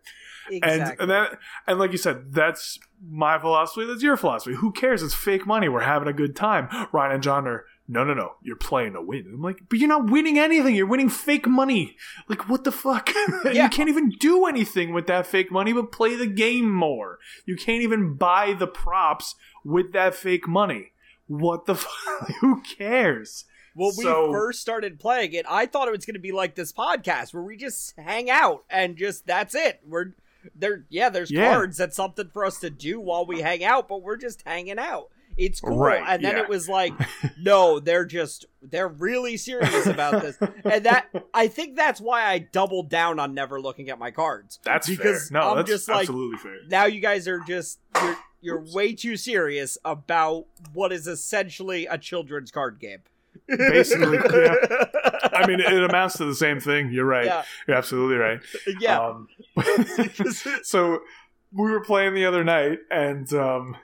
exactly. 0.50 0.92
And 0.92 1.00
and 1.00 1.10
that 1.10 1.38
and 1.66 1.78
like 1.78 1.92
you 1.92 1.98
said, 1.98 2.32
that's 2.32 2.78
my 3.06 3.38
philosophy. 3.38 3.86
That's 3.86 4.02
your 4.02 4.16
philosophy. 4.16 4.56
Who 4.56 4.72
cares? 4.72 5.02
It's 5.02 5.14
fake 5.14 5.46
money. 5.46 5.68
We're 5.68 5.80
having 5.80 6.08
a 6.08 6.12
good 6.12 6.34
time. 6.36 6.68
Ryan 6.92 7.12
and 7.12 7.22
John 7.22 7.46
are. 7.46 7.64
No, 7.86 8.02
no, 8.02 8.14
no. 8.14 8.32
You're 8.42 8.56
playing 8.56 8.94
to 8.94 9.02
win. 9.02 9.26
I'm 9.34 9.42
like, 9.42 9.58
but 9.68 9.78
you're 9.78 9.88
not 9.88 10.08
winning 10.10 10.38
anything. 10.38 10.74
You're 10.74 10.86
winning 10.86 11.10
fake 11.10 11.46
money. 11.46 11.96
Like, 12.28 12.48
what 12.48 12.64
the 12.64 12.72
fuck? 12.72 13.10
Yeah. 13.44 13.64
you 13.64 13.68
can't 13.68 13.90
even 13.90 14.08
do 14.18 14.46
anything 14.46 14.92
with 14.94 15.06
that 15.08 15.26
fake 15.26 15.52
money 15.52 15.72
but 15.74 15.92
play 15.92 16.16
the 16.16 16.26
game 16.26 16.70
more. 16.70 17.18
You 17.44 17.56
can't 17.56 17.82
even 17.82 18.14
buy 18.14 18.54
the 18.54 18.66
props 18.66 19.34
with 19.64 19.92
that 19.92 20.14
fake 20.14 20.48
money. 20.48 20.92
What 21.26 21.66
the 21.66 21.74
fuck? 21.74 22.30
Who 22.40 22.62
cares? 22.62 23.44
Well, 23.76 23.90
so- 23.90 24.28
we 24.28 24.32
first 24.32 24.60
started 24.60 24.98
playing 24.98 25.32
it, 25.34 25.44
I 25.48 25.66
thought 25.66 25.88
it 25.88 25.90
was 25.90 26.06
going 26.06 26.14
to 26.14 26.20
be 26.20 26.32
like 26.32 26.54
this 26.54 26.72
podcast 26.72 27.34
where 27.34 27.42
we 27.42 27.56
just 27.56 27.92
hang 27.98 28.30
out 28.30 28.64
and 28.70 28.96
just 28.96 29.26
that's 29.26 29.54
it. 29.54 29.80
We're 29.86 30.14
there. 30.54 30.84
Yeah, 30.88 31.08
there's 31.10 31.30
Yeah. 31.30 31.52
cards. 31.52 31.76
That's 31.76 31.96
something 31.96 32.28
for 32.32 32.44
us 32.44 32.60
to 32.60 32.70
do 32.70 32.98
while 33.00 33.26
we 33.26 33.40
hang 33.40 33.62
out, 33.64 33.88
but 33.88 34.00
we're 34.02 34.16
just 34.16 34.42
hanging 34.46 34.78
out. 34.78 35.08
It's 35.36 35.60
cool. 35.60 35.76
Right, 35.76 36.02
and 36.06 36.24
then 36.24 36.36
yeah. 36.36 36.42
it 36.42 36.48
was 36.48 36.68
like, 36.68 36.92
no, 37.40 37.80
they're 37.80 38.04
just 38.04 38.46
they're 38.62 38.88
really 38.88 39.36
serious 39.36 39.86
about 39.86 40.22
this, 40.22 40.38
and 40.64 40.84
that 40.84 41.06
I 41.32 41.48
think 41.48 41.76
that's 41.76 42.00
why 42.00 42.24
I 42.24 42.38
doubled 42.38 42.88
down 42.88 43.18
on 43.18 43.34
never 43.34 43.60
looking 43.60 43.90
at 43.90 43.98
my 43.98 44.10
cards. 44.10 44.60
That's 44.64 44.88
Because 44.88 45.28
fair. 45.28 45.40
No, 45.40 45.50
I'm 45.50 45.56
that's 45.58 45.68
just 45.68 45.88
like- 45.88 46.00
absolutely 46.00 46.38
fair. 46.38 46.56
Now 46.68 46.84
you 46.84 47.00
guys 47.00 47.26
are 47.28 47.40
just 47.40 47.80
you're 48.00 48.16
you're 48.40 48.64
way 48.72 48.94
too 48.94 49.16
serious 49.16 49.78
about 49.84 50.46
what 50.72 50.92
is 50.92 51.06
essentially 51.06 51.86
a 51.86 51.96
children's 51.98 52.50
card 52.50 52.78
game. 52.78 53.00
Basically, 53.48 54.18
yeah. 54.32 54.54
I 55.32 55.46
mean, 55.46 55.60
it 55.60 55.82
amounts 55.82 56.18
to 56.18 56.24
the 56.24 56.34
same 56.34 56.60
thing. 56.60 56.92
You're 56.92 57.06
right. 57.06 57.26
Yeah. 57.26 57.44
You're 57.66 57.76
absolutely 57.76 58.16
right. 58.16 58.40
yeah. 58.80 59.00
Um, 59.00 59.28
so 60.62 61.00
we 61.52 61.70
were 61.70 61.80
playing 61.80 62.14
the 62.14 62.26
other 62.26 62.44
night, 62.44 62.78
and 62.90 63.32
um, 63.34 63.76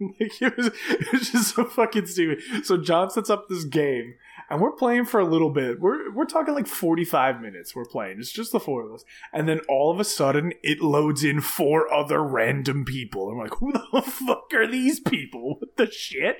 like, 0.20 0.40
it 0.40 0.56
was 0.56 0.66
it 0.66 1.12
was 1.12 1.30
just 1.30 1.54
so 1.54 1.64
fucking 1.64 2.06
stupid. 2.06 2.64
So 2.64 2.76
John 2.76 3.10
sets 3.10 3.30
up 3.30 3.48
this 3.48 3.64
game, 3.64 4.14
and 4.48 4.60
we're 4.60 4.72
playing 4.72 5.04
for 5.04 5.20
a 5.20 5.24
little 5.24 5.50
bit. 5.50 5.80
We're 5.80 6.10
we're 6.12 6.24
talking 6.24 6.54
like 6.54 6.66
forty 6.66 7.04
five 7.04 7.40
minutes. 7.40 7.74
We're 7.74 7.84
playing. 7.84 8.18
It's 8.18 8.32
just 8.32 8.52
the 8.52 8.60
four 8.60 8.86
of 8.86 8.94
us, 8.94 9.04
and 9.32 9.48
then 9.48 9.60
all 9.68 9.90
of 9.90 10.00
a 10.00 10.04
sudden 10.04 10.52
it 10.62 10.80
loads 10.80 11.22
in 11.22 11.40
four 11.40 11.92
other 11.92 12.22
random 12.22 12.84
people. 12.84 13.28
I'm 13.28 13.38
like, 13.38 13.54
who 13.56 13.72
the 13.72 14.02
fuck 14.02 14.52
are 14.54 14.66
these 14.66 15.00
people? 15.00 15.58
What 15.58 15.76
the 15.76 15.90
shit? 15.90 16.38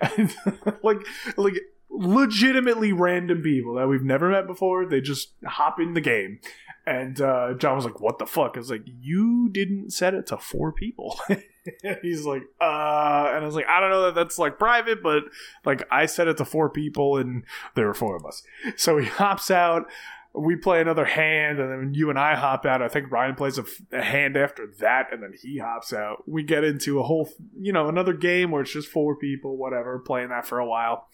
And 0.00 0.34
like 0.82 1.06
like 1.36 1.54
legitimately 1.92 2.92
random 2.92 3.42
people 3.42 3.74
that 3.74 3.86
we've 3.86 4.02
never 4.02 4.30
met 4.30 4.46
before. 4.46 4.86
They 4.86 5.00
just 5.00 5.32
hop 5.44 5.78
in 5.78 5.94
the 5.94 6.00
game. 6.00 6.40
And 6.84 7.20
uh, 7.20 7.54
John 7.54 7.76
was 7.76 7.84
like, 7.84 8.00
"What 8.00 8.18
the 8.18 8.26
fuck?" 8.26 8.52
I 8.56 8.58
was 8.58 8.70
like, 8.70 8.84
"You 8.86 9.48
didn't 9.48 9.92
set 9.92 10.14
it 10.14 10.26
to 10.28 10.36
four 10.36 10.72
people." 10.72 11.18
He's 12.02 12.24
like, 12.24 12.42
"Uh," 12.60 13.30
and 13.34 13.42
I 13.42 13.44
was 13.44 13.54
like, 13.54 13.68
"I 13.68 13.78
don't 13.78 13.90
know 13.90 14.02
that 14.06 14.16
that's 14.16 14.36
like 14.36 14.58
private, 14.58 15.00
but 15.00 15.22
like 15.64 15.86
I 15.92 16.06
set 16.06 16.26
it 16.26 16.38
to 16.38 16.44
four 16.44 16.68
people, 16.68 17.18
and 17.18 17.44
there 17.76 17.86
were 17.86 17.94
four 17.94 18.16
of 18.16 18.26
us." 18.26 18.42
So 18.76 18.98
he 18.98 19.06
hops 19.22 19.48
out. 19.50 19.86
We 20.34 20.56
play 20.56 20.80
another 20.80 21.04
hand, 21.04 21.60
and 21.60 21.70
then 21.70 21.94
you 21.94 22.10
and 22.10 22.18
I 22.18 22.34
hop 22.34 22.66
out. 22.66 22.82
I 22.82 22.88
think 22.88 23.12
Ryan 23.12 23.34
plays 23.36 23.58
a, 23.58 23.62
f- 23.62 23.82
a 23.92 24.02
hand 24.02 24.36
after 24.36 24.66
that, 24.80 25.12
and 25.12 25.22
then 25.22 25.34
he 25.40 25.58
hops 25.58 25.92
out. 25.92 26.26
We 26.26 26.42
get 26.42 26.64
into 26.64 26.98
a 26.98 27.02
whole, 27.02 27.28
you 27.60 27.72
know, 27.72 27.88
another 27.88 28.14
game 28.14 28.50
where 28.50 28.62
it's 28.62 28.72
just 28.72 28.88
four 28.88 29.14
people, 29.14 29.56
whatever, 29.58 29.98
playing 29.98 30.30
that 30.30 30.46
for 30.46 30.58
a 30.58 30.66
while, 30.66 31.06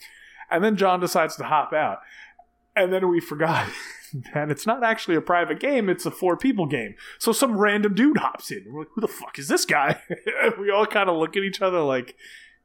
and 0.51 0.63
then 0.63 0.77
John 0.77 1.01
decides 1.01 1.35
to 1.37 1.45
hop 1.45 1.73
out, 1.73 1.99
and 2.77 2.93
then 2.93 3.09
we 3.09 3.19
forgot 3.21 3.69
that 4.35 4.51
it's 4.51 4.67
not 4.67 4.85
actually 4.85 5.17
a 5.17 5.21
private 5.21 5.61
game; 5.61 5.89
it's 5.89 6.07
a 6.07 6.11
four 6.11 6.37
people 6.37 6.67
game. 6.67 6.95
So 7.19 7.33
some 7.33 7.57
random 7.57 7.95
dude 7.95 8.19
hops 8.19 8.51
in. 8.51 8.65
We're 8.69 8.81
like, 8.81 8.89
"Who 8.95 9.01
the 9.01 9.09
fuck 9.09 9.39
is 9.39 9.49
this 9.49 9.65
guy?" 9.65 10.01
We 10.59 10.71
all 10.71 10.87
kind 10.87 11.09
of 11.09 11.17
look 11.17 11.37
at 11.37 11.43
each 11.43 11.63
other 11.63 11.81
like, 11.81 12.17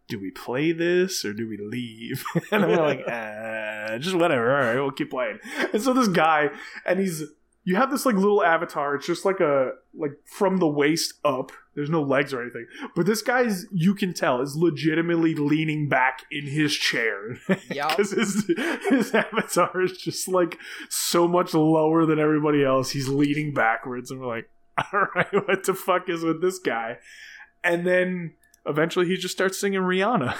"Do 0.07 0.19
we 0.19 0.31
play 0.31 0.71
this 0.71 1.25
or 1.25 1.33
do 1.33 1.47
we 1.47 1.57
leave?" 1.57 2.23
and 2.51 2.65
we're 2.65 2.77
like, 2.77 3.03
uh, 3.07 3.97
"Just 3.99 4.15
whatever. 4.15 4.55
All 4.55 4.63
right, 4.63 4.75
we'll 4.75 4.91
keep 4.91 5.11
playing." 5.11 5.39
And 5.71 5.81
so 5.81 5.93
this 5.93 6.07
guy, 6.07 6.49
and 6.85 6.99
he's 6.99 7.23
you 7.65 7.75
have 7.75 7.91
this 7.91 8.05
like 8.05 8.15
little 8.15 8.43
avatar. 8.43 8.95
It's 8.95 9.05
just 9.05 9.25
like 9.25 9.39
a 9.39 9.71
like 9.97 10.11
from 10.25 10.57
the 10.57 10.67
waist 10.67 11.13
up. 11.23 11.51
There's 11.75 11.89
no 11.89 12.01
legs 12.01 12.33
or 12.33 12.41
anything. 12.41 12.67
But 12.95 13.05
this 13.05 13.21
guy's 13.21 13.65
you 13.71 13.95
can 13.95 14.13
tell 14.13 14.41
is 14.41 14.55
legitimately 14.55 15.33
leaning 15.35 15.87
back 15.87 16.23
in 16.31 16.45
his 16.47 16.73
chair. 16.73 17.37
Yep. 17.69 17.89
Because 17.89 18.11
his 18.11 18.51
his 18.89 19.13
avatar 19.13 19.81
is 19.81 19.97
just 19.97 20.27
like 20.27 20.57
so 20.89 21.27
much 21.27 21.53
lower 21.53 22.05
than 22.05 22.19
everybody 22.19 22.63
else. 22.63 22.91
He's 22.91 23.07
leaning 23.07 23.53
backwards, 23.53 24.11
and 24.11 24.19
we're 24.19 24.27
like, 24.27 24.49
all 24.93 25.07
right, 25.15 25.33
what 25.47 25.63
the 25.63 25.73
fuck 25.73 26.09
is 26.09 26.23
with 26.23 26.41
this 26.41 26.59
guy? 26.59 26.97
And 27.63 27.87
then 27.87 28.33
eventually 28.65 29.07
he 29.07 29.15
just 29.15 29.33
starts 29.33 29.59
singing 29.59 29.81
Rihanna. 29.81 30.35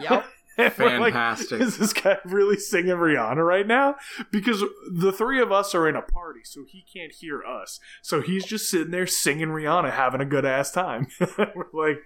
Yep. 0.00 0.26
We're 0.78 1.00
like, 1.00 1.14
Fantastic. 1.14 1.60
is 1.60 1.78
this 1.78 1.92
guy 1.92 2.18
really 2.24 2.56
singing 2.56 2.94
Rihanna 2.96 3.44
right 3.44 3.66
now? 3.66 3.96
Because 4.30 4.62
the 4.92 5.12
three 5.12 5.40
of 5.40 5.50
us 5.50 5.74
are 5.74 5.88
in 5.88 5.96
a 5.96 6.02
party, 6.02 6.40
so 6.44 6.64
he 6.66 6.84
can't 6.92 7.12
hear 7.12 7.42
us. 7.42 7.80
So 8.02 8.20
he's 8.20 8.44
just 8.44 8.68
sitting 8.68 8.90
there 8.90 9.06
singing 9.06 9.48
Rihanna, 9.48 9.92
having 9.92 10.20
a 10.20 10.26
good 10.26 10.44
ass 10.44 10.70
time. 10.70 11.08
We're 11.38 11.66
like, 11.72 11.98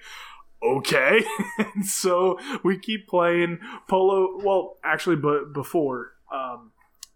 okay. 0.62 1.24
and 1.58 1.84
so 1.84 2.38
we 2.62 2.78
keep 2.78 3.06
playing 3.06 3.58
Polo. 3.88 4.38
Well, 4.42 4.78
actually, 4.84 5.16
but 5.16 5.52
before, 5.52 6.12
um, 6.32 6.72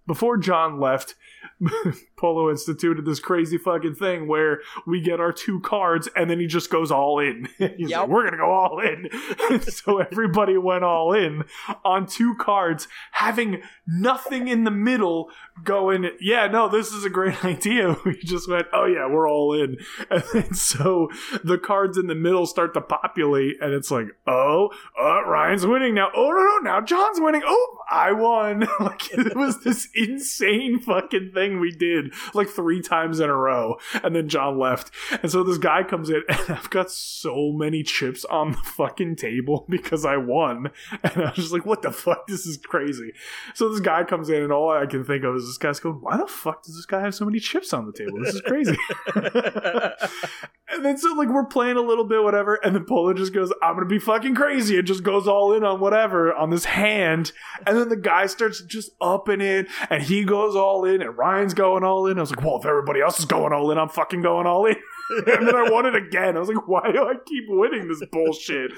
before 0.06 0.36
John 0.36 0.80
left, 0.80 1.14
Polo 2.16 2.50
instituted 2.50 3.04
this 3.04 3.20
crazy 3.20 3.58
fucking 3.58 3.94
thing 3.96 4.28
where 4.28 4.60
we 4.86 5.00
get 5.00 5.20
our 5.20 5.32
two 5.32 5.60
cards 5.60 6.08
and 6.16 6.28
then 6.30 6.38
he 6.40 6.46
just 6.46 6.70
goes 6.70 6.90
all 6.90 7.18
in. 7.18 7.48
He's 7.58 7.90
Yep. 7.90 8.00
like, 8.00 8.08
we're 8.08 8.24
gonna 8.24 8.36
go 8.36 8.50
all 8.50 8.80
in. 8.80 9.08
So 9.72 9.98
everybody 9.98 10.56
went 10.56 10.84
all 10.84 11.12
in 11.12 11.44
on 11.84 12.06
two 12.06 12.34
cards, 12.36 12.88
having 13.12 13.62
nothing 13.86 14.48
in 14.48 14.64
the 14.64 14.70
middle 14.70 15.30
going, 15.64 16.10
yeah, 16.20 16.46
no, 16.46 16.68
this 16.68 16.88
is 16.92 17.04
a 17.04 17.10
great 17.10 17.44
idea. 17.44 17.96
We 18.04 18.16
just 18.18 18.48
went, 18.48 18.66
oh 18.72 18.86
yeah, 18.86 19.06
we're 19.08 19.28
all 19.28 19.52
in. 19.54 19.76
And 20.10 20.22
then 20.32 20.54
so 20.54 21.08
the 21.44 21.58
cards 21.58 21.98
in 21.98 22.06
the 22.06 22.14
middle 22.14 22.46
start 22.46 22.74
to 22.74 22.80
populate 22.80 23.56
and 23.60 23.72
it's 23.74 23.90
like, 23.90 24.06
oh, 24.26 24.70
uh, 25.00 25.24
Ryan's 25.24 25.66
winning 25.66 25.94
now. 25.94 26.10
Oh 26.14 26.30
no, 26.30 26.38
no, 26.38 26.70
now 26.70 26.80
John's 26.80 27.20
winning. 27.20 27.42
Oh, 27.44 27.78
I 27.92 28.12
won. 28.12 28.60
like 28.80 29.12
it 29.12 29.36
was 29.36 29.62
this 29.62 29.88
insane 29.94 30.80
fucking 30.80 31.32
thing 31.34 31.60
we 31.60 31.70
did 31.70 32.14
like 32.32 32.48
three 32.48 32.80
times 32.80 33.20
in 33.20 33.28
a 33.28 33.36
row. 33.36 33.76
And 34.02 34.16
then 34.16 34.28
John 34.28 34.58
left. 34.58 34.90
And 35.22 35.30
so 35.30 35.44
this 35.44 35.58
guy 35.58 35.82
comes 35.82 36.08
in 36.08 36.22
and 36.28 36.50
I've 36.50 36.70
got 36.70 36.90
so 36.90 37.52
many 37.52 37.82
chips 37.82 38.24
on 38.24 38.52
the 38.52 38.58
fucking 38.58 39.16
table 39.16 39.66
because 39.68 40.06
I 40.06 40.16
won. 40.16 40.70
And 41.02 41.12
I 41.16 41.20
was 41.26 41.36
just 41.36 41.52
like, 41.52 41.66
what 41.66 41.82
the 41.82 41.92
fuck? 41.92 42.26
This 42.26 42.46
is 42.46 42.56
crazy. 42.56 43.12
So 43.54 43.68
this 43.68 43.80
guy 43.80 44.04
comes 44.04 44.30
in 44.30 44.42
and 44.42 44.52
all 44.52 44.70
I 44.70 44.86
can 44.86 45.04
think 45.04 45.24
of 45.24 45.36
is 45.36 45.46
this 45.46 45.58
guy's 45.58 45.80
going, 45.80 45.96
why 45.96 46.16
the 46.16 46.26
fuck 46.26 46.64
does 46.64 46.76
this 46.76 46.86
guy 46.86 47.00
have 47.00 47.14
so 47.14 47.26
many 47.26 47.40
chips 47.40 47.74
on 47.74 47.86
the 47.86 47.92
table? 47.92 48.18
This 48.22 48.34
is 48.34 48.40
crazy. 48.40 48.76
and 50.72 50.84
then 50.84 50.96
so 50.96 51.12
like 51.14 51.28
we're 51.28 51.44
playing 51.44 51.76
a 51.76 51.82
little 51.82 52.04
bit, 52.04 52.22
whatever, 52.22 52.54
and 52.56 52.74
then 52.74 52.84
Polo 52.84 53.12
just 53.12 53.32
goes, 53.32 53.52
"I'm 53.62 53.74
gonna 53.74 53.86
be 53.86 53.98
fucking 53.98 54.34
crazy," 54.34 54.78
It 54.78 54.82
just 54.82 55.02
goes 55.02 55.28
all 55.28 55.52
in 55.54 55.64
on 55.64 55.80
whatever 55.80 56.34
on 56.34 56.50
this 56.50 56.64
hand, 56.64 57.32
and 57.66 57.76
then 57.76 57.81
the 57.88 57.96
guy 57.96 58.26
starts 58.26 58.62
just 58.62 58.90
upping 59.00 59.40
it, 59.40 59.68
and 59.90 60.02
he 60.02 60.24
goes 60.24 60.56
all 60.56 60.84
in, 60.84 61.02
and 61.02 61.16
Ryan's 61.16 61.54
going 61.54 61.84
all 61.84 62.06
in. 62.06 62.18
I 62.18 62.20
was 62.20 62.30
like, 62.30 62.44
"Well, 62.44 62.58
if 62.58 62.66
everybody 62.66 63.00
else 63.00 63.18
is 63.18 63.24
going 63.24 63.52
all 63.52 63.70
in, 63.70 63.78
I'm 63.78 63.88
fucking 63.88 64.22
going 64.22 64.46
all 64.46 64.66
in." 64.66 64.76
and 65.26 65.46
then 65.46 65.54
I 65.54 65.68
won 65.70 65.86
it 65.86 65.94
again. 65.94 66.36
I 66.36 66.40
was 66.40 66.48
like, 66.48 66.66
"Why 66.68 66.90
do 66.92 67.04
I 67.04 67.14
keep 67.26 67.44
winning 67.48 67.88
this 67.88 68.02
bullshit?" 68.10 68.72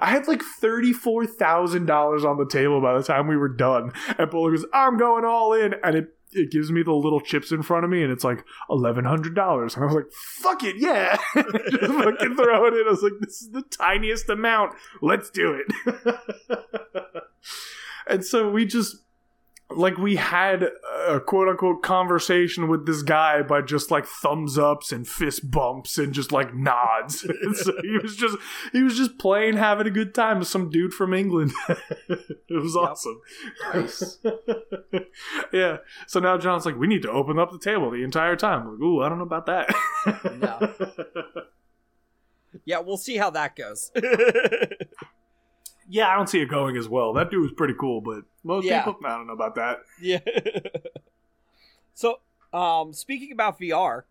I 0.00 0.10
had 0.10 0.28
like 0.28 0.42
thirty 0.42 0.92
four 0.92 1.26
thousand 1.26 1.86
dollars 1.86 2.24
on 2.24 2.38
the 2.38 2.46
table 2.46 2.80
by 2.80 2.96
the 2.96 3.02
time 3.02 3.26
we 3.26 3.36
were 3.36 3.48
done, 3.48 3.92
and 4.18 4.30
Polo 4.30 4.50
goes, 4.50 4.66
"I'm 4.72 4.96
going 4.96 5.24
all 5.24 5.52
in," 5.52 5.74
and 5.82 5.96
it 5.96 6.14
it 6.34 6.50
gives 6.50 6.70
me 6.70 6.82
the 6.82 6.92
little 6.92 7.20
chips 7.20 7.52
in 7.52 7.62
front 7.62 7.84
of 7.84 7.90
me 7.90 8.02
and 8.02 8.12
it's 8.12 8.24
like 8.24 8.44
eleven 8.68 9.04
hundred 9.04 9.34
dollars. 9.34 9.74
And 9.74 9.84
I 9.84 9.86
was 9.86 9.94
like, 9.96 10.10
fuck 10.12 10.62
it, 10.62 10.76
yeah. 10.76 11.16
Just 11.34 11.92
fucking 11.92 12.36
throw 12.36 12.66
it 12.66 12.74
in. 12.74 12.86
I 12.86 12.90
was 12.90 13.02
like, 13.02 13.12
this 13.20 13.42
is 13.42 13.50
the 13.50 13.62
tiniest 13.62 14.28
amount. 14.28 14.74
Let's 15.00 15.30
do 15.30 15.60
it. 15.60 15.72
and 18.08 18.24
so 18.24 18.50
we 18.50 18.66
just 18.66 18.96
like 19.70 19.96
we 19.96 20.16
had 20.16 20.68
a 21.08 21.20
quote 21.20 21.48
unquote 21.48 21.82
conversation 21.82 22.68
with 22.68 22.86
this 22.86 23.02
guy 23.02 23.42
by 23.42 23.60
just 23.62 23.90
like 23.90 24.04
thumbs 24.06 24.58
ups 24.58 24.92
and 24.92 25.08
fist 25.08 25.50
bumps 25.50 25.98
and 25.98 26.12
just 26.12 26.32
like 26.32 26.54
nods. 26.54 27.26
So 27.54 27.72
he 27.82 27.98
was 28.02 28.16
just 28.16 28.36
he 28.72 28.82
was 28.82 28.96
just 28.96 29.18
playing, 29.18 29.56
having 29.56 29.86
a 29.86 29.90
good 29.90 30.14
time 30.14 30.40
with 30.40 30.48
some 30.48 30.70
dude 30.70 30.92
from 30.92 31.14
England. 31.14 31.52
it 32.08 32.40
was 32.50 32.76
awesome. 32.76 33.20
Nice. 33.72 34.18
yeah. 35.52 35.78
So 36.06 36.20
now 36.20 36.36
John's 36.36 36.66
like, 36.66 36.76
we 36.76 36.86
need 36.86 37.02
to 37.02 37.10
open 37.10 37.38
up 37.38 37.52
the 37.52 37.58
table 37.58 37.90
the 37.90 38.02
entire 38.02 38.36
time. 38.36 38.62
I'm 38.62 38.72
like, 38.72 38.80
ooh, 38.80 39.02
I 39.02 39.08
don't 39.08 39.18
know 39.18 39.24
about 39.24 39.46
that. 39.46 39.74
No. 40.40 41.42
Yeah, 42.64 42.80
we'll 42.80 42.96
see 42.96 43.16
how 43.16 43.30
that 43.30 43.56
goes. 43.56 43.90
Yeah, 45.88 46.08
I 46.08 46.14
don't 46.16 46.28
see 46.28 46.40
it 46.40 46.48
going 46.48 46.76
as 46.76 46.88
well. 46.88 47.12
That 47.12 47.30
dude 47.30 47.42
was 47.42 47.52
pretty 47.52 47.74
cool, 47.78 48.00
but 48.00 48.24
most 48.42 48.64
Yeah. 48.64 48.82
people, 48.84 49.00
I 49.06 49.16
don't 49.16 49.26
know 49.26 49.32
about 49.32 49.54
that. 49.56 49.80
yeah. 50.00 50.20
so, 51.94 52.20
um, 52.52 52.92
speaking 52.92 53.32
about 53.32 53.58
VR, 53.58 54.02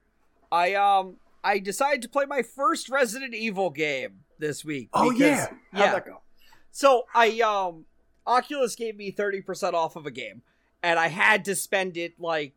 I 0.52 0.74
um 0.76 1.18
I 1.44 1.60
decided 1.60 2.02
to 2.04 2.10
play 2.10 2.26
my 2.26 2.42
first 2.42 2.90
Resident 2.90 3.34
Evil 3.34 3.70
game 3.70 4.22
this 4.40 4.64
week. 4.64 4.90
Oh 4.94 5.12
because- 5.12 5.20
yeah, 5.20 5.46
how'd 5.72 5.80
yeah. 5.86 5.92
that 5.94 6.06
go? 6.06 6.22
So 6.72 7.04
I 7.14 7.40
um 7.42 7.86
Oculus 8.26 8.76
gave 8.76 8.96
me 8.96 9.12
30% 9.12 9.74
off 9.74 9.96
of 9.98 10.06
a 10.06 10.12
game 10.12 10.42
and 10.82 10.98
I 10.98 11.08
had 11.10 11.44
to 11.46 11.56
spend 11.56 11.98
it 11.98 12.20
like 12.20 12.54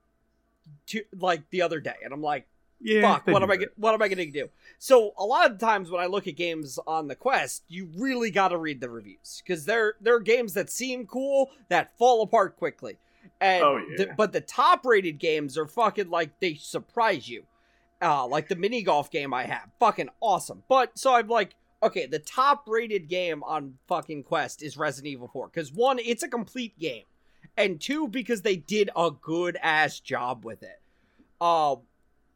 to 0.89 1.03
like 1.19 1.51
the 1.51 1.62
other 1.62 1.81
day 1.81 1.97
and 2.05 2.12
I'm 2.12 2.23
like 2.23 2.47
Yeah, 2.81 3.01
fuck 3.14 3.27
what 3.27 3.43
am 3.43 3.51
I 3.51 3.59
what 3.77 3.95
am 3.95 4.03
I 4.03 4.09
going 4.09 4.18
to 4.18 4.31
do? 4.31 4.49
So 4.79 5.12
a 5.18 5.24
lot 5.24 5.51
of 5.51 5.59
times 5.59 5.91
when 5.91 6.03
I 6.03 6.07
look 6.07 6.27
at 6.29 6.37
games 6.37 6.79
on 6.87 7.09
the 7.09 7.14
Quest, 7.14 7.64
you 7.68 7.89
really 7.97 8.31
got 8.31 8.49
to 8.49 8.59
read 8.59 8.81
the 8.81 8.91
reviews 8.91 9.43
cuz 9.47 9.64
they're 9.64 9.95
they're 10.01 10.20
games 10.20 10.55
that 10.55 10.68
seem 10.70 11.07
cool 11.07 11.51
that 11.68 11.97
fall 11.97 12.22
apart 12.22 12.57
quickly. 12.57 12.99
And 13.41 13.64
Oh, 13.64 13.79
yeah. 13.79 13.97
the- 13.97 14.14
but 14.16 14.33
the 14.33 14.41
top 14.41 14.85
rated 14.85 15.18
games 15.18 15.57
are 15.57 15.66
fucking 15.66 16.11
like 16.11 16.39
they 16.41 16.55
surprise 16.55 17.29
you. 17.29 17.45
Uh 18.03 18.27
like 18.27 18.49
the 18.49 18.57
mini 18.57 18.83
golf 18.83 19.11
game 19.11 19.33
I 19.33 19.45
have. 19.45 19.70
Fucking 19.81 20.11
awesome. 20.20 20.62
But 20.68 20.99
so 20.99 21.14
I'm 21.14 21.29
like 21.29 21.57
okay, 21.83 22.07
the 22.07 22.18
top 22.18 22.64
rated 22.68 23.09
game 23.09 23.43
on 23.45 23.79
fucking 23.89 24.22
Quest 24.24 24.62
is 24.62 24.77
Resident 24.77 25.12
Evil 25.12 25.29
4 25.29 25.49
cuz 25.49 25.72
one 25.72 25.99
it's 25.99 26.22
a 26.22 26.29
complete 26.29 26.79
game 26.79 27.05
and 27.57 27.81
two 27.81 28.07
because 28.07 28.43
they 28.43 28.57
did 28.57 28.91
a 28.95 29.11
good 29.11 29.57
ass 29.62 29.99
job 29.99 30.45
with 30.45 30.62
it. 30.62 30.81
Um 31.41 31.81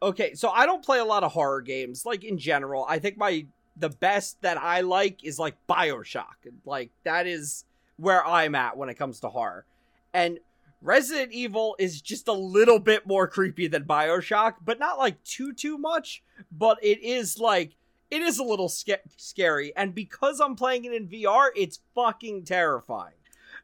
okay, 0.02 0.34
so 0.34 0.50
I 0.50 0.66
don't 0.66 0.84
play 0.84 0.98
a 0.98 1.04
lot 1.04 1.24
of 1.24 1.32
horror 1.32 1.60
games 1.60 2.04
like 2.04 2.24
in 2.24 2.38
general. 2.38 2.86
I 2.88 2.98
think 2.98 3.18
my 3.18 3.46
the 3.76 3.88
best 3.88 4.40
that 4.42 4.58
I 4.58 4.80
like 4.82 5.24
is 5.24 5.38
like 5.38 5.56
BioShock. 5.68 6.24
Like 6.64 6.90
that 7.04 7.26
is 7.26 7.64
where 7.96 8.26
I'm 8.26 8.54
at 8.54 8.76
when 8.76 8.88
it 8.88 8.94
comes 8.94 9.20
to 9.20 9.28
horror. 9.28 9.64
And 10.12 10.38
Resident 10.82 11.32
Evil 11.32 11.76
is 11.78 12.00
just 12.00 12.28
a 12.28 12.32
little 12.32 12.78
bit 12.78 13.06
more 13.06 13.28
creepy 13.28 13.66
than 13.66 13.84
BioShock, 13.84 14.54
but 14.64 14.78
not 14.78 14.98
like 14.98 15.22
too 15.24 15.52
too 15.52 15.78
much, 15.78 16.22
but 16.50 16.78
it 16.82 17.02
is 17.02 17.38
like 17.38 17.76
it 18.10 18.22
is 18.22 18.38
a 18.38 18.44
little 18.44 18.68
sca- 18.68 19.00
scary 19.16 19.72
and 19.76 19.94
because 19.94 20.40
I'm 20.40 20.56
playing 20.56 20.84
it 20.84 20.92
in 20.92 21.08
VR, 21.08 21.50
it's 21.54 21.80
fucking 21.94 22.44
terrifying. 22.44 23.14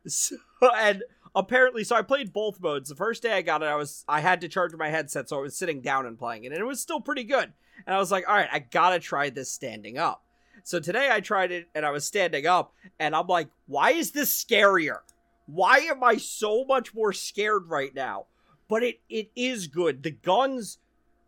So, 0.09 0.37
and 0.73 1.03
apparently 1.37 1.85
so 1.85 1.95
I 1.95 2.03
played 2.03 2.33
both 2.33 2.61
modes. 2.61 2.89
The 2.89 2.97
first 2.97 3.23
day 3.23 3.35
I 3.35 3.43
got 3.43 3.63
it, 3.63 3.67
I 3.67 3.77
was 3.77 4.05
I 4.09 4.21
had 4.21 4.41
to 4.41 4.49
charge 4.49 4.75
my 4.75 4.89
headset 4.89 5.29
so 5.29 5.39
I 5.39 5.43
was 5.43 5.57
sitting 5.57 5.83
down 5.83 6.07
and 6.07 6.19
playing 6.19 6.45
it 6.45 6.53
and 6.53 6.61
it 6.61 6.65
was 6.65 6.81
still 6.81 7.01
pretty 7.01 7.25
good. 7.25 7.53
And 7.87 7.95
I 7.95 7.99
was 7.99 8.11
like, 8.11 8.27
"All 8.27 8.35
right, 8.35 8.49
I 8.51 8.59
got 8.59 8.91
to 8.91 8.99
try 8.99 9.29
this 9.31 9.53
standing 9.53 9.99
up." 9.99 10.25
So 10.65 10.81
today 10.81 11.11
I 11.13 11.21
tried 11.21 11.53
it 11.53 11.69
and 11.75 11.85
I 11.85 11.91
was 11.91 12.07
standing 12.07 12.47
up 12.47 12.73
and 12.99 13.15
I'm 13.15 13.27
like, 13.27 13.49
"Why 13.67 13.93
is 13.93 14.11
this 14.13 14.33
scarier? 14.45 15.01
Why 15.45 15.79
am 15.79 16.03
I 16.03 16.17
so 16.17 16.65
much 16.65 16.95
more 16.95 17.13
scared 17.13 17.69
right 17.69 17.95
now?" 17.95 18.27
But 18.69 18.83
it 18.83 19.01
it 19.09 19.31
is 19.37 19.69
good. 19.69 20.03
The 20.03 20.11
guns 20.11 20.79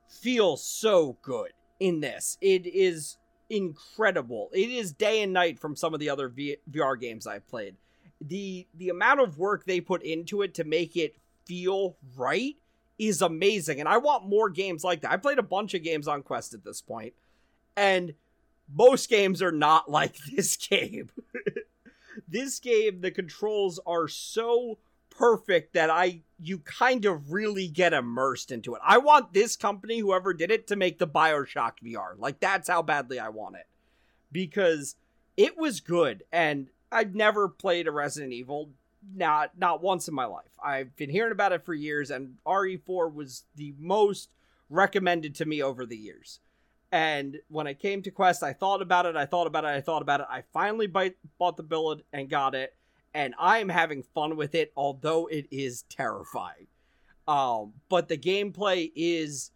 feel 0.08 0.56
so 0.56 1.18
good 1.22 1.52
in 1.78 2.00
this. 2.00 2.38
It 2.40 2.66
is 2.66 3.18
incredible. 3.50 4.50
It 4.52 4.70
is 4.70 4.92
day 4.92 5.22
and 5.22 5.32
night 5.32 5.58
from 5.58 5.76
some 5.76 5.94
of 5.94 6.00
the 6.00 6.10
other 6.10 6.28
v- 6.28 6.56
VR 6.70 6.98
games 6.98 7.26
I've 7.26 7.46
played. 7.46 7.76
The 8.20 8.66
the 8.74 8.88
amount 8.88 9.20
of 9.20 9.38
work 9.38 9.64
they 9.64 9.80
put 9.80 10.02
into 10.02 10.42
it 10.42 10.54
to 10.54 10.64
make 10.64 10.96
it 10.96 11.16
feel 11.44 11.96
right 12.16 12.56
is 12.98 13.22
amazing. 13.22 13.80
And 13.80 13.88
I 13.88 13.98
want 13.98 14.28
more 14.28 14.50
games 14.50 14.82
like 14.82 15.02
that. 15.02 15.12
I 15.12 15.16
played 15.16 15.38
a 15.38 15.42
bunch 15.42 15.74
of 15.74 15.84
games 15.84 16.08
on 16.08 16.22
Quest 16.22 16.52
at 16.52 16.64
this 16.64 16.82
point, 16.82 17.14
and 17.76 18.14
most 18.72 19.08
games 19.08 19.40
are 19.40 19.52
not 19.52 19.90
like 19.90 20.16
this 20.32 20.56
game. 20.56 21.10
this 22.28 22.58
game, 22.58 23.00
the 23.00 23.10
controls 23.10 23.80
are 23.86 24.08
so 24.08 24.78
perfect 25.10 25.74
that 25.74 25.90
I 25.90 26.20
you 26.38 26.58
kind 26.58 27.04
of 27.04 27.32
really 27.32 27.66
get 27.68 27.92
immersed 27.92 28.52
into 28.52 28.74
it. 28.74 28.80
I 28.84 28.98
want 28.98 29.32
this 29.32 29.56
company, 29.56 29.98
whoever 29.98 30.32
did 30.32 30.50
it, 30.50 30.66
to 30.68 30.76
make 30.76 30.98
the 30.98 31.08
Bioshock 31.08 31.72
VR. 31.84 32.14
Like 32.16 32.40
that's 32.40 32.68
how 32.68 32.82
badly 32.82 33.18
I 33.18 33.28
want 33.28 33.56
it. 33.56 33.66
Because 34.30 34.96
it 35.36 35.56
was 35.58 35.80
good 35.80 36.22
and 36.32 36.68
I've 36.90 37.14
never 37.14 37.48
played 37.48 37.86
a 37.86 37.92
Resident 37.92 38.32
Evil 38.32 38.70
not 39.14 39.56
not 39.56 39.82
once 39.82 40.08
in 40.08 40.14
my 40.14 40.24
life. 40.24 40.50
I've 40.62 40.96
been 40.96 41.10
hearing 41.10 41.32
about 41.32 41.52
it 41.52 41.64
for 41.64 41.72
years 41.74 42.10
and 42.10 42.36
RE4 42.46 43.12
was 43.12 43.44
the 43.54 43.74
most 43.78 44.30
recommended 44.68 45.34
to 45.36 45.46
me 45.46 45.62
over 45.62 45.86
the 45.86 45.96
years. 45.96 46.40
And 46.90 47.38
when 47.48 47.66
I 47.66 47.74
came 47.74 48.02
to 48.02 48.10
Quest, 48.10 48.42
I 48.42 48.52
thought 48.54 48.82
about 48.82 49.06
it, 49.06 49.14
I 49.14 49.26
thought 49.26 49.46
about 49.46 49.64
it, 49.64 49.68
I 49.68 49.80
thought 49.80 50.02
about 50.02 50.20
it. 50.20 50.26
I 50.30 50.42
finally 50.52 50.86
bite, 50.86 51.16
bought 51.38 51.56
the 51.56 51.62
billet 51.62 52.04
and 52.12 52.28
got 52.28 52.54
it 52.54 52.74
and 53.14 53.34
I'm 53.38 53.68
having 53.68 54.02
fun 54.02 54.36
with 54.36 54.54
it, 54.54 54.72
although 54.76 55.26
it 55.26 55.46
is 55.50 55.82
terrifying. 55.88 56.66
Um, 57.26 57.74
but 57.88 58.08
the 58.08 58.18
gameplay 58.18 58.92
is 58.94 59.50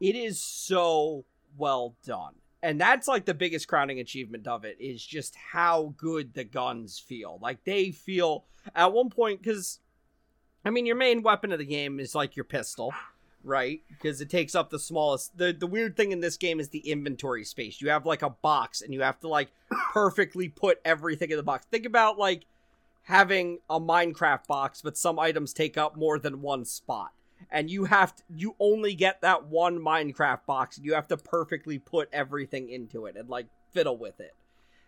it 0.00 0.16
is 0.16 0.40
so 0.40 1.24
well 1.56 1.96
done. 2.04 2.34
And 2.64 2.80
that's 2.80 3.06
like 3.06 3.26
the 3.26 3.34
biggest 3.34 3.68
crowning 3.68 4.00
achievement 4.00 4.46
of 4.46 4.64
it 4.64 4.78
is 4.80 5.04
just 5.04 5.36
how 5.52 5.92
good 5.98 6.32
the 6.32 6.44
guns 6.44 6.98
feel. 6.98 7.38
Like 7.42 7.62
they 7.64 7.90
feel 7.90 8.46
at 8.74 8.90
one 8.90 9.10
point 9.10 9.42
because 9.42 9.80
I 10.64 10.70
mean 10.70 10.86
your 10.86 10.96
main 10.96 11.22
weapon 11.22 11.52
of 11.52 11.58
the 11.58 11.66
game 11.66 12.00
is 12.00 12.14
like 12.14 12.36
your 12.36 12.46
pistol, 12.46 12.94
right? 13.42 13.82
Because 13.90 14.22
it 14.22 14.30
takes 14.30 14.54
up 14.54 14.70
the 14.70 14.78
smallest 14.78 15.36
the 15.36 15.52
the 15.52 15.66
weird 15.66 15.94
thing 15.94 16.10
in 16.10 16.20
this 16.20 16.38
game 16.38 16.58
is 16.58 16.70
the 16.70 16.90
inventory 16.90 17.44
space. 17.44 17.82
You 17.82 17.90
have 17.90 18.06
like 18.06 18.22
a 18.22 18.30
box 18.30 18.80
and 18.80 18.94
you 18.94 19.02
have 19.02 19.20
to 19.20 19.28
like 19.28 19.50
perfectly 19.92 20.48
put 20.48 20.80
everything 20.86 21.30
in 21.30 21.36
the 21.36 21.42
box. 21.42 21.66
Think 21.70 21.84
about 21.84 22.18
like 22.18 22.46
having 23.02 23.58
a 23.68 23.78
Minecraft 23.78 24.46
box, 24.46 24.80
but 24.80 24.96
some 24.96 25.18
items 25.18 25.52
take 25.52 25.76
up 25.76 25.98
more 25.98 26.18
than 26.18 26.40
one 26.40 26.64
spot. 26.64 27.12
And 27.50 27.70
you 27.70 27.84
have 27.84 28.14
to, 28.16 28.22
you 28.34 28.56
only 28.58 28.94
get 28.94 29.20
that 29.22 29.46
one 29.46 29.78
Minecraft 29.78 30.46
box, 30.46 30.76
and 30.76 30.86
you 30.86 30.94
have 30.94 31.08
to 31.08 31.16
perfectly 31.16 31.78
put 31.78 32.08
everything 32.12 32.68
into 32.70 33.06
it 33.06 33.16
and 33.16 33.28
like 33.28 33.46
fiddle 33.72 33.96
with 33.98 34.20
it. 34.20 34.34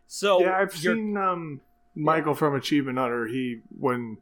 So 0.07 0.41
yeah, 0.41 0.59
I've 0.59 0.73
seen 0.73 1.17
um, 1.17 1.61
Michael 1.95 2.35
from 2.35 2.55
Achievement 2.55 2.99
Hunter. 2.99 3.27
He 3.27 3.61
when 3.79 4.19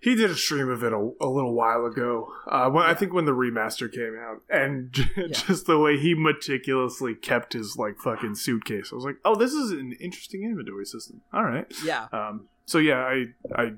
he 0.00 0.14
did 0.14 0.30
a 0.30 0.34
stream 0.36 0.68
of 0.68 0.82
it 0.84 0.92
a, 0.92 1.10
a 1.20 1.26
little 1.26 1.52
while 1.54 1.84
ago. 1.86 2.28
Uh, 2.46 2.70
when, 2.70 2.84
I 2.84 2.94
think 2.94 3.12
when 3.12 3.24
the 3.24 3.32
remaster 3.32 3.90
came 3.92 4.16
out, 4.18 4.42
and 4.48 4.92
j- 4.92 5.28
just 5.28 5.66
the 5.66 5.78
way 5.78 5.98
he 5.98 6.14
meticulously 6.14 7.14
kept 7.14 7.52
his 7.54 7.76
like 7.76 7.98
fucking 7.98 8.36
suitcase, 8.36 8.90
I 8.92 8.94
was 8.94 9.04
like, 9.04 9.16
oh, 9.24 9.34
this 9.34 9.52
is 9.52 9.70
an 9.72 9.92
interesting 10.00 10.44
inventory 10.44 10.86
system. 10.86 11.22
All 11.32 11.44
right. 11.44 11.66
yeah, 11.84 12.06
Um, 12.12 12.48
so 12.66 12.78
yeah, 12.78 12.98
I 12.98 13.26
I 13.54 13.72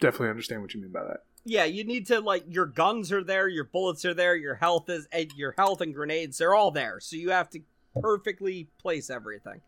definitely 0.00 0.30
understand 0.30 0.62
what 0.62 0.74
you 0.74 0.80
mean 0.80 0.92
by 0.92 1.02
that. 1.04 1.20
Yeah. 1.46 1.64
You 1.64 1.84
need 1.84 2.06
to 2.08 2.20
like 2.20 2.44
your 2.48 2.66
guns 2.66 3.12
are 3.12 3.24
there, 3.24 3.48
your 3.48 3.64
bullets 3.64 4.04
are 4.04 4.14
there, 4.14 4.36
your 4.36 4.56
health 4.56 4.90
is 4.90 5.08
and 5.12 5.32
your 5.36 5.54
health 5.56 5.80
and 5.80 5.94
grenades 5.94 6.38
they're 6.38 6.54
all 6.54 6.70
there. 6.70 7.00
So 7.00 7.16
you 7.16 7.30
have 7.30 7.48
to 7.50 7.60
perfectly 8.00 8.68
place 8.78 9.08
everything, 9.08 9.62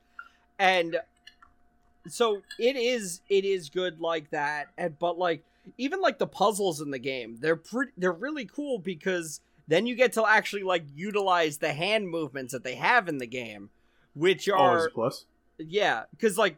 and 0.59 1.01
so 2.09 2.43
it 2.59 2.77
is 2.77 3.23
it 3.31 3.45
is 3.45 3.71
good 3.71 4.01
like 4.01 4.31
that. 4.31 4.67
And 4.77 4.99
but 4.99 5.19
like 5.19 5.45
even 5.77 6.01
like 6.01 6.19
the 6.19 6.27
puzzles 6.27 6.81
in 6.81 6.91
the 6.91 6.99
game, 6.99 7.39
they're 7.41 7.57
pretty 7.57 7.93
they're 7.97 8.13
really 8.13 8.45
cool 8.45 8.79
because 8.79 9.41
then 9.69 9.87
you 9.87 9.95
get 9.95 10.15
to 10.15 10.27
actually 10.27 10.63
like 10.63 10.85
utilize 10.95 11.59
the 11.59 11.73
hand 11.73 12.09
movements 12.09 12.53
that 12.53 12.65
they 12.65 12.75
have 12.75 13.09
in 13.09 13.19
the 13.19 13.27
game, 13.27 13.71
which 14.15 14.49
oh, 14.49 14.55
are 14.55 14.87
a 14.87 14.91
plus. 14.91 15.27
yeah, 15.59 16.05
because 16.11 16.39
like, 16.39 16.57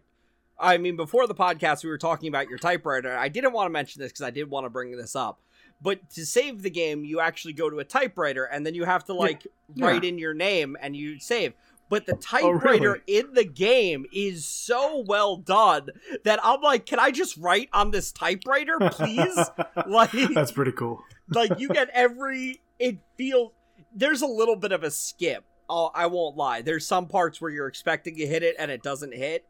I 0.60 0.78
mean, 0.78 0.96
before 0.96 1.26
the 1.26 1.34
podcast, 1.34 1.82
we 1.84 1.90
were 1.90 1.98
talking 1.98 2.28
about 2.28 2.48
your 2.48 2.58
typewriter. 2.58 3.16
I 3.16 3.28
didn't 3.28 3.52
want 3.52 3.66
to 3.66 3.70
mention 3.70 4.00
this 4.02 4.12
because 4.12 4.22
I 4.22 4.30
did 4.30 4.50
want 4.50 4.66
to 4.66 4.70
bring 4.70 4.96
this 4.96 5.16
up. 5.16 5.40
But 5.82 6.10
to 6.10 6.26
save 6.26 6.62
the 6.62 6.70
game, 6.70 7.04
you 7.04 7.20
actually 7.20 7.54
go 7.54 7.70
to 7.70 7.78
a 7.78 7.84
typewriter 7.84 8.44
and 8.44 8.66
then 8.66 8.74
you 8.74 8.84
have 8.84 9.04
to 9.06 9.14
like 9.14 9.46
Yeah. 9.74 9.86
write 9.86 10.04
in 10.04 10.18
your 10.18 10.34
name 10.34 10.76
and 10.80 10.94
you 10.94 11.18
save. 11.18 11.54
But 11.88 12.06
the 12.06 12.12
Oh, 12.14 12.50
really? 12.50 12.60
typewriter 12.60 13.02
in 13.06 13.32
the 13.32 13.44
game 13.44 14.04
is 14.12 14.46
so 14.46 15.02
well 15.06 15.36
done 15.38 15.88
that 16.24 16.38
I'm 16.44 16.60
like, 16.60 16.84
can 16.86 16.98
I 16.98 17.10
just 17.10 17.36
write 17.38 17.68
on 17.72 17.90
this 17.90 18.12
typewriter, 18.12 18.76
please? 18.90 19.36
like, 19.88 20.12
That's 20.34 20.52
pretty 20.52 20.72
cool. 20.72 21.02
like 21.30 21.58
you 21.58 21.68
get 21.68 21.88
every 21.94 22.60
it 22.78 22.98
feels 23.16 23.52
there's 23.94 24.22
a 24.22 24.26
little 24.26 24.56
bit 24.56 24.72
of 24.72 24.82
a 24.84 24.90
skip 24.90 25.44
I'll, 25.68 25.90
i 25.94 26.06
won't 26.06 26.36
lie 26.36 26.62
there's 26.62 26.86
some 26.86 27.06
parts 27.06 27.40
where 27.40 27.50
you're 27.50 27.66
expecting 27.68 28.16
to 28.16 28.26
hit 28.26 28.42
it 28.42 28.56
and 28.58 28.70
it 28.70 28.82
doesn't 28.82 29.12
hit 29.14 29.44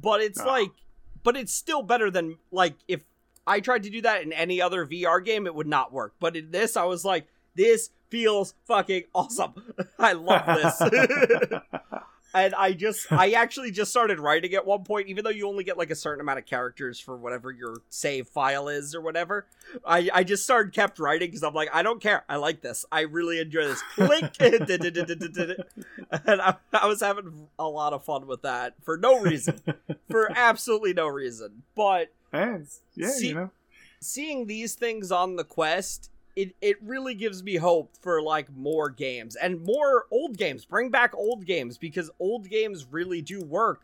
but 0.00 0.20
it's 0.20 0.40
Ah. 0.40 0.46
like 0.46 0.70
but 1.22 1.36
it's 1.36 1.52
still 1.54 1.82
better 1.82 2.10
than 2.10 2.36
like 2.50 2.74
if 2.88 3.02
i 3.46 3.60
tried 3.60 3.82
to 3.84 3.90
do 3.90 4.00
that 4.02 4.22
in 4.22 4.32
any 4.32 4.60
other 4.60 4.84
vr 4.86 5.24
game 5.24 5.46
it 5.46 5.54
would 5.54 5.66
not 5.66 5.92
work. 5.92 6.14
But 6.20 6.36
in 6.36 6.50
this 6.50 6.76
i 6.76 6.84
was 6.84 7.04
like 7.04 7.26
this 7.54 7.90
feels 8.10 8.54
fucking 8.66 9.04
awesome. 9.14 9.54
I 9.98 10.12
love 10.12 10.44
this 10.46 10.80
and 12.34 12.54
I 12.54 12.72
just 12.72 13.06
I 13.12 13.32
actually 13.32 13.70
just 13.70 13.90
started 13.90 14.18
writing 14.18 14.52
at 14.54 14.66
one 14.66 14.84
point, 14.84 15.08
even 15.08 15.24
though 15.24 15.30
you 15.30 15.48
only 15.48 15.64
get 15.64 15.78
like 15.78 15.90
a 15.90 15.94
certain 15.94 16.20
amount 16.20 16.38
of 16.40 16.46
characters 16.46 17.00
for 17.00 17.16
whatever 17.16 17.50
your 17.50 17.76
save 17.88 18.28
file 18.28 18.68
is 18.68 18.94
or 18.94 19.00
whatever. 19.00 19.46
I 19.86 20.10
I 20.12 20.24
just 20.24 20.44
started 20.44 20.72
kept 20.72 20.98
writing 20.98 21.28
because 21.28 21.42
I'm 21.42 21.54
like 21.54 21.70
I 21.72 21.82
don't 21.82 22.02
care. 22.02 22.24
I 22.28 22.36
like 22.36 22.60
this. 22.60 22.84
I 22.92 23.02
really 23.02 23.40
enjoy 23.40 23.66
this. 23.66 23.82
Click, 23.94 24.34
and 26.26 26.40
I, 26.42 26.56
I 26.72 26.86
was 26.86 27.00
having 27.00 27.48
a 27.58 27.68
lot 27.68 27.92
of 27.92 28.04
fun 28.04 28.26
with 28.26 28.42
that 28.42 28.74
for 28.82 28.96
no 28.96 29.20
reason, 29.20 29.60
for 30.10 30.30
absolutely 30.36 30.92
no 30.92 31.06
reason. 31.06 31.62
But 31.74 32.12
Yeah, 32.32 32.58
yeah 32.94 33.08
See- 33.08 33.28
you 33.28 33.34
know. 33.34 33.50
seeing 34.00 34.46
these 34.46 34.74
things 34.74 35.12
on 35.12 35.36
the 35.36 35.44
quest 35.44 36.10
it, 36.36 36.54
it 36.60 36.76
really 36.82 37.14
gives 37.14 37.42
me 37.42 37.56
hope 37.56 37.90
for 38.00 38.22
like 38.22 38.54
more 38.54 38.90
games 38.90 39.36
and 39.36 39.62
more 39.62 40.06
old 40.10 40.36
games. 40.36 40.64
Bring 40.64 40.90
back 40.90 41.14
old 41.14 41.46
games 41.46 41.78
because 41.78 42.10
old 42.18 42.48
games 42.48 42.86
really 42.90 43.22
do 43.22 43.42
work 43.42 43.82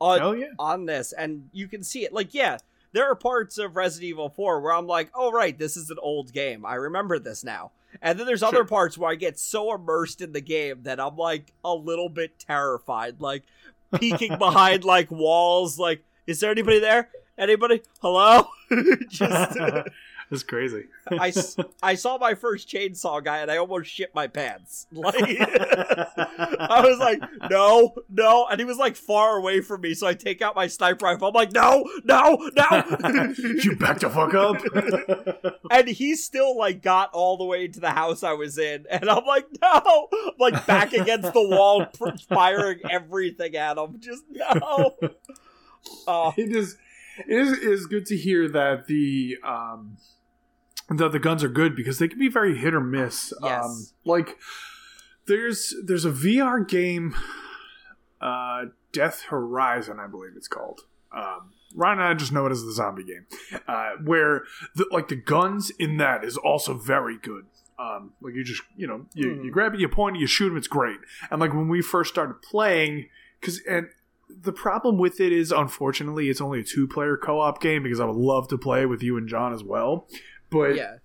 on, 0.00 0.20
oh, 0.22 0.32
yeah. 0.32 0.46
on 0.58 0.86
this 0.86 1.12
and 1.12 1.48
you 1.52 1.68
can 1.68 1.82
see 1.82 2.04
it. 2.04 2.12
Like 2.12 2.34
yeah 2.34 2.58
there 2.92 3.08
are 3.08 3.14
parts 3.14 3.56
of 3.56 3.76
resident 3.76 4.08
evil 4.08 4.28
4 4.28 4.60
where 4.60 4.72
i'm 4.72 4.88
like 4.88 5.10
oh 5.14 5.30
right 5.30 5.56
this 5.56 5.76
is 5.76 5.90
an 5.90 5.98
old 6.00 6.32
game. 6.32 6.64
I 6.66 6.74
remember 6.74 7.18
this 7.18 7.44
now. 7.44 7.72
And 8.02 8.18
then 8.18 8.26
there's 8.26 8.42
other 8.42 8.64
parts 8.64 8.96
where 8.96 9.10
i 9.10 9.14
get 9.14 9.38
so 9.38 9.74
immersed 9.74 10.20
in 10.20 10.32
the 10.32 10.40
game 10.40 10.82
that 10.82 11.00
i'm 11.00 11.16
like 11.16 11.52
a 11.64 11.74
little 11.74 12.08
bit 12.08 12.38
terrified 12.38 13.20
like 13.20 13.44
peeking 13.98 14.36
behind 14.38 14.84
like 14.84 15.10
walls 15.10 15.78
like 15.78 16.02
is 16.30 16.38
there 16.38 16.52
anybody 16.52 16.78
there? 16.78 17.08
Anybody? 17.36 17.82
Hello? 18.00 18.46
Just 19.08 19.58
That's 20.30 20.44
crazy. 20.44 20.84
I, 21.10 21.32
I 21.82 21.94
saw 21.96 22.16
my 22.16 22.34
first 22.34 22.68
chainsaw 22.68 23.22
guy 23.22 23.38
and 23.38 23.50
I 23.50 23.56
almost 23.56 23.90
shit 23.90 24.14
my 24.14 24.28
pants. 24.28 24.86
Like 25.00 25.14
I 25.16 26.82
was 26.84 26.98
like, 26.98 27.22
no, 27.50 27.94
no, 28.10 28.46
and 28.48 28.60
he 28.60 28.66
was 28.66 28.76
like 28.76 28.96
far 28.96 29.36
away 29.36 29.60
from 29.60 29.80
me, 29.80 29.94
so 29.94 30.06
I 30.06 30.14
take 30.14 30.42
out 30.42 30.54
my 30.54 30.66
sniper 30.66 31.06
rifle. 31.06 31.28
I'm 31.28 31.34
like, 31.34 31.52
no, 31.52 31.84
no, 32.04 32.50
no, 32.54 32.84
you 33.38 33.76
back 33.76 34.00
the 34.00 34.10
fuck 34.10 34.34
up. 34.34 35.54
and 35.70 35.88
he 35.88 36.14
still 36.16 36.56
like 36.56 36.82
got 36.82 37.10
all 37.12 37.38
the 37.38 37.44
way 37.44 37.64
into 37.64 37.80
the 37.80 37.90
house 37.90 38.22
I 38.22 38.34
was 38.34 38.58
in, 38.58 38.84
and 38.90 39.08
I'm 39.08 39.24
like, 39.24 39.46
no, 39.62 40.08
I'm 40.12 40.32
like 40.38 40.66
back 40.66 40.92
against 40.92 41.32
the 41.32 41.48
wall, 41.48 41.86
pr- 41.86 42.16
firing 42.28 42.80
everything 42.88 43.56
at 43.56 43.78
him. 43.78 43.96
Just 44.00 44.24
no. 44.30 44.96
Oh, 46.06 46.34
it 46.36 46.54
is 46.54 46.76
it 47.26 47.38
is, 47.38 47.52
it 47.52 47.64
is 47.64 47.86
good 47.86 48.06
to 48.06 48.16
hear 48.16 48.48
that 48.48 48.86
the 48.86 49.38
um 49.44 49.96
that 50.98 51.12
the 51.12 51.18
guns 51.18 51.44
are 51.44 51.48
good 51.48 51.76
because 51.76 51.98
they 51.98 52.08
can 52.08 52.18
be 52.18 52.28
very 52.28 52.56
hit 52.56 52.74
or 52.74 52.80
miss. 52.80 53.32
Yes. 53.42 53.64
Um 53.64 53.86
like 54.04 54.36
there's 55.26 55.74
there's 55.84 56.04
a 56.04 56.10
VR 56.10 56.66
game 56.66 57.14
uh 58.20 58.64
Death 58.92 59.22
Horizon, 59.28 59.98
I 60.00 60.06
believe 60.06 60.32
it's 60.36 60.48
called. 60.48 60.80
Um 61.12 61.52
Ryan 61.74 61.98
and 62.00 62.08
I 62.08 62.14
just 62.14 62.32
know 62.32 62.46
it 62.46 62.52
as 62.52 62.64
the 62.64 62.72
zombie 62.72 63.04
game. 63.04 63.26
Uh 63.66 63.92
where 64.04 64.42
the 64.74 64.86
like 64.90 65.08
the 65.08 65.16
guns 65.16 65.70
in 65.78 65.96
that 65.98 66.24
is 66.24 66.36
also 66.36 66.74
very 66.74 67.18
good. 67.18 67.46
Um, 67.78 68.12
like 68.20 68.34
you 68.34 68.44
just 68.44 68.62
you 68.76 68.86
know 68.86 69.06
you, 69.14 69.34
Hmm. 69.36 69.44
you 69.44 69.50
grab 69.50 69.72
it, 69.72 69.80
you 69.80 69.88
point 69.88 70.16
it, 70.16 70.20
you 70.20 70.26
shoot 70.26 70.48
them. 70.50 70.58
It's 70.58 70.66
great. 70.68 70.98
And 71.30 71.40
like 71.40 71.54
when 71.54 71.68
we 71.68 71.80
first 71.80 72.12
started 72.12 72.42
playing, 72.42 73.08
because 73.40 73.60
and 73.66 73.86
the 74.28 74.52
problem 74.52 74.98
with 74.98 75.18
it 75.18 75.32
is 75.32 75.50
unfortunately 75.50 76.28
it's 76.28 76.42
only 76.42 76.60
a 76.60 76.62
two 76.64 76.86
player 76.86 77.16
co-op 77.16 77.58
game 77.62 77.82
because 77.82 77.98
I 77.98 78.04
would 78.04 78.16
love 78.16 78.48
to 78.48 78.58
play 78.58 78.84
with 78.84 79.02
you 79.02 79.16
and 79.16 79.26
John 79.26 79.54
as 79.54 79.64
well. 79.64 80.08
But 80.50 80.76
yeah. 80.76 80.96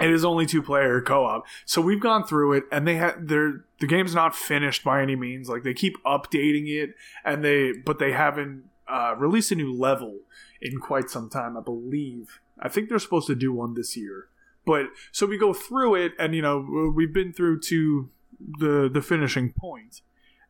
it 0.00 0.10
is 0.10 0.24
only 0.24 0.46
two 0.46 0.62
player 0.62 1.00
co-op. 1.00 1.44
So 1.64 1.80
we've 1.80 2.00
gone 2.00 2.24
through 2.24 2.54
it 2.54 2.64
and 2.72 2.86
they 2.86 2.96
had 2.96 3.28
they're 3.28 3.64
the 3.80 3.86
game's 3.86 4.14
not 4.14 4.34
finished 4.34 4.84
by 4.84 5.02
any 5.02 5.16
means. 5.16 5.48
Like 5.48 5.62
they 5.62 5.74
keep 5.74 6.02
updating 6.04 6.68
it 6.68 6.94
and 7.24 7.44
they 7.44 7.72
but 7.72 7.98
they 7.98 8.12
haven't 8.12 8.64
uh, 8.88 9.14
released 9.16 9.52
a 9.52 9.54
new 9.54 9.72
level 9.72 10.20
in 10.60 10.78
quite 10.78 11.08
some 11.08 11.30
time, 11.30 11.56
I 11.56 11.60
believe. 11.60 12.40
I 12.58 12.68
think 12.68 12.88
they're 12.88 12.98
supposed 12.98 13.26
to 13.28 13.34
do 13.34 13.52
one 13.52 13.74
this 13.74 13.96
year. 13.96 14.28
But 14.66 14.86
so 15.12 15.26
we 15.26 15.38
go 15.38 15.54
through 15.54 15.94
it 15.94 16.12
and 16.18 16.34
you 16.34 16.42
know 16.42 16.92
we've 16.94 17.12
been 17.12 17.32
through 17.32 17.60
to 17.60 18.10
the 18.58 18.90
the 18.92 19.02
finishing 19.02 19.52
point. 19.52 20.02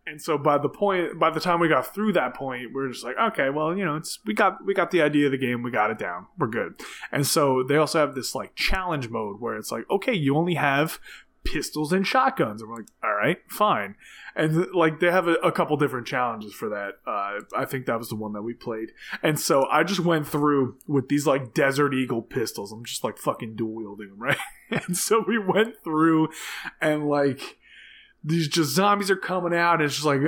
And 0.06 0.20
so 0.20 0.38
by 0.38 0.58
the 0.58 0.68
point 0.68 1.18
by 1.18 1.30
the 1.30 1.40
time 1.40 1.60
we 1.60 1.68
got 1.68 1.94
through 1.94 2.14
that 2.14 2.34
point, 2.34 2.72
we're 2.72 2.88
just 2.88 3.04
like, 3.04 3.16
okay, 3.18 3.50
well, 3.50 3.76
you 3.76 3.84
know, 3.84 3.96
it's 3.96 4.18
we 4.24 4.34
got 4.34 4.64
we 4.64 4.74
got 4.74 4.90
the 4.90 5.02
idea 5.02 5.26
of 5.26 5.32
the 5.32 5.38
game, 5.38 5.62
we 5.62 5.70
got 5.70 5.90
it 5.90 5.98
down. 5.98 6.26
We're 6.38 6.48
good. 6.48 6.80
And 7.12 7.26
so 7.26 7.62
they 7.62 7.76
also 7.76 8.00
have 8.00 8.14
this 8.14 8.34
like 8.34 8.54
challenge 8.54 9.08
mode 9.08 9.40
where 9.40 9.56
it's 9.56 9.70
like, 9.70 9.84
okay, 9.90 10.14
you 10.14 10.36
only 10.36 10.54
have 10.54 10.98
pistols 11.44 11.92
and 11.92 12.06
shotguns. 12.06 12.60
And 12.60 12.70
we're 12.70 12.76
like, 12.78 12.88
all 13.02 13.14
right, 13.14 13.38
fine. 13.48 13.94
And 14.36 14.66
like 14.72 15.00
they 15.00 15.10
have 15.10 15.28
a, 15.28 15.34
a 15.34 15.52
couple 15.52 15.76
different 15.76 16.06
challenges 16.06 16.52
for 16.52 16.68
that. 16.70 16.94
Uh, 17.06 17.40
I 17.56 17.64
think 17.64 17.86
that 17.86 17.98
was 17.98 18.08
the 18.08 18.16
one 18.16 18.32
that 18.32 18.42
we 18.42 18.54
played. 18.54 18.90
And 19.22 19.38
so 19.38 19.66
I 19.66 19.82
just 19.82 20.00
went 20.00 20.26
through 20.26 20.76
with 20.86 21.08
these 21.08 21.26
like 21.26 21.54
Desert 21.54 21.94
Eagle 21.94 22.22
pistols. 22.22 22.72
I'm 22.72 22.84
just 22.84 23.04
like 23.04 23.18
fucking 23.18 23.56
dual 23.56 23.74
wielding 23.74 24.10
them, 24.10 24.18
right? 24.18 24.38
and 24.70 24.96
so 24.96 25.24
we 25.26 25.38
went 25.38 25.82
through 25.82 26.28
and 26.80 27.08
like 27.08 27.58
these 28.22 28.48
just 28.48 28.74
zombies 28.74 29.10
are 29.10 29.16
coming 29.16 29.54
out. 29.54 29.80
It's 29.80 29.94
just 29.94 30.06
like, 30.06 30.20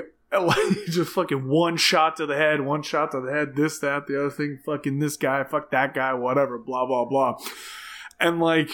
just 0.86 1.12
fucking 1.12 1.46
one 1.46 1.76
shot 1.76 2.16
to 2.16 2.26
the 2.26 2.36
head, 2.36 2.62
one 2.62 2.82
shot 2.82 3.12
to 3.12 3.20
the 3.20 3.30
head, 3.30 3.54
this, 3.54 3.78
that, 3.80 4.06
the 4.06 4.18
other 4.18 4.30
thing, 4.30 4.58
fucking 4.64 4.98
this 4.98 5.16
guy, 5.16 5.44
fuck 5.44 5.70
that 5.70 5.94
guy, 5.94 6.14
whatever, 6.14 6.58
blah, 6.58 6.86
blah, 6.86 7.04
blah. 7.04 7.36
And 8.18 8.40
like, 8.40 8.70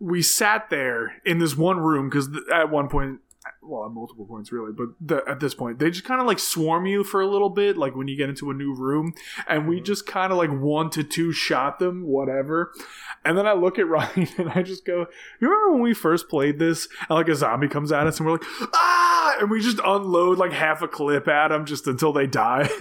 we 0.00 0.22
sat 0.22 0.70
there 0.70 1.20
in 1.24 1.38
this 1.38 1.56
one 1.56 1.78
room 1.78 2.08
because 2.08 2.28
at 2.52 2.70
one 2.70 2.88
point, 2.88 3.20
well, 3.62 3.84
at 3.84 3.92
multiple 3.92 4.26
points 4.26 4.52
really, 4.52 4.72
but 4.72 4.88
the, 5.00 5.22
at 5.28 5.40
this 5.40 5.54
point, 5.54 5.78
they 5.78 5.90
just 5.90 6.04
kind 6.04 6.20
of 6.20 6.26
like 6.26 6.38
swarm 6.38 6.86
you 6.86 7.04
for 7.04 7.20
a 7.20 7.26
little 7.26 7.50
bit, 7.50 7.76
like 7.76 7.94
when 7.94 8.08
you 8.08 8.16
get 8.16 8.28
into 8.28 8.50
a 8.50 8.54
new 8.54 8.74
room, 8.74 9.14
and 9.48 9.68
we 9.68 9.80
just 9.80 10.06
kind 10.06 10.32
of 10.32 10.38
like 10.38 10.50
one 10.50 10.90
to 10.90 11.02
two 11.04 11.32
shot 11.32 11.78
them, 11.78 12.06
whatever. 12.06 12.72
And 13.24 13.36
then 13.36 13.46
I 13.46 13.52
look 13.52 13.78
at 13.78 13.86
Ryan 13.88 14.28
and 14.38 14.50
I 14.50 14.62
just 14.62 14.84
go, 14.84 15.06
"You 15.40 15.48
remember 15.48 15.72
when 15.72 15.82
we 15.82 15.94
first 15.94 16.28
played 16.28 16.58
this? 16.58 16.88
And 17.08 17.16
like 17.16 17.28
a 17.28 17.34
zombie 17.34 17.68
comes 17.68 17.92
at 17.92 18.06
us, 18.06 18.18
and 18.18 18.26
we're 18.26 18.32
like, 18.32 18.44
ah!" 18.74 19.07
And 19.40 19.50
we 19.50 19.60
just 19.60 19.78
unload 19.84 20.38
like 20.38 20.52
half 20.52 20.82
a 20.82 20.88
clip 20.88 21.28
at 21.28 21.48
them 21.48 21.64
just 21.66 21.86
until 21.86 22.12
they 22.12 22.26
die. 22.26 22.68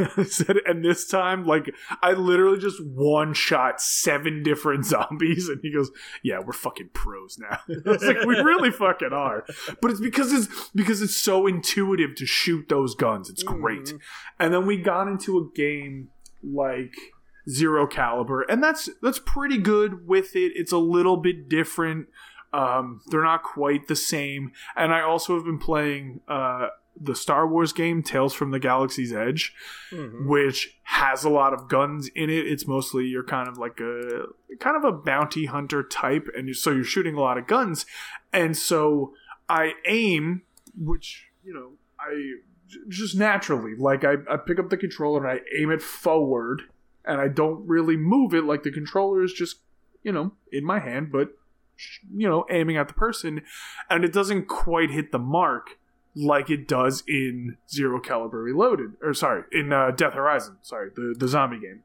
And 0.66 0.84
this 0.84 1.08
time, 1.08 1.46
like, 1.46 1.74
I 2.02 2.12
literally 2.14 2.60
just 2.60 2.84
one 2.84 3.34
shot 3.34 3.80
seven 3.82 4.44
different 4.44 4.86
zombies, 4.94 5.48
and 5.50 5.60
he 5.62 5.72
goes, 5.72 5.92
"Yeah, 6.24 6.40
we're 6.40 6.54
fucking 6.54 6.90
pros 6.94 7.38
now." 7.40 7.60
I 7.86 7.90
was 7.90 8.04
like, 8.04 8.26
"We 8.26 8.36
really 8.40 8.72
fucking 8.72 9.14
are," 9.14 9.46
but 9.82 9.92
it's 9.92 10.00
because 10.02 10.34
it's 10.34 10.70
because 10.76 11.02
it's 11.02 11.16
so 11.16 11.48
intuitive 11.48 12.16
to 12.16 12.26
shoot 12.26 12.68
those 12.70 12.96
guns. 12.96 13.30
It's 13.30 13.44
great. 13.44 13.86
Mhm. 13.86 14.00
And 14.40 14.54
then 14.54 14.66
we 14.66 14.78
got 14.78 15.08
into 15.08 15.38
a 15.38 15.56
game 15.56 16.10
like 16.44 16.96
Zero 17.50 17.88
Caliber, 17.88 18.42
and 18.42 18.62
that's 18.62 18.90
that's 19.02 19.20
pretty 19.20 19.58
good 19.58 20.06
with 20.08 20.36
it. 20.36 20.52
It's 20.56 20.72
a 20.74 20.78
little 20.78 21.18
bit 21.18 21.48
different. 21.48 22.08
Um, 22.58 23.02
they're 23.08 23.24
not 23.24 23.44
quite 23.44 23.88
the 23.88 23.96
same. 23.96 24.52
And 24.76 24.94
I 24.94 25.02
also 25.02 25.36
have 25.36 25.46
been 25.46 25.60
playing 25.60 26.22
uh, 26.28 26.68
the 27.00 27.16
Star 27.16 27.48
Wars 27.48 27.72
game 27.74 28.02
Tales 28.02 28.34
from 28.34 28.50
the 28.52 28.60
Galaxy's 28.60 29.14
Edge, 29.14 29.54
Mhm. 29.92 30.26
which 30.26 30.80
has 30.84 31.24
a 31.24 31.30
lot 31.30 31.54
of 31.54 31.68
guns 31.70 32.08
in 32.16 32.30
it. 32.32 32.48
It's 32.48 32.66
mostly 32.68 33.06
you're 33.06 33.24
kind 33.24 33.48
of 33.48 33.58
like 33.60 33.80
a 33.80 34.24
kind 34.60 34.76
of 34.76 34.84
a 34.84 34.92
bounty 34.92 35.46
hunter 35.46 35.84
type, 35.84 36.28
and 36.36 36.56
so 36.56 36.72
you're 36.72 36.84
shooting 36.84 37.14
a 37.16 37.20
lot 37.20 37.38
of 37.38 37.46
guns. 37.46 37.86
And 38.34 38.58
so 38.58 39.14
I 39.48 39.74
aim, 39.86 40.42
which 40.76 41.28
you 41.44 41.54
know 41.54 41.74
I 42.00 42.34
just 42.90 43.16
naturally 43.16 43.76
like 43.76 44.04
I, 44.04 44.16
I 44.30 44.38
pick 44.38 44.58
up 44.60 44.70
the 44.72 44.78
controller 44.78 45.26
and 45.26 45.40
I 45.40 45.42
aim 45.62 45.70
it 45.72 45.82
forward, 45.84 46.64
and 47.06 47.22
I 47.22 47.28
don't 47.28 47.66
really 47.68 47.96
move 47.98 48.34
it 48.34 48.44
like 48.46 48.64
the 48.64 48.72
controller 48.72 49.22
is 49.24 49.34
just 49.34 49.58
you 50.02 50.12
know 50.12 50.32
in 50.52 50.66
my 50.66 50.80
hand, 50.80 51.12
but 51.12 51.38
you 52.16 52.28
know, 52.28 52.46
aiming 52.50 52.78
at 52.78 52.88
the 52.88 52.94
person, 52.94 53.42
and 53.90 54.04
it 54.04 54.14
doesn't 54.14 54.48
quite 54.48 54.92
hit 54.92 55.12
the 55.12 55.20
mark 55.20 55.78
like 56.16 56.50
it 56.50 56.68
does 56.68 57.04
in 57.08 57.58
Zero 57.70 58.00
Caliber 58.00 58.42
Reloaded, 58.42 58.94
or 59.02 59.14
sorry, 59.14 59.44
in 59.52 59.72
uh, 59.72 59.92
Death 59.92 60.14
Horizon. 60.14 60.58
Sorry, 60.62 60.90
the 60.96 61.16
the 61.18 61.28
zombie 61.28 61.60
game. 61.60 61.84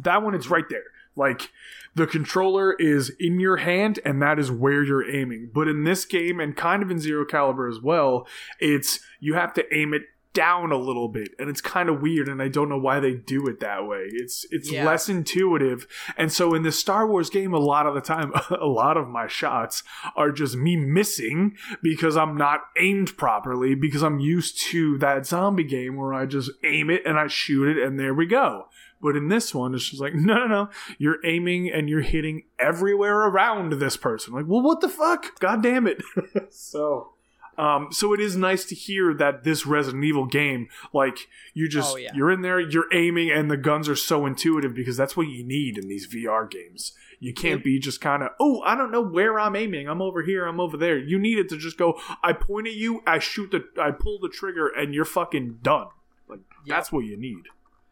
That 0.00 0.22
one, 0.22 0.34
it's 0.34 0.48
right 0.48 0.68
there. 0.68 0.84
Like 1.16 1.50
the 1.94 2.06
controller 2.06 2.74
is 2.74 3.10
in 3.18 3.40
your 3.40 3.56
hand, 3.56 3.98
and 4.04 4.20
that 4.22 4.38
is 4.38 4.50
where 4.50 4.84
you're 4.84 5.10
aiming. 5.10 5.50
But 5.52 5.66
in 5.66 5.84
this 5.84 6.04
game, 6.04 6.38
and 6.38 6.54
kind 6.54 6.82
of 6.82 6.90
in 6.90 6.98
Zero 6.98 7.24
Caliber 7.24 7.68
as 7.68 7.80
well, 7.80 8.26
it's 8.60 9.00
you 9.18 9.34
have 9.34 9.54
to 9.54 9.74
aim 9.74 9.94
it 9.94 10.02
down 10.36 10.70
a 10.70 10.76
little 10.76 11.08
bit 11.08 11.30
and 11.38 11.48
it's 11.48 11.60
kind 11.62 11.88
of 11.88 12.02
weird 12.02 12.28
and 12.28 12.42
I 12.42 12.48
don't 12.48 12.68
know 12.68 12.78
why 12.78 13.00
they 13.00 13.14
do 13.14 13.46
it 13.46 13.60
that 13.60 13.86
way. 13.86 14.04
It's 14.12 14.44
it's 14.50 14.70
Yeah. 14.70 14.84
less 14.84 15.08
intuitive. 15.08 15.86
And 16.16 16.30
so 16.30 16.54
in 16.54 16.62
the 16.62 16.70
Star 16.72 17.08
Wars 17.08 17.30
game 17.30 17.54
a 17.54 17.58
lot 17.58 17.86
of 17.86 17.94
the 17.94 18.00
time 18.02 18.32
a 18.50 18.66
lot 18.66 18.96
of 18.96 19.08
my 19.08 19.26
shots 19.26 19.82
are 20.14 20.30
just 20.30 20.54
me 20.56 20.76
missing 20.76 21.56
because 21.82 22.16
I'm 22.16 22.36
not 22.36 22.60
aimed 22.78 23.16
properly 23.16 23.74
because 23.74 24.02
I'm 24.02 24.20
used 24.20 24.60
to 24.70 24.98
that 24.98 25.26
zombie 25.26 25.64
game 25.64 25.96
where 25.96 26.12
I 26.12 26.26
just 26.26 26.50
aim 26.64 26.90
it 26.90 27.02
and 27.06 27.18
I 27.18 27.28
shoot 27.28 27.76
it 27.76 27.82
and 27.82 27.98
there 27.98 28.12
we 28.14 28.26
go. 28.26 28.66
But 29.00 29.14
in 29.16 29.28
this 29.28 29.54
one, 29.54 29.74
it's 29.74 29.90
just 29.90 30.00
like, 30.02 30.14
no, 30.30 30.34
no, 30.34 30.46
no. 30.46 30.68
You're 30.98 31.24
aiming 31.24 31.70
and 31.70 31.88
you're 31.88 32.00
hitting 32.00 32.44
everywhere 32.58 33.20
around 33.28 33.72
this 33.74 33.96
person. 33.96 34.34
Like, 34.34 34.46
well, 34.48 34.62
what 34.62 34.80
the 34.80 34.88
fuck? 34.88 35.38
God 35.40 35.62
damn 35.62 35.86
it. 35.86 36.02
so, 36.50 37.12
um, 37.58 37.88
so 37.90 38.12
it 38.12 38.20
is 38.20 38.36
nice 38.36 38.64
to 38.66 38.74
hear 38.74 39.14
that 39.14 39.44
this 39.44 39.66
Resident 39.66 40.04
Evil 40.04 40.26
game, 40.26 40.68
like, 40.92 41.28
you 41.54 41.68
just, 41.68 41.94
Oh, 41.94 41.96
yeah. 41.96 42.10
you're 42.14 42.30
in 42.30 42.42
there, 42.42 42.60
you're 42.60 42.92
aiming, 42.92 43.30
and 43.30 43.50
the 43.50 43.56
guns 43.56 43.88
are 43.88 43.96
so 43.96 44.26
intuitive 44.26 44.74
because 44.74 44.96
that's 44.96 45.16
what 45.16 45.28
you 45.28 45.42
need 45.44 45.78
in 45.78 45.88
these 45.88 46.06
VR 46.06 46.48
games. 46.50 46.92
You 47.18 47.32
can't 47.32 47.64
be 47.64 47.78
just 47.78 48.00
kind 48.00 48.22
of, 48.22 48.30
oh, 48.38 48.60
I 48.62 48.74
don't 48.76 48.90
know 48.90 49.00
where 49.00 49.38
I'm 49.40 49.56
aiming. 49.56 49.88
I'm 49.88 50.02
over 50.02 50.22
here, 50.22 50.44
I'm 50.46 50.60
over 50.60 50.76
there. 50.76 50.98
You 50.98 51.18
need 51.18 51.38
it 51.38 51.48
to 51.48 51.56
just 51.56 51.78
go, 51.78 51.98
I 52.22 52.32
point 52.34 52.66
at 52.66 52.74
you, 52.74 53.02
I 53.06 53.18
shoot 53.18 53.50
the, 53.50 53.64
I 53.80 53.90
pull 53.90 54.18
the 54.18 54.28
trigger, 54.28 54.68
and 54.68 54.94
you're 54.94 55.04
fucking 55.06 55.60
done. 55.62 55.86
Like, 56.28 56.40
Yep. 56.66 56.76
that's 56.76 56.92
what 56.92 57.00
you 57.06 57.16
need. 57.16 57.44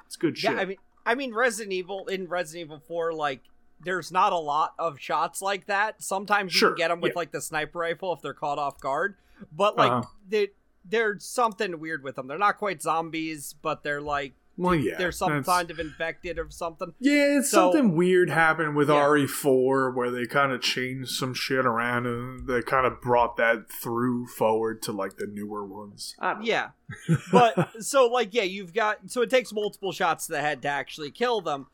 It's 0.07 0.17
good 0.17 0.37
shit. 0.37 0.53
Yeah, 0.53 0.59
I 0.59 0.65
mean, 0.67 0.77
I 1.07 1.15
mean, 1.15 1.33
Resident 1.35 1.73
Evil 1.73 2.07
in 2.07 2.29
Resident 2.29 2.67
Evil 2.67 2.83
Four, 2.87 3.13
like, 3.15 3.41
there's 3.85 4.11
not 4.13 4.33
a 4.33 4.39
lot 4.39 4.75
of 4.79 4.99
shots 5.01 5.43
like 5.43 5.67
that. 5.67 6.03
Sometimes 6.03 6.55
you 6.55 6.59
Sure, 6.59 6.71
can 6.71 6.77
get 6.79 6.89
them 6.89 7.01
with 7.01 7.13
yeah. 7.13 7.19
like 7.19 7.33
the 7.33 7.41
sniper 7.41 7.79
rifle 7.81 8.13
if 8.15 8.23
they're 8.23 8.33
caught 8.35 8.59
off 8.59 8.81
guard, 8.81 9.17
but 9.53 9.77
like, 9.77 9.91
Uh-huh. 9.93 10.09
they, 10.29 10.49
there's 10.85 11.25
something 11.25 11.79
weird 11.81 12.03
with 12.03 12.17
them. 12.17 12.27
They're 12.27 12.39
not 12.39 12.59
quite 12.59 12.83
zombies, 12.83 13.55
but 13.63 13.83
they're 13.83 14.01
like 14.03 14.35
well, 14.57 14.75
yeah. 14.77 14.97
they're 14.99 15.11
some 15.11 15.31
that's- 15.31 15.47
kind 15.47 15.69
of 15.73 15.81
infected 15.81 16.39
or 16.39 16.49
something. 16.51 16.95
Yeah, 17.01 17.39
it's 17.39 17.51
So- 17.51 17.73
something 17.73 17.97
weird 17.97 18.31
happened 18.31 18.77
with 18.77 18.89
Yeah. 18.89 18.95
RE4 19.05 19.93
where 19.95 20.11
they 20.13 20.27
kind 20.27 20.53
of 20.53 20.61
changed 20.63 21.11
some 21.11 21.35
shit 21.35 21.67
around 21.67 22.07
and 22.07 22.47
they 22.47 22.63
kind 22.63 22.87
of 22.87 23.01
brought 23.01 23.37
that 23.39 23.69
through 23.69 24.27
forward 24.29 24.81
to 24.83 24.93
like 24.93 25.17
the 25.17 25.27
newer 25.27 25.65
ones. 25.65 26.15
I. 26.21 26.41
Yeah, 26.43 26.69
but 27.33 27.83
so 27.83 28.07
like 28.07 28.33
yeah, 28.33 28.43
you've 28.45 28.73
got 28.75 29.11
so 29.11 29.23
it 29.23 29.31
takes 29.31 29.53
multiple 29.53 29.91
shots 29.91 30.27
to 30.27 30.33
the 30.33 30.41
head 30.41 30.63
to 30.63 30.69
actually 30.69 31.11
kill 31.11 31.41
them. 31.41 31.67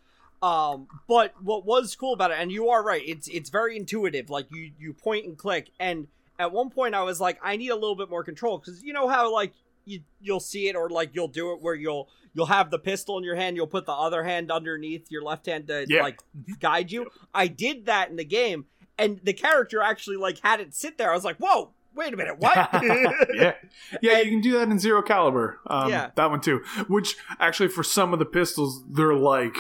Um, 0.43 0.87
but 1.07 1.35
what 1.43 1.67
was 1.67 1.95
cool 1.97 2.15
about 2.15 2.31
it, 2.31 2.39
and 2.41 2.51
you 2.51 2.71
are 2.71 2.83
right, 2.83 3.03
it's 3.05 3.29
it's 3.29 3.51
very 3.51 3.77
intuitive. 3.77 4.31
Like 4.31 4.47
you 4.51 4.73
you 4.79 4.95
point 4.95 5.27
and 5.27 5.37
click, 5.37 5.71
and 5.79 6.07
at 6.41 6.51
one 6.53 6.70
point 6.70 6.95
I 6.95 7.03
was 7.03 7.20
like, 7.20 7.38
I 7.43 7.57
need 7.57 7.68
a 7.70 7.74
little 7.74 7.95
bit 7.97 8.11
more 8.11 8.24
control 8.24 8.59
because 8.59 8.82
you 8.82 8.93
know 8.93 9.09
how 9.09 9.32
like 9.32 9.53
you 9.84 10.01
you'll 10.20 10.41
see 10.41 10.68
it 10.68 10.76
or 10.76 10.88
like 10.91 11.11
you'll 11.14 11.28
do 11.28 11.53
it 11.53 11.61
where 11.61 11.74
you'll 11.74 12.09
you'll 12.34 12.47
have 12.47 12.70
the 12.70 12.78
pistol 12.78 13.18
in 13.18 13.24
your 13.24 13.34
hand, 13.36 13.57
you'll 13.57 13.66
put 13.66 13.86
the 13.86 13.93
other 13.93 14.22
hand 14.24 14.51
underneath 14.51 15.11
your 15.11 15.22
left 15.22 15.47
hand 15.47 15.66
to 15.68 15.84
Yeah. 15.88 16.03
like 16.03 16.20
guide 16.61 16.91
you. 16.93 17.07
I 17.34 17.47
did 17.49 17.86
that 17.86 18.09
in 18.11 18.16
the 18.16 18.24
game, 18.24 18.66
and 18.99 19.20
the 19.22 19.32
character 19.32 19.80
actually 19.82 20.16
like 20.16 20.38
had 20.41 20.61
it 20.61 20.74
sit 20.74 20.97
there. 20.99 21.11
I 21.11 21.14
was 21.14 21.24
like, 21.24 21.36
whoa. 21.36 21.70
Wait 21.93 22.14
a 22.14 22.16
minute, 22.16 22.38
what? 22.38 22.57
yeah, 23.34 23.55
yeah, 24.01 24.20
you 24.20 24.30
can 24.30 24.41
do 24.41 24.53
that 24.53 24.68
in 24.68 24.78
Zero 24.78 25.03
Caliber. 25.03 25.59
Um, 25.66 25.91
Yeah. 25.91 26.11
that 26.14 26.30
one 26.30 26.41
too. 26.41 26.62
Which 26.88 27.16
actually, 27.41 27.68
for 27.68 27.82
some 27.82 28.12
of 28.12 28.20
the 28.20 28.24
pistols, 28.24 28.84
they're 28.88 29.12
like 29.12 29.57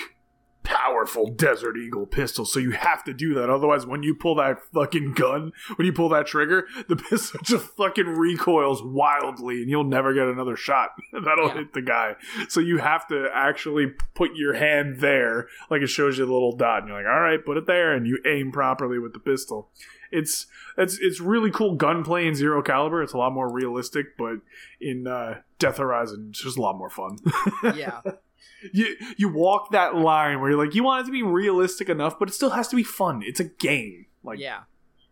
powerful 0.70 1.26
Desert 1.26 1.76
Eagle 1.76 2.06
pistol, 2.06 2.44
So 2.44 2.60
you 2.60 2.70
have 2.70 3.02
to 3.04 3.12
do 3.12 3.34
that. 3.34 3.50
Otherwise, 3.50 3.86
when 3.86 4.02
you 4.04 4.14
pull 4.14 4.36
that 4.36 4.58
fucking 4.72 5.14
gun, 5.14 5.52
when 5.76 5.84
you 5.86 5.92
pull 5.92 6.08
that 6.10 6.26
trigger, 6.26 6.66
the 6.88 6.94
pistol 7.10 7.40
just 7.42 7.66
fucking 7.76 8.06
recoils 8.06 8.80
wildly, 8.82 9.62
and 9.62 9.68
you'll 9.70 9.82
never 9.84 10.14
get 10.14 10.28
another 10.28 10.54
shot. 10.56 10.90
That'll 11.12 11.48
Yeah. 11.48 11.54
hit 11.54 11.72
the 11.72 11.82
guy. 11.82 12.14
So 12.48 12.60
you 12.60 12.78
have 12.78 13.06
to 13.08 13.26
actually 13.34 13.88
put 14.14 14.36
your 14.36 14.54
hand 14.54 15.00
there, 15.00 15.48
like 15.70 15.82
it 15.82 15.88
shows 15.88 16.18
you 16.18 16.24
the 16.26 16.32
little 16.32 16.56
dot, 16.56 16.80
and 16.82 16.88
you're 16.88 16.98
like, 17.02 17.12
all 17.12 17.20
right, 17.20 17.44
put 17.44 17.56
it 17.56 17.66
there, 17.66 17.92
and 17.92 18.06
you 18.06 18.18
aim 18.26 18.52
properly 18.52 18.98
with 19.00 19.12
the 19.12 19.18
pistol. 19.18 19.70
It's 20.12 20.46
it's 20.76 20.98
it's 21.00 21.20
really 21.20 21.50
cool 21.50 21.74
gunplay 21.76 22.26
in 22.26 22.34
Zero 22.34 22.62
Caliber. 22.62 23.02
It's 23.02 23.12
a 23.12 23.18
lot 23.18 23.32
more 23.32 23.52
realistic, 23.52 24.16
but 24.18 24.36
in 24.80 25.06
uh, 25.06 25.40
Death 25.58 25.78
Horizon, 25.78 26.28
it's 26.30 26.42
just 26.42 26.58
a 26.58 26.62
lot 26.62 26.76
more 26.76 26.90
fun. 26.90 27.18
yeah. 27.76 28.00
You 28.72 28.96
you 29.16 29.28
walk 29.28 29.70
that 29.72 29.94
line 29.94 30.40
where 30.40 30.50
you're 30.50 30.64
like, 30.64 30.74
you 30.74 30.84
want 30.84 31.02
it 31.02 31.06
to 31.06 31.12
be 31.12 31.22
realistic 31.22 31.88
enough, 31.88 32.18
but 32.18 32.28
it 32.28 32.32
still 32.32 32.50
has 32.50 32.68
to 32.68 32.76
be 32.76 32.82
fun. 32.82 33.22
It's 33.24 33.40
a 33.40 33.44
game. 33.44 34.06
Like, 34.22 34.38
yeah. 34.38 34.60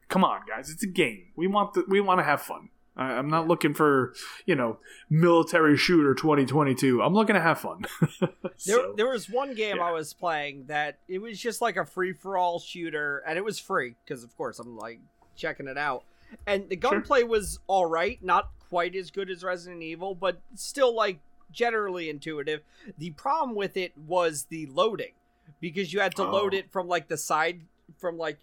come 0.08 0.24
on, 0.24 0.42
guys, 0.46 0.70
it's 0.70 0.82
a 0.82 0.86
game. 0.88 1.26
We 1.36 1.46
want 1.46 1.74
the, 1.74 1.84
we 1.88 2.00
want 2.00 2.20
to 2.20 2.24
have 2.24 2.42
fun. 2.42 2.68
I, 2.96 3.12
I'm 3.12 3.28
not 3.28 3.46
looking 3.48 3.74
for 3.74 4.14
you 4.44 4.54
know 4.54 4.78
military 5.08 5.76
shooter 5.76 6.14
2022. 6.14 7.02
I'm 7.02 7.14
looking 7.14 7.34
to 7.34 7.40
have 7.40 7.60
fun. 7.60 7.84
There, 8.66 8.76
So, 8.76 8.94
there 8.96 9.08
was 9.08 9.30
one 9.30 9.54
game 9.54 9.76
yeah. 9.76 9.84
I 9.84 9.92
was 9.92 10.12
playing 10.12 10.64
that 10.66 10.98
it 11.06 11.20
was 11.20 11.38
just 11.38 11.60
like 11.60 11.76
a 11.76 11.86
free 11.86 12.12
for 12.12 12.36
all 12.36 12.58
shooter, 12.58 13.22
and 13.26 13.38
it 13.38 13.44
was 13.44 13.58
free 13.60 13.94
because, 14.04 14.24
of 14.24 14.36
course, 14.36 14.58
I'm 14.58 14.76
like 14.76 15.00
checking 15.36 15.68
it 15.68 15.78
out. 15.78 16.02
And 16.44 16.68
the 16.68 16.74
Sure. 16.74 16.90
gunplay 16.90 17.22
was 17.22 17.60
all 17.68 17.86
right, 17.86 18.18
not 18.22 18.50
quite 18.68 18.96
as 18.96 19.12
good 19.12 19.30
as 19.30 19.44
Resident 19.44 19.82
Evil, 19.82 20.14
but 20.16 20.40
still 20.56 20.92
like 20.94 21.20
generally 21.52 22.08
intuitive. 22.10 22.60
The 22.98 23.10
problem 23.10 23.56
with 23.56 23.76
it 23.76 23.92
was 23.96 24.44
the 24.50 24.66
loading 24.66 25.12
because 25.60 25.92
you 25.92 26.00
had 26.00 26.14
to 26.16 26.24
load 26.24 26.54
Oh. 26.54 26.58
it 26.58 26.70
from 26.72 26.88
like 26.88 27.08
the 27.08 27.16
side, 27.16 27.62
from 27.98 28.18
like 28.18 28.38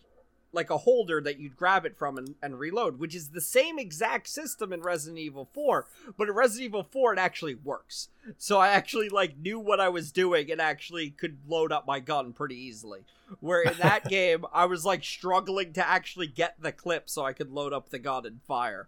like 0.53 0.69
a 0.69 0.77
holder 0.77 1.19
that 1.19 1.37
you'd 1.37 1.57
grab 1.57 1.85
it 1.85 1.97
from 1.97 2.17
and, 2.17 2.35
and 2.41 2.57
reload, 2.57 2.97
which 2.97 3.13
is 3.13 3.31
the 3.31 3.41
same 3.41 3.77
exact 3.77 4.25
system 4.25 4.71
in 4.71 4.79
Resident 4.79 5.19
Evil 5.19 5.49
4, 5.53 5.85
but 6.17 6.29
in 6.29 6.33
Resident 6.33 6.67
Evil 6.67 6.83
4 6.89 7.11
it 7.11 7.19
actually 7.19 7.55
works. 7.55 8.07
So 8.37 8.57
I 8.57 8.69
actually 8.69 9.09
like 9.09 9.37
knew 9.37 9.59
what 9.59 9.81
I 9.81 9.89
was 9.89 10.13
doing 10.13 10.49
and 10.49 10.61
actually 10.61 11.09
could 11.09 11.39
load 11.45 11.73
up 11.73 11.85
my 11.85 11.99
gun 11.99 12.31
pretty 12.31 12.55
easily. 12.55 13.01
Where 13.41 13.63
in 13.63 13.77
that 13.79 14.05
game 14.09 14.45
I 14.53 14.63
was 14.65 14.85
like 14.85 15.03
struggling 15.03 15.73
to 15.73 15.85
actually 15.85 16.27
get 16.27 16.55
the 16.57 16.71
clip 16.71 17.09
so 17.09 17.25
I 17.25 17.33
could 17.33 17.51
load 17.51 17.73
up 17.73 17.89
the 17.89 17.99
gun 17.99 18.25
and 18.25 18.41
fire. 18.43 18.87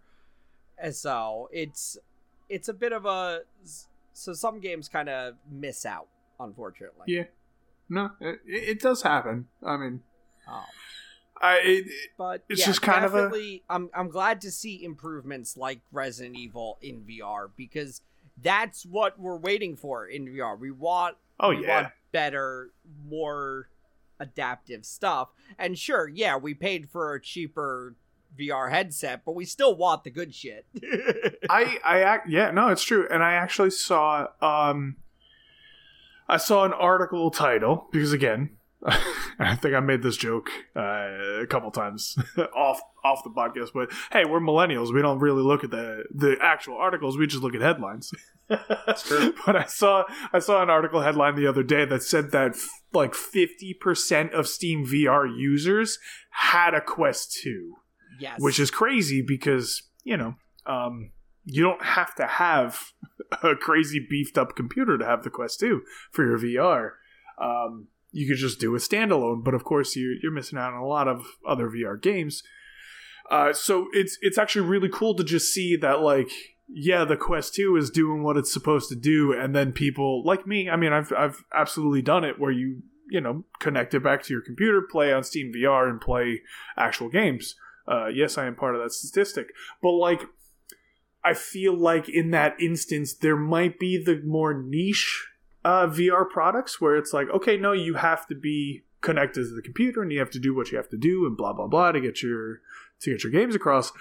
And 0.78 0.94
so 0.96 1.50
it's 1.52 1.98
it's 2.48 2.68
a 2.68 2.72
bit 2.74 2.92
of 2.92 3.04
a 3.04 3.40
so 4.18 4.32
some 4.32 4.60
games 4.60 4.88
kind 4.88 5.08
of 5.08 5.34
miss 5.50 5.84
out 5.86 6.08
unfortunately. 6.40 7.04
yeah, 7.06 7.24
no, 7.88 8.10
it, 8.20 8.40
it 8.46 8.80
does 8.80 9.02
happen. 9.02 9.46
I 9.64 9.76
mean, 9.76 10.02
Um, 10.46 10.62
I 11.40 11.58
it, 11.62 11.84
but 12.16 12.44
It's 12.48 12.60
yeah, 12.60 12.66
just 12.66 12.82
kind 12.82 13.04
of 13.04 13.14
a- 13.14 13.60
I'm 13.70 13.90
I'm 13.94 14.08
glad 14.08 14.40
to 14.42 14.50
see 14.50 14.82
improvements 14.84 15.56
like 15.56 15.80
Resident 15.92 16.36
Evil 16.36 16.78
in 16.82 17.00
VR 17.02 17.50
because 17.56 18.02
that's 18.42 18.84
what 18.86 19.18
we're 19.18 19.36
waiting 19.38 19.76
for 19.76 20.06
in 20.06 20.26
VR. 20.26 20.58
We 20.58 20.70
want 20.70 21.16
oh 21.40 21.50
we 21.50 21.62
yeah, 21.62 21.82
want 21.82 21.92
better, 22.12 22.70
more 23.08 23.68
adaptive 24.20 24.84
stuff. 24.84 25.28
And 25.58 25.78
sure, 25.78 26.08
yeah, 26.08 26.36
we 26.36 26.54
paid 26.54 26.88
for 26.90 27.14
a 27.14 27.20
cheaper 27.20 27.94
VR 28.38 28.70
headset, 28.70 29.22
but 29.24 29.34
we 29.34 29.44
still 29.44 29.76
want 29.76 30.04
the 30.04 30.10
good 30.10 30.34
shit. 30.34 30.66
I 31.50 31.78
I 31.84 32.00
act 32.00 32.28
yeah 32.28 32.50
no 32.50 32.68
it's 32.68 32.82
true. 32.84 33.06
And 33.10 33.22
I 33.22 33.32
actually 33.32 33.70
saw 33.70 34.26
um 34.40 34.96
I 36.28 36.36
saw 36.36 36.64
an 36.64 36.72
article 36.72 37.30
title 37.30 37.88
because 37.92 38.12
again 38.12 38.50
I 39.40 39.56
think 39.56 39.74
I 39.74 39.80
made 39.80 40.02
this 40.02 40.16
joke 40.16 40.50
uh, 40.76 41.40
a 41.42 41.46
couple 41.48 41.70
times 41.72 42.16
off 42.56 42.80
off 43.04 43.24
the 43.24 43.30
podcast 43.30 43.70
but 43.74 43.90
hey 44.12 44.24
we're 44.24 44.40
millennials. 44.40 44.94
We 44.94 45.02
don't 45.02 45.18
really 45.18 45.42
look 45.42 45.64
at 45.64 45.70
the 45.70 46.04
the 46.14 46.36
actual 46.40 46.76
articles. 46.76 47.18
We 47.18 47.26
just 47.26 47.42
look 47.42 47.54
at 47.54 47.60
headlines. 47.60 48.12
That's 48.48 49.02
true. 49.02 49.34
but 49.44 49.56
I 49.56 49.64
saw 49.64 50.04
I 50.32 50.38
saw 50.38 50.62
an 50.62 50.70
article 50.70 51.00
headline 51.00 51.34
the 51.34 51.46
other 51.46 51.62
day 51.62 51.84
that 51.86 52.02
said 52.02 52.30
that 52.30 52.52
f- 52.52 52.68
like 52.92 53.12
50% 53.12 54.32
of 54.32 54.48
Steam 54.48 54.86
VR 54.86 55.26
users 55.28 55.98
had 56.30 56.72
a 56.72 56.80
Quest 56.80 57.38
2 57.42 57.74
yes, 58.18 58.40
which 58.40 58.58
is 58.58 58.70
crazy 58.70 59.22
because 59.22 59.82
you 60.04 60.16
know 60.16 60.34
um, 60.66 61.10
you 61.44 61.62
don't 61.62 61.82
have 61.82 62.14
to 62.16 62.26
have 62.26 62.92
a 63.42 63.54
crazy 63.54 64.04
beefed 64.08 64.38
up 64.38 64.56
computer 64.56 64.98
to 64.98 65.04
have 65.04 65.22
the 65.22 65.30
Quest 65.30 65.60
2 65.60 65.82
for 66.10 66.24
your 66.24 66.38
VR. 66.38 66.92
Um, 67.40 67.88
you 68.10 68.26
could 68.26 68.38
just 68.38 68.58
do 68.58 68.74
a 68.74 68.78
standalone, 68.78 69.44
but 69.44 69.54
of 69.54 69.64
course 69.64 69.94
you're, 69.96 70.14
you're 70.22 70.32
missing 70.32 70.58
out 70.58 70.72
on 70.72 70.80
a 70.80 70.86
lot 70.86 71.08
of 71.08 71.26
other 71.46 71.68
VR 71.68 72.00
games. 72.00 72.42
Uh, 73.30 73.52
so 73.52 73.88
it's 73.92 74.16
it's 74.22 74.38
actually 74.38 74.66
really 74.66 74.88
cool 74.88 75.14
to 75.14 75.22
just 75.22 75.52
see 75.52 75.76
that 75.76 76.00
like 76.00 76.30
yeah 76.66 77.04
the 77.04 77.16
Quest 77.16 77.54
2 77.54 77.76
is 77.76 77.90
doing 77.90 78.22
what 78.22 78.36
it's 78.36 78.52
supposed 78.52 78.88
to 78.88 78.96
do, 78.96 79.32
and 79.32 79.54
then 79.54 79.72
people 79.72 80.24
like 80.24 80.46
me. 80.46 80.68
I 80.68 80.76
mean 80.76 80.92
I've 80.92 81.12
I've 81.12 81.44
absolutely 81.54 82.02
done 82.02 82.24
it 82.24 82.38
where 82.38 82.50
you 82.50 82.82
you 83.08 83.20
know, 83.20 83.44
connect 83.58 83.94
it 83.94 84.02
back 84.02 84.22
to 84.22 84.32
your 84.32 84.42
computer, 84.42 84.82
play 84.82 85.12
on 85.12 85.24
Steam 85.24 85.52
VR, 85.52 85.88
and 85.88 86.00
play 86.00 86.42
actual 86.76 87.08
games. 87.08 87.56
Uh, 87.88 88.08
yes, 88.08 88.36
I 88.36 88.46
am 88.46 88.54
part 88.54 88.74
of 88.74 88.82
that 88.82 88.92
statistic. 88.92 89.48
But 89.82 89.92
like, 89.92 90.22
I 91.24 91.34
feel 91.34 91.74
like 91.74 92.08
in 92.08 92.30
that 92.32 92.60
instance, 92.60 93.14
there 93.14 93.36
might 93.36 93.78
be 93.78 94.02
the 94.02 94.22
more 94.24 94.54
niche 94.54 95.26
uh, 95.64 95.86
VR 95.86 96.28
products 96.28 96.80
where 96.80 96.96
it's 96.96 97.12
like, 97.12 97.28
okay, 97.30 97.56
no, 97.56 97.72
you 97.72 97.94
have 97.94 98.26
to 98.28 98.34
be 98.34 98.84
connected 99.00 99.44
to 99.44 99.54
the 99.54 99.62
computer 99.62 100.02
and 100.02 100.12
you 100.12 100.18
have 100.18 100.30
to 100.30 100.38
do 100.38 100.54
what 100.54 100.70
you 100.70 100.76
have 100.76 100.88
to 100.88 100.96
do 100.96 101.24
and 101.24 101.36
blah 101.36 101.52
blah 101.52 101.68
blah 101.68 101.92
to 101.92 102.00
get 102.00 102.22
your 102.22 102.60
to 103.00 103.12
get 103.12 103.22
your 103.22 103.32
games 103.32 103.54
across. 103.54 103.92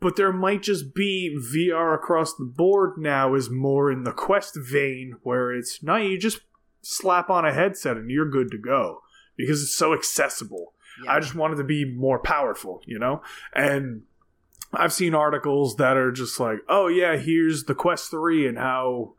But 0.00 0.16
there 0.16 0.32
might 0.32 0.62
just 0.62 0.94
be 0.94 1.34
VR 1.54 1.94
across 1.94 2.34
the 2.34 2.44
board 2.44 2.98
now 2.98 3.34
is 3.34 3.48
more 3.48 3.90
in 3.90 4.04
the 4.04 4.12
Quest 4.12 4.56
vein 4.56 5.16
where 5.22 5.52
it's 5.52 5.82
now 5.82 5.96
you 5.96 6.18
just 6.18 6.40
slap 6.82 7.30
on 7.30 7.46
a 7.46 7.54
headset 7.54 7.96
and 7.96 8.10
you're 8.10 8.28
good 8.28 8.50
to 8.50 8.58
go 8.58 9.00
because 9.36 9.62
it's 9.62 9.74
so 9.74 9.94
accessible. 9.94 10.73
Yeah. 11.02 11.12
I 11.12 11.20
just 11.20 11.34
wanted 11.34 11.56
to 11.56 11.64
be 11.64 11.84
more 11.84 12.18
powerful, 12.18 12.82
you 12.86 12.98
know? 12.98 13.22
And 13.54 14.02
I've 14.72 14.92
seen 14.92 15.14
articles 15.14 15.76
that 15.76 15.96
are 15.96 16.12
just 16.12 16.38
like, 16.38 16.58
oh, 16.68 16.88
yeah, 16.88 17.16
here's 17.16 17.64
the 17.64 17.74
Quest 17.74 18.10
3 18.10 18.48
and 18.48 18.58
how 18.58 19.14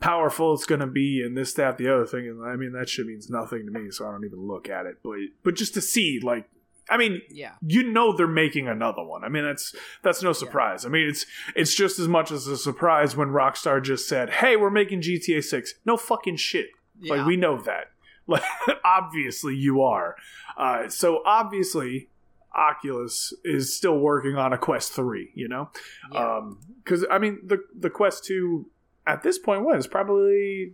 powerful 0.00 0.54
it's 0.54 0.66
going 0.66 0.80
to 0.80 0.86
be 0.86 1.22
and 1.24 1.36
this, 1.36 1.52
that, 1.54 1.78
the 1.78 1.92
other 1.92 2.06
thing. 2.06 2.28
And 2.28 2.44
I 2.44 2.56
mean, 2.56 2.72
that 2.72 2.88
shit 2.88 3.06
means 3.06 3.28
nothing 3.28 3.66
to 3.66 3.72
me, 3.72 3.90
so 3.90 4.06
I 4.06 4.12
don't 4.12 4.24
even 4.24 4.46
look 4.46 4.68
at 4.68 4.86
it. 4.86 4.98
But, 5.02 5.16
but 5.42 5.56
just 5.56 5.74
to 5.74 5.80
see, 5.80 6.20
like, 6.22 6.48
I 6.90 6.96
mean, 6.96 7.22
yeah. 7.30 7.52
you 7.66 7.82
know 7.82 8.16
they're 8.16 8.26
making 8.26 8.68
another 8.68 9.02
one. 9.02 9.24
I 9.24 9.28
mean, 9.28 9.44
that's 9.44 9.74
that's 10.02 10.22
no 10.22 10.32
surprise. 10.32 10.86
I 10.86 10.88
mean, 10.88 11.06
it's 11.08 11.26
it's 11.54 11.74
just 11.74 11.98
as 11.98 12.08
much 12.08 12.30
as 12.30 12.46
a 12.46 12.56
surprise 12.56 13.16
when 13.16 13.28
Rockstar 13.28 13.82
just 13.82 14.08
said, 14.08 14.30
"Hey, 14.30 14.56
we're 14.56 14.70
making 14.70 15.02
GTA 15.02 15.44
6." 15.44 15.74
No 15.84 15.96
fucking 15.96 16.36
shit. 16.36 16.68
Yeah. 17.00 17.16
Like 17.16 17.26
we 17.26 17.36
know 17.36 17.60
that. 17.62 17.86
Like 18.30 18.42
obviously 18.84 19.54
you 19.54 19.80
are. 19.80 20.14
Uh, 20.58 20.88
so 20.88 21.22
obviously 21.24 22.08
Oculus 22.54 23.32
is 23.44 23.74
still 23.74 23.98
working 23.98 24.36
on 24.36 24.52
a 24.52 24.58
Quest 24.58 24.92
3, 24.92 25.30
you 25.34 25.48
know? 25.48 25.70
Yeah. 26.12 26.40
Because, 26.84 27.06
I 27.10 27.18
mean, 27.18 27.38
the, 27.44 27.62
the 27.78 27.88
Quest 27.90 28.24
2 28.24 28.66
at 29.06 29.22
this 29.22 29.38
point 29.38 29.62
was 29.64 29.86
probably 29.86 30.72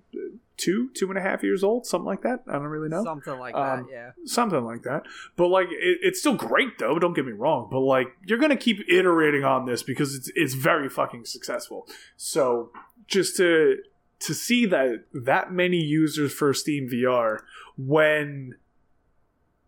two, 0.56 0.88
two 0.94 1.08
and 1.10 1.18
a 1.18 1.20
half 1.20 1.42
years 1.42 1.62
old, 1.62 1.84
something 1.86 2.06
like 2.06 2.22
that. 2.22 2.40
I 2.48 2.52
don't 2.52 2.62
really 2.62 2.88
know. 2.88 3.04
Something 3.04 3.38
like 3.38 3.54
Um, 3.54 3.84
that, 3.84 3.92
yeah. 3.92 4.10
Something 4.24 4.64
like 4.64 4.82
that. 4.84 5.02
But, 5.36 5.48
like, 5.48 5.66
it, 5.70 5.98
it's 6.02 6.20
still 6.20 6.34
great, 6.36 6.78
though. 6.78 6.98
Don't 6.98 7.12
get 7.14 7.26
me 7.26 7.32
wrong. 7.32 7.68
But, 7.70 7.80
like, 7.80 8.08
you're 8.24 8.38
going 8.38 8.50
to 8.50 8.56
keep 8.56 8.78
iterating 8.88 9.44
on 9.44 9.66
this 9.66 9.82
because 9.82 10.14
it's, 10.14 10.30
it's 10.34 10.54
very 10.54 10.88
fucking 10.88 11.26
successful. 11.26 11.86
So, 12.16 12.70
just 13.06 13.36
to 13.36 13.76
to 14.20 14.32
see 14.32 14.64
that 14.64 15.04
that 15.12 15.52
many 15.52 15.76
users 15.76 16.32
for 16.32 16.54
Steam 16.54 16.88
VR 16.88 17.40
when 17.76 18.54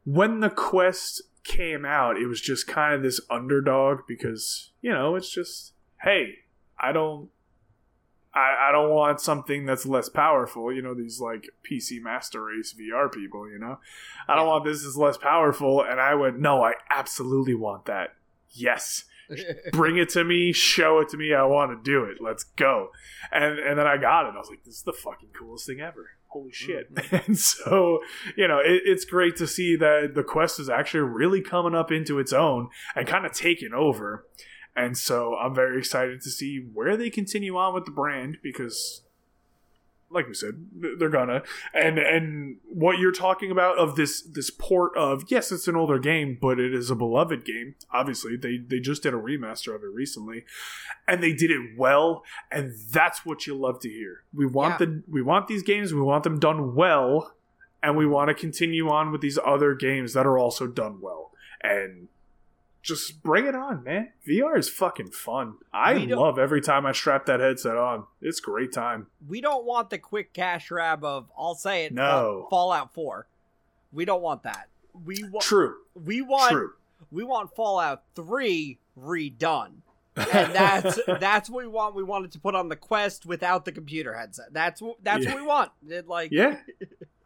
when 0.06 0.40
the 0.40 0.48
Quest 0.50 1.20
came 1.44 1.84
out, 1.84 2.16
it 2.16 2.26
was 2.26 2.40
just 2.40 2.66
kind 2.66 2.94
of 2.94 3.02
this 3.02 3.20
underdog 3.28 4.00
because 4.08 4.70
you 4.80 4.90
know 4.92 5.14
it's 5.16 5.30
just 5.30 5.72
hey, 6.02 6.36
I 6.78 6.92
don't. 6.92 7.28
I, 8.34 8.68
I 8.68 8.72
don't 8.72 8.90
want 8.90 9.18
something 9.22 9.64
that's 9.64 9.86
less 9.86 10.10
powerful. 10.10 10.70
You 10.70 10.82
know 10.82 10.92
these 10.92 11.20
like 11.20 11.48
PC 11.68 12.02
Master 12.02 12.44
Race 12.44 12.74
VR 12.78 13.10
people. 13.10 13.48
You 13.50 13.58
know, 13.58 13.78
I 14.28 14.34
don't 14.36 14.44
Yeah. 14.44 14.50
want 14.52 14.64
this 14.66 14.82
is 14.82 14.94
less 14.96 15.16
powerful. 15.16 15.82
And 15.82 15.98
I 16.00 16.14
went, 16.14 16.38
no, 16.38 16.62
I 16.62 16.72
absolutely 16.90 17.54
want 17.54 17.86
that. 17.86 18.10
Yes, 18.50 19.04
bring 19.72 19.96
it 19.96 20.10
to 20.10 20.22
me, 20.22 20.52
show 20.52 21.00
it 21.00 21.08
to 21.10 21.16
me. 21.16 21.32
I 21.32 21.44
want 21.44 21.70
to 21.72 21.90
do 21.90 22.04
it. 22.04 22.18
Let's 22.20 22.44
go. 22.44 22.90
And 23.32 23.58
and 23.58 23.78
then 23.78 23.86
I 23.86 23.96
got 23.96 24.26
it. 24.26 24.34
I 24.34 24.38
was 24.38 24.50
like, 24.50 24.64
this 24.64 24.74
is 24.76 24.82
the 24.82 24.92
fucking 24.92 25.30
coolest 25.32 25.66
thing 25.66 25.80
ever. 25.80 26.10
Holy 26.28 26.52
shit. 26.52 26.88
And 27.26 27.38
so, 27.38 28.00
you 28.36 28.46
know, 28.46 28.58
it, 28.58 28.82
it's 28.84 29.04
great 29.04 29.36
to 29.36 29.46
see 29.46 29.76
that 29.76 30.14
the 30.14 30.22
quest 30.22 30.60
is 30.60 30.68
actually 30.68 31.00
really 31.00 31.40
coming 31.40 31.74
up 31.74 31.90
into 31.90 32.18
its 32.18 32.32
own 32.32 32.68
and 32.94 33.06
kind 33.06 33.24
of 33.24 33.32
taking 33.32 33.72
over. 33.72 34.26
And 34.74 34.98
so 34.98 35.34
I'm 35.34 35.54
very 35.54 35.78
excited 35.78 36.20
to 36.20 36.30
see 36.30 36.58
where 36.58 36.96
they 36.96 37.08
continue 37.08 37.56
on 37.56 37.74
with 37.74 37.86
the 37.86 37.90
brand 37.90 38.38
because 38.42 39.02
like 40.10 40.28
we 40.28 40.34
said, 40.34 40.66
they're 40.98 41.08
gonna. 41.08 41.42
And 41.74 41.98
and 41.98 42.56
what 42.64 42.98
you're 42.98 43.12
talking 43.12 43.50
about 43.50 43.78
of 43.78 43.96
this 43.96 44.22
this 44.22 44.50
port 44.50 44.96
of 44.96 45.24
yes, 45.28 45.50
it's 45.52 45.68
an 45.68 45.76
older 45.76 45.98
game, 45.98 46.38
but 46.40 46.58
it 46.60 46.74
is 46.74 46.90
a 46.90 46.94
beloved 46.94 47.44
game. 47.44 47.74
Obviously, 47.92 48.36
they 48.36 48.58
they 48.58 48.78
just 48.80 49.02
did 49.02 49.14
a 49.14 49.18
remaster 49.18 49.74
of 49.74 49.82
it 49.82 49.90
recently, 49.92 50.44
and 51.08 51.22
they 51.22 51.32
did 51.32 51.50
it 51.50 51.76
well. 51.76 52.22
And 52.50 52.72
that's 52.90 53.26
what 53.26 53.46
you 53.46 53.54
love 53.56 53.80
to 53.80 53.88
hear. 53.88 54.24
We 54.32 54.46
want 54.46 54.80
Yeah. 54.80 54.86
the 54.86 55.02
we 55.08 55.22
want 55.22 55.48
these 55.48 55.62
games. 55.62 55.92
We 55.92 56.00
want 56.00 56.24
them 56.24 56.38
done 56.38 56.74
well, 56.74 57.34
and 57.82 57.96
we 57.96 58.06
want 58.06 58.28
to 58.28 58.34
continue 58.34 58.88
on 58.88 59.12
with 59.12 59.20
these 59.20 59.38
other 59.44 59.74
games 59.74 60.12
that 60.14 60.26
are 60.26 60.38
also 60.38 60.66
done 60.66 61.00
well. 61.00 61.32
And 61.62 62.08
just 62.86 63.22
bring 63.22 63.46
it 63.46 63.54
on, 63.54 63.82
man. 63.84 64.12
VR 64.26 64.56
is 64.58 64.68
fucking 64.68 65.10
fun. 65.10 65.54
I 65.72 65.94
love 65.94 66.38
every 66.38 66.60
time 66.60 66.86
I 66.86 66.92
strap 66.92 67.26
that 67.26 67.40
headset 67.40 67.76
on. 67.76 68.04
It's 68.22 68.38
a 68.38 68.42
great 68.42 68.72
time. 68.72 69.08
we 69.28 69.40
don't 69.40 69.64
want 69.66 69.90
the 69.90 69.98
quick 69.98 70.32
cash 70.32 70.68
grab 70.68 71.04
of 71.04 71.30
I'll 71.36 71.54
say 71.54 71.84
it 71.86 71.92
uh, 71.92 71.94
No. 71.94 72.42
Fa- 72.44 72.50
Fallout 72.50 72.94
4. 72.94 73.26
We 73.92 74.04
don't 74.04 74.22
want 74.22 74.42
that. 74.44 74.68
We 75.04 75.24
want 75.24 75.42
True. 75.44 75.74
we 75.94 76.22
want 76.22 76.52
True. 76.52 76.72
we 77.10 77.22
want 77.24 77.54
Fallout 77.54 78.02
3 78.14 78.78
redone. 78.98 79.72
And 80.16 80.54
that's 80.54 80.98
that's 81.20 81.50
what 81.50 81.64
we 81.64 81.68
want. 81.68 81.94
We 81.94 82.02
wanted 82.02 82.32
to 82.32 82.40
put 82.40 82.54
on 82.54 82.68
the 82.68 82.76
Quest 82.76 83.26
without 83.26 83.64
the 83.64 83.72
computer 83.72 84.14
headset. 84.14 84.46
That's 84.52 84.80
what 84.80 84.96
that's 85.02 85.24
Yeah. 85.24 85.34
what 85.34 85.40
we 85.42 85.46
want. 85.46 85.70
It, 85.88 86.08
like 86.08 86.30
Yeah. 86.32 86.56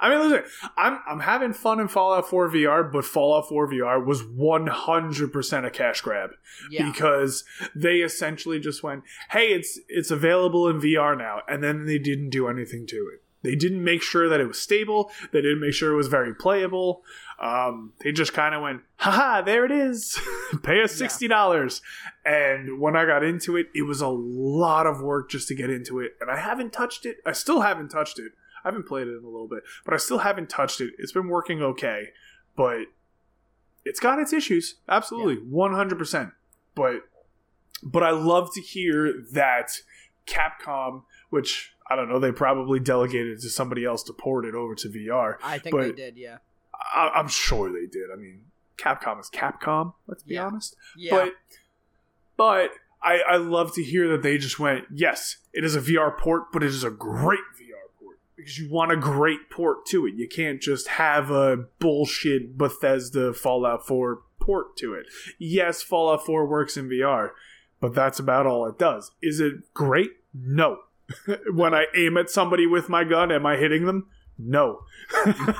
I 0.03 0.09
mean, 0.09 0.30
listen, 0.30 0.51
I'm 0.78 0.99
I'm 1.07 1.20
having 1.20 1.53
fun 1.53 1.78
in 1.78 1.88
Fallout 1.88 2.28
4 2.28 2.49
VR, 2.51 2.91
but 2.91 3.05
Fallout 3.05 3.49
4 3.51 3.68
VR 3.68 4.05
was 4.05 4.22
100% 4.22 5.66
a 5.66 5.70
cash 5.70 6.01
grab 6.01 6.30
yeah. 6.70 6.91
because 6.91 7.45
they 7.74 7.97
essentially 7.97 8.59
just 8.59 8.82
went, 8.82 9.05
"Hey, 9.30 9.49
it's 9.49 9.78
it's 9.88 10.11
available 10.11 10.68
in 10.68 10.80
VR 10.80 11.16
now," 11.16 11.41
and 11.49 11.62
then 11.62 11.84
they 11.84 11.99
didn't 11.99 12.30
do 12.30 12.49
anything 12.49 12.86
to 12.88 13.11
it. 13.12 13.22
They 13.43 13.55
didn't 13.55 13.82
make 13.82 14.03
sure 14.03 14.28
that 14.28 14.41
it 14.41 14.47
was 14.47 14.59
stable. 14.61 15.11
They 15.32 15.41
didn't 15.41 15.61
make 15.61 15.72
sure 15.72 15.93
it 15.93 15.97
was 15.97 16.09
very 16.09 16.34
playable. 16.34 17.03
Um, 17.41 17.95
they 18.01 18.12
just 18.12 18.34
kind 18.34 18.55
of 18.55 18.61
went, 18.61 18.82
haha, 18.97 19.41
there 19.41 19.64
it 19.64 19.70
is. 19.72 20.20
Pay 20.62 20.82
us 20.82 21.01
$60. 21.01 21.80
And 22.24 22.78
when 22.78 22.97
I 22.97 23.07
got 23.07 23.24
into 23.24 23.57
it, 23.57 23.68
it 23.74 23.82
was 23.82 24.03
a 24.03 24.09
lot 24.09 24.86
of 24.86 25.01
work 25.01 25.30
just 25.30 25.49
to 25.49 25.55
get 25.55 25.70
into 25.70 26.01
it. 26.01 26.12
And 26.20 26.30
I 26.30 26.38
haven't 26.38 26.72
touched 26.72 27.07
it. 27.07 27.16
I 27.24 27.32
still 27.32 27.62
haven't 27.62 27.88
touched 27.88 28.18
it. 28.18 28.32
I 28.62 28.68
haven't 28.68 28.86
played 28.86 29.09
it 29.09 29.16
in 29.16 29.24
a 29.24 29.28
little 29.28 29.49
bit, 29.49 29.62
but 29.86 29.95
I 29.95 29.97
still 29.97 30.18
haven't 30.18 30.51
touched 30.51 30.82
it. 30.82 30.93
It's 30.99 31.12
been 31.12 31.28
working 31.28 31.62
okay, 31.62 32.09
but 32.57 32.80
it's 33.86 34.01
got 34.01 34.18
its 34.18 34.34
issues. 34.34 34.74
Absolutely. 34.86 35.36
100%. 35.36 36.32
But 36.74 37.05
but 37.82 38.03
I 38.03 38.11
love 38.11 38.53
to 38.55 38.61
hear 38.61 39.14
that 39.32 39.70
Capcom, 40.26 41.05
which 41.30 41.72
I 41.88 41.97
don't 41.97 42.11
know, 42.11 42.18
they 42.18 42.32
probably 42.32 42.78
delegated 42.78 43.38
it 43.38 43.41
to 43.41 43.49
somebody 43.49 43.86
else 43.86 44.03
to 44.05 44.12
port 44.12 44.45
it 44.45 44.55
over 44.55 44.74
to 44.74 44.88
VR. 44.88 45.36
I 45.43 45.59
think 45.59 45.74
they 45.74 45.93
did, 45.93 46.18
yeah. 46.18 46.38
I, 46.81 47.11
I'm 47.14 47.28
sure 47.28 47.70
they 47.72 47.87
did. 47.87 48.11
I 48.12 48.16
mean, 48.16 48.43
Capcom 48.78 49.20
is 49.20 49.31
Capcom. 49.31 49.95
Let's 50.07 50.22
be 50.22 50.35
Yeah. 50.35 50.47
honest. 50.47 50.76
Yeah. 50.97 51.11
But 51.16 51.33
but 52.37 52.70
I, 53.03 53.20
I 53.28 53.37
love 53.37 53.74
to 53.74 53.83
hear 53.83 54.09
that 54.09 54.22
they 54.22 54.39
just 54.39 54.59
went, 54.59 54.87
yes, 54.93 55.37
it 55.53 55.64
is 55.64 55.74
a 55.76 55.81
VR 55.81 56.16
port, 56.16 56.45
but 56.53 56.62
it 56.62 56.68
is 56.68 56.85
a 56.85 56.91
great 56.91 57.41
VR 57.59 57.99
port 58.01 58.18
because 58.37 58.59
you 58.59 58.70
want 58.70 58.93
a 58.93 58.97
great 58.97 59.51
port 59.51 59.87
to 59.87 60.07
it. 60.07 60.14
You 60.14 60.28
can't 60.28 60.61
just 60.61 60.89
have 60.89 61.31
a 61.31 61.57
bullshit 61.78 62.57
Bethesda 62.59 63.33
Fallout 63.35 63.87
4 63.87 64.20
port 64.39 64.76
to 64.78 64.95
it. 64.95 65.07
Yes, 65.39 65.83
Fallout 65.83 66.24
4 66.24 66.47
works 66.47 66.76
in 66.76 66.89
VR, 66.89 67.31
but 67.81 67.95
that's 67.95 68.18
about 68.18 68.47
all 68.47 68.66
it 68.66 68.78
does. 68.78 69.12
Is 69.22 69.41
it 69.41 69.72
great? 69.74 70.11
No. 70.35 70.78
when 71.53 71.74
I 71.74 71.87
aim 71.95 72.16
at 72.16 72.31
somebody 72.31 72.66
with 72.66 72.89
my 72.89 73.05
gun, 73.05 73.33
am 73.33 73.45
I 73.45 73.57
hitting 73.57 73.85
them? 73.87 74.09
No. 74.47 74.80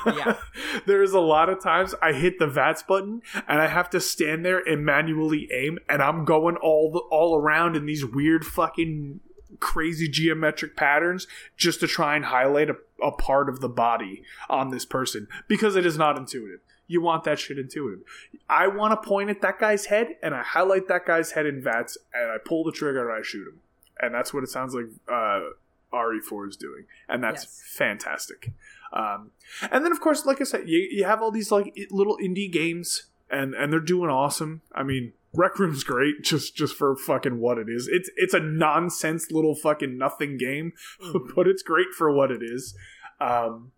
Yeah. 0.07 0.37
There's 0.87 1.13
a 1.13 1.21
lot 1.21 1.49
of 1.49 1.63
times 1.63 1.95
I 2.01 2.13
hit 2.13 2.39
the 2.39 2.47
VATS 2.47 2.83
button 2.83 3.23
and 3.47 3.61
I 3.61 3.67
have 3.67 3.91
to 3.91 4.01
stand 4.01 4.45
there 4.45 4.59
and 4.59 4.85
manually 4.85 5.49
aim 5.53 5.79
and 5.89 6.03
I'm 6.03 6.25
going 6.25 6.57
all 6.57 6.91
the, 6.91 7.01
all 7.11 7.37
around 7.37 7.77
in 7.77 7.87
these 7.87 8.05
weird 8.05 8.45
fucking 8.45 9.21
crazy 9.59 10.09
geometric 10.09 10.77
patterns 10.77 11.27
just 11.57 11.81
to 11.81 11.87
try 11.87 12.17
and 12.17 12.27
highlight 12.27 12.71
a, 12.71 12.77
a 13.03 13.13
part 13.13 13.49
of 13.49 13.61
the 13.61 13.69
body 13.69 14.23
on 14.49 14.71
this 14.71 14.85
person 14.85 15.29
because 15.49 15.77
it 15.77 15.85
is 15.85 15.99
not 15.99 16.17
intuitive. 16.17 16.61
You 16.87 17.01
want 17.01 17.25
that 17.25 17.39
shit 17.39 17.59
intuitive. 17.59 18.01
I 18.49 18.67
want 18.67 19.01
to 19.01 19.09
point 19.09 19.31
at 19.31 19.43
that 19.43 19.61
guy's 19.61 19.87
head 19.87 20.17
and 20.23 20.35
I 20.35 20.43
highlight 20.43 20.89
that 20.89 21.07
guy's 21.07 21.33
head 21.33 21.47
in 21.47 21.63
VATS 21.63 21.99
and 22.13 22.33
I 22.33 22.39
pull 22.45 22.65
the 22.65 22.73
trigger 22.73 23.09
and 23.09 23.19
I 23.19 23.23
shoot 23.23 23.47
him. 23.47 23.61
And 24.01 24.15
that's 24.15 24.33
what 24.33 24.43
it 24.43 24.49
sounds 24.49 24.75
like 24.75 24.87
uh, 25.09 25.51
RE4 25.93 26.49
is 26.49 26.57
doing. 26.57 26.85
And 27.09 27.23
that's 27.23 27.45
Yes. 27.45 27.63
fantastic. 27.77 28.53
Um, 28.93 29.31
and 29.71 29.85
then, 29.85 29.93
of 29.93 30.01
course, 30.01 30.27
like 30.27 30.41
I 30.41 30.45
said, 30.45 30.69
you, 30.69 30.79
you 30.91 31.05
have 31.05 31.23
all 31.23 31.31
these 31.31 31.51
like 31.53 31.73
little 31.91 32.17
indie 32.19 32.51
games, 32.51 33.07
and 33.31 33.55
and 33.55 33.73
they're 33.73 33.81
doing 33.81 34.11
awesome. 34.11 34.63
I 34.75 34.83
mean, 34.83 35.13
Rec 35.33 35.59
Room's 35.61 35.85
great 35.85 36.23
just 36.23 36.57
just 36.57 36.75
for 36.75 36.97
fucking 36.97 37.39
what 37.39 37.59
it 37.59 37.69
is. 37.69 37.89
It's 37.91 38.11
it's 38.17 38.35
a 38.35 38.41
nonsense 38.41 39.31
little 39.31 39.55
fucking 39.55 39.97
nothing 39.97 40.37
game, 40.39 40.73
but 41.37 41.47
it's 41.47 41.63
great 41.63 41.93
for 41.97 42.11
what 42.13 42.31
it 42.33 42.43
is. 42.43 42.75
Um, 43.21 43.71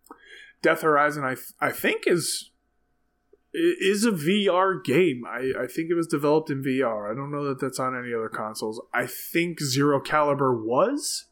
Death 0.63 0.81
Horizon, 0.81 1.23
I 1.23 1.35
I 1.61 1.71
think 1.71 2.03
is 2.07 2.49
is 3.53 4.03
a 4.03 4.11
VR 4.11 4.83
game. 4.83 5.23
I, 5.27 5.51
I 5.63 5.67
think 5.67 5.91
it 5.91 5.93
was 5.93 6.07
developed 6.07 6.49
in 6.49 6.63
VR. 6.63 7.11
I 7.11 7.13
don't 7.13 7.29
know 7.31 7.43
that 7.45 7.59
that's 7.59 7.79
on 7.79 7.95
any 7.95 8.11
other 8.11 8.29
consoles. 8.29 8.81
I 8.93 9.05
think 9.05 9.61
Zero 9.61 9.99
Caliber 9.99 10.55
was 10.55 11.25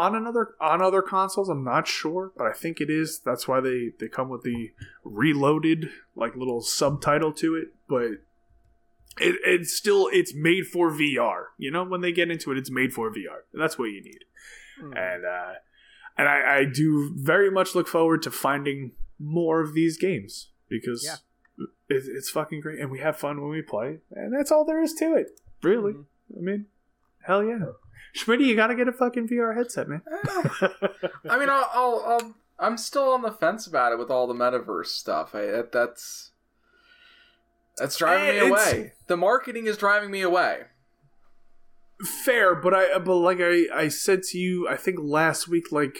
on 0.00 0.14
another 0.14 0.54
on 0.60 0.80
other 0.82 1.02
consoles. 1.02 1.48
I'm 1.48 1.64
not 1.64 1.86
sure, 1.86 2.32
but 2.36 2.46
I 2.46 2.52
think 2.52 2.80
it 2.80 2.90
is. 2.90 3.20
That's 3.24 3.46
why 3.46 3.60
they 3.60 3.90
they 3.98 4.08
come 4.08 4.28
with 4.28 4.42
the 4.42 4.70
reloaded 5.04 5.90
like 6.16 6.34
little 6.36 6.60
subtitle 6.60 7.32
to 7.34 7.54
it. 7.56 7.68
But 7.88 8.04
it, 9.18 9.36
it's 9.44 9.72
still 9.76 10.08
it's 10.12 10.34
made 10.34 10.66
for 10.66 10.90
VR. 10.90 11.44
You 11.58 11.70
know, 11.70 11.84
when 11.84 12.00
they 12.00 12.12
get 12.12 12.30
into 12.30 12.50
it, 12.52 12.58
it's 12.58 12.70
made 12.70 12.92
for 12.92 13.10
VR. 13.10 13.40
That's 13.52 13.78
what 13.78 13.86
you 13.86 14.02
need. 14.02 14.24
Hmm. 14.80 14.92
And 14.96 15.24
uh, 15.24 15.52
and 16.16 16.28
I, 16.28 16.58
I 16.58 16.64
do 16.64 17.12
very 17.16 17.50
much 17.50 17.74
look 17.74 17.88
forward 17.88 18.22
to 18.22 18.30
finding 18.30 18.92
more 19.18 19.60
of 19.60 19.74
these 19.74 19.98
games 19.98 20.48
because 20.68 21.04
Yeah. 21.04 21.66
it, 21.88 22.04
it's 22.06 22.30
fucking 22.30 22.60
great, 22.60 22.78
and 22.78 22.90
we 22.90 23.00
have 23.00 23.16
fun 23.18 23.40
when 23.40 23.50
we 23.50 23.60
play, 23.62 23.98
and 24.12 24.32
that's 24.32 24.50
all 24.50 24.64
there 24.64 24.82
is 24.82 24.94
to 24.94 25.14
it. 25.14 25.38
Really, 25.62 25.92
Mhm. 25.92 26.04
I 26.36 26.40
mean, 26.40 26.66
hell 27.26 27.44
yeah, 27.44 27.66
Schmitty, 28.16 28.46
you 28.46 28.56
gotta 28.56 28.74
get 28.74 28.88
a 28.88 28.92
fucking 28.92 29.28
VR 29.28 29.56
headset, 29.56 29.88
man. 29.88 30.02
I 31.28 31.38
mean, 31.38 31.48
I'll, 31.48 31.70
I'll, 31.72 32.04
I'll, 32.06 32.34
I'm 32.58 32.76
still 32.76 33.10
on 33.10 33.22
the 33.22 33.30
fence 33.30 33.66
about 33.66 33.92
it 33.92 33.98
with 33.98 34.10
all 34.10 34.26
the 34.26 34.34
metaverse 34.34 34.86
stuff. 34.86 35.34
I, 35.34 35.46
that, 35.46 35.72
that's 35.72 36.32
that's 37.76 37.96
driving 37.96 38.40
me 38.40 38.48
away. 38.48 38.92
The 39.06 39.16
marketing 39.16 39.66
is 39.66 39.76
driving 39.76 40.10
me 40.10 40.20
away. 40.20 40.62
Fair, 42.24 42.54
but 42.54 42.74
I 42.74 42.98
but 42.98 43.16
like 43.16 43.38
I 43.40 43.66
I 43.74 43.88
said 43.88 44.22
to 44.24 44.38
you, 44.38 44.68
I 44.68 44.76
think 44.76 44.98
last 45.00 45.48
week, 45.48 45.70
like 45.70 45.98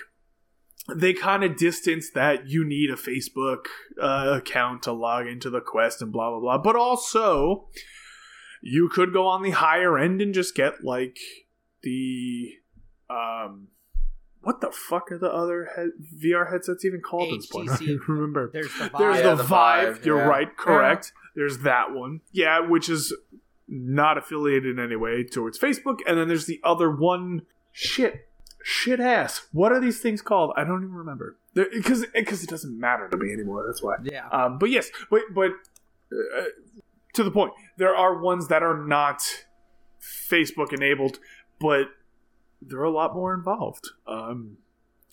they 0.94 1.12
kind 1.12 1.44
of 1.44 1.56
distanced 1.56 2.14
that 2.14 2.48
you 2.48 2.64
need 2.64 2.90
a 2.90 2.96
Facebook 2.96 3.66
uh, 4.00 4.32
account 4.36 4.82
to 4.84 4.92
log 4.92 5.26
into 5.26 5.50
the 5.50 5.60
Quest 5.60 6.02
and 6.02 6.12
blah 6.12 6.30
blah 6.30 6.40
blah. 6.40 6.58
But 6.58 6.76
also, 6.76 7.68
you 8.62 8.88
could 8.88 9.12
go 9.12 9.26
on 9.26 9.42
the 9.42 9.50
higher 9.50 9.98
end 9.98 10.20
and 10.20 10.34
just 10.34 10.54
get 10.54 10.84
like 10.84 11.18
the 11.82 12.52
um. 13.08 13.68
What 14.42 14.62
the 14.62 14.70
fuck 14.70 15.12
are 15.12 15.18
the 15.18 15.30
other 15.30 15.68
head- 15.76 15.90
VR 16.18 16.50
headsets 16.50 16.82
even 16.86 17.02
called 17.02 17.30
at 17.30 17.40
this 17.40 17.46
point? 17.46 17.70
I 17.72 17.76
don't 17.76 18.08
remember. 18.08 18.50
There's 18.50 18.72
the 18.72 18.90
There's 18.96 19.16
Vive. 19.16 19.16
Yeah, 19.16 19.22
the, 19.22 19.34
the 19.36 19.42
Vive. 19.42 19.94
Vive, 19.96 20.06
You're 20.06 20.16
yeah. 20.18 20.24
right. 20.24 20.56
Correct. 20.56 21.12
There's 21.36 21.58
that 21.58 21.92
one. 21.92 22.20
Yeah, 22.32 22.60
which 22.60 22.88
is 22.88 23.14
not 23.68 24.16
affiliated 24.16 24.78
in 24.78 24.82
any 24.82 24.96
way 24.96 25.24
towards 25.24 25.58
Facebook. 25.58 25.98
And 26.06 26.18
then 26.18 26.28
there's 26.28 26.46
the 26.46 26.58
other 26.64 26.90
one. 26.90 27.42
Shit. 27.70 28.28
Shit 28.62 28.98
ass. 28.98 29.46
What 29.52 29.72
are 29.72 29.80
these 29.80 30.00
things 30.00 30.22
called? 30.22 30.52
I 30.56 30.64
don't 30.64 30.82
even 30.82 30.94
remember. 30.94 31.36
Because 31.54 32.06
because 32.14 32.42
it 32.42 32.48
doesn't 32.48 32.78
matter 32.78 33.08
to 33.08 33.16
me 33.16 33.32
anymore. 33.32 33.64
That's 33.66 33.82
why. 33.82 33.96
Yeah. 34.02 34.28
Um, 34.28 34.58
but 34.58 34.70
yes, 34.70 34.90
but 35.10 35.22
but 35.34 35.50
uh, 36.12 36.44
to 37.14 37.24
the 37.24 37.30
point, 37.30 37.52
there 37.76 37.94
are 37.94 38.20
ones 38.20 38.48
that 38.48 38.62
are 38.62 38.76
not 38.76 39.22
Facebook 40.02 40.72
enabled, 40.72 41.18
but 41.60 41.88
they're 42.62 42.82
a 42.82 42.90
lot 42.90 43.14
more 43.14 43.32
involved. 43.34 43.88
Um, 44.06 44.56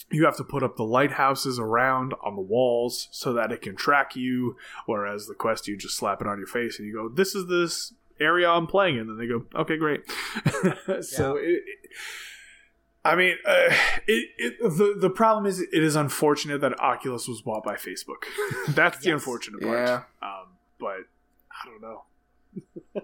you 0.10 0.26
have 0.26 0.38
to 0.38 0.43
put 0.43 0.64
up 0.64 0.78
the 0.78 0.84
lighthouses 0.84 1.60
around 1.60 2.14
on 2.24 2.36
the 2.36 2.41
walls 2.41 3.10
so 3.12 3.34
that 3.34 3.52
it 3.52 3.62
can 3.62 3.76
track 3.76 4.16
you. 4.16 4.56
Whereas 4.86 5.28
the 5.28 5.34
Quest, 5.36 5.68
you 5.68 5.76
just 5.78 5.98
slap 5.98 6.22
it 6.22 6.28
on 6.28 6.38
your 6.38 6.48
face 6.48 6.80
and 6.80 6.88
you 6.88 6.93
go, 6.93 7.10
"This 7.10 7.36
is 7.36 7.48
this 7.48 7.93
area 8.20 8.50
I'm 8.50 8.68
playing 8.68 8.95
in." 8.98 9.10
And 9.10 9.20
they 9.20 9.28
go, 9.28 9.45
"Okay, 9.54 9.78
great." 9.78 10.02
so 11.02 11.36
it, 11.38 11.43
it- 11.50 11.64
I 13.06 13.16
mean, 13.16 13.36
uh, 13.45 13.70
it, 14.06 14.30
it, 14.38 14.60
the 14.62 14.95
the 15.00 15.10
problem 15.10 15.45
is 15.45 15.62
it 15.62 15.70
is 15.72 15.95
unfortunate 15.95 16.60
that 16.60 16.78
Oculus 16.82 17.26
was 17.28 17.41
bought 17.41 17.64
by 17.64 17.76
Facebook. 17.76 18.26
That's 18.70 18.98
the 19.00 19.12
unfortunate 19.12 19.62
part. 19.62 19.78
Yeah. 19.78 20.02
Um, 20.22 20.48
but 20.80 21.02
I 21.52 21.66
don't 21.66 21.82
know. 21.82 22.04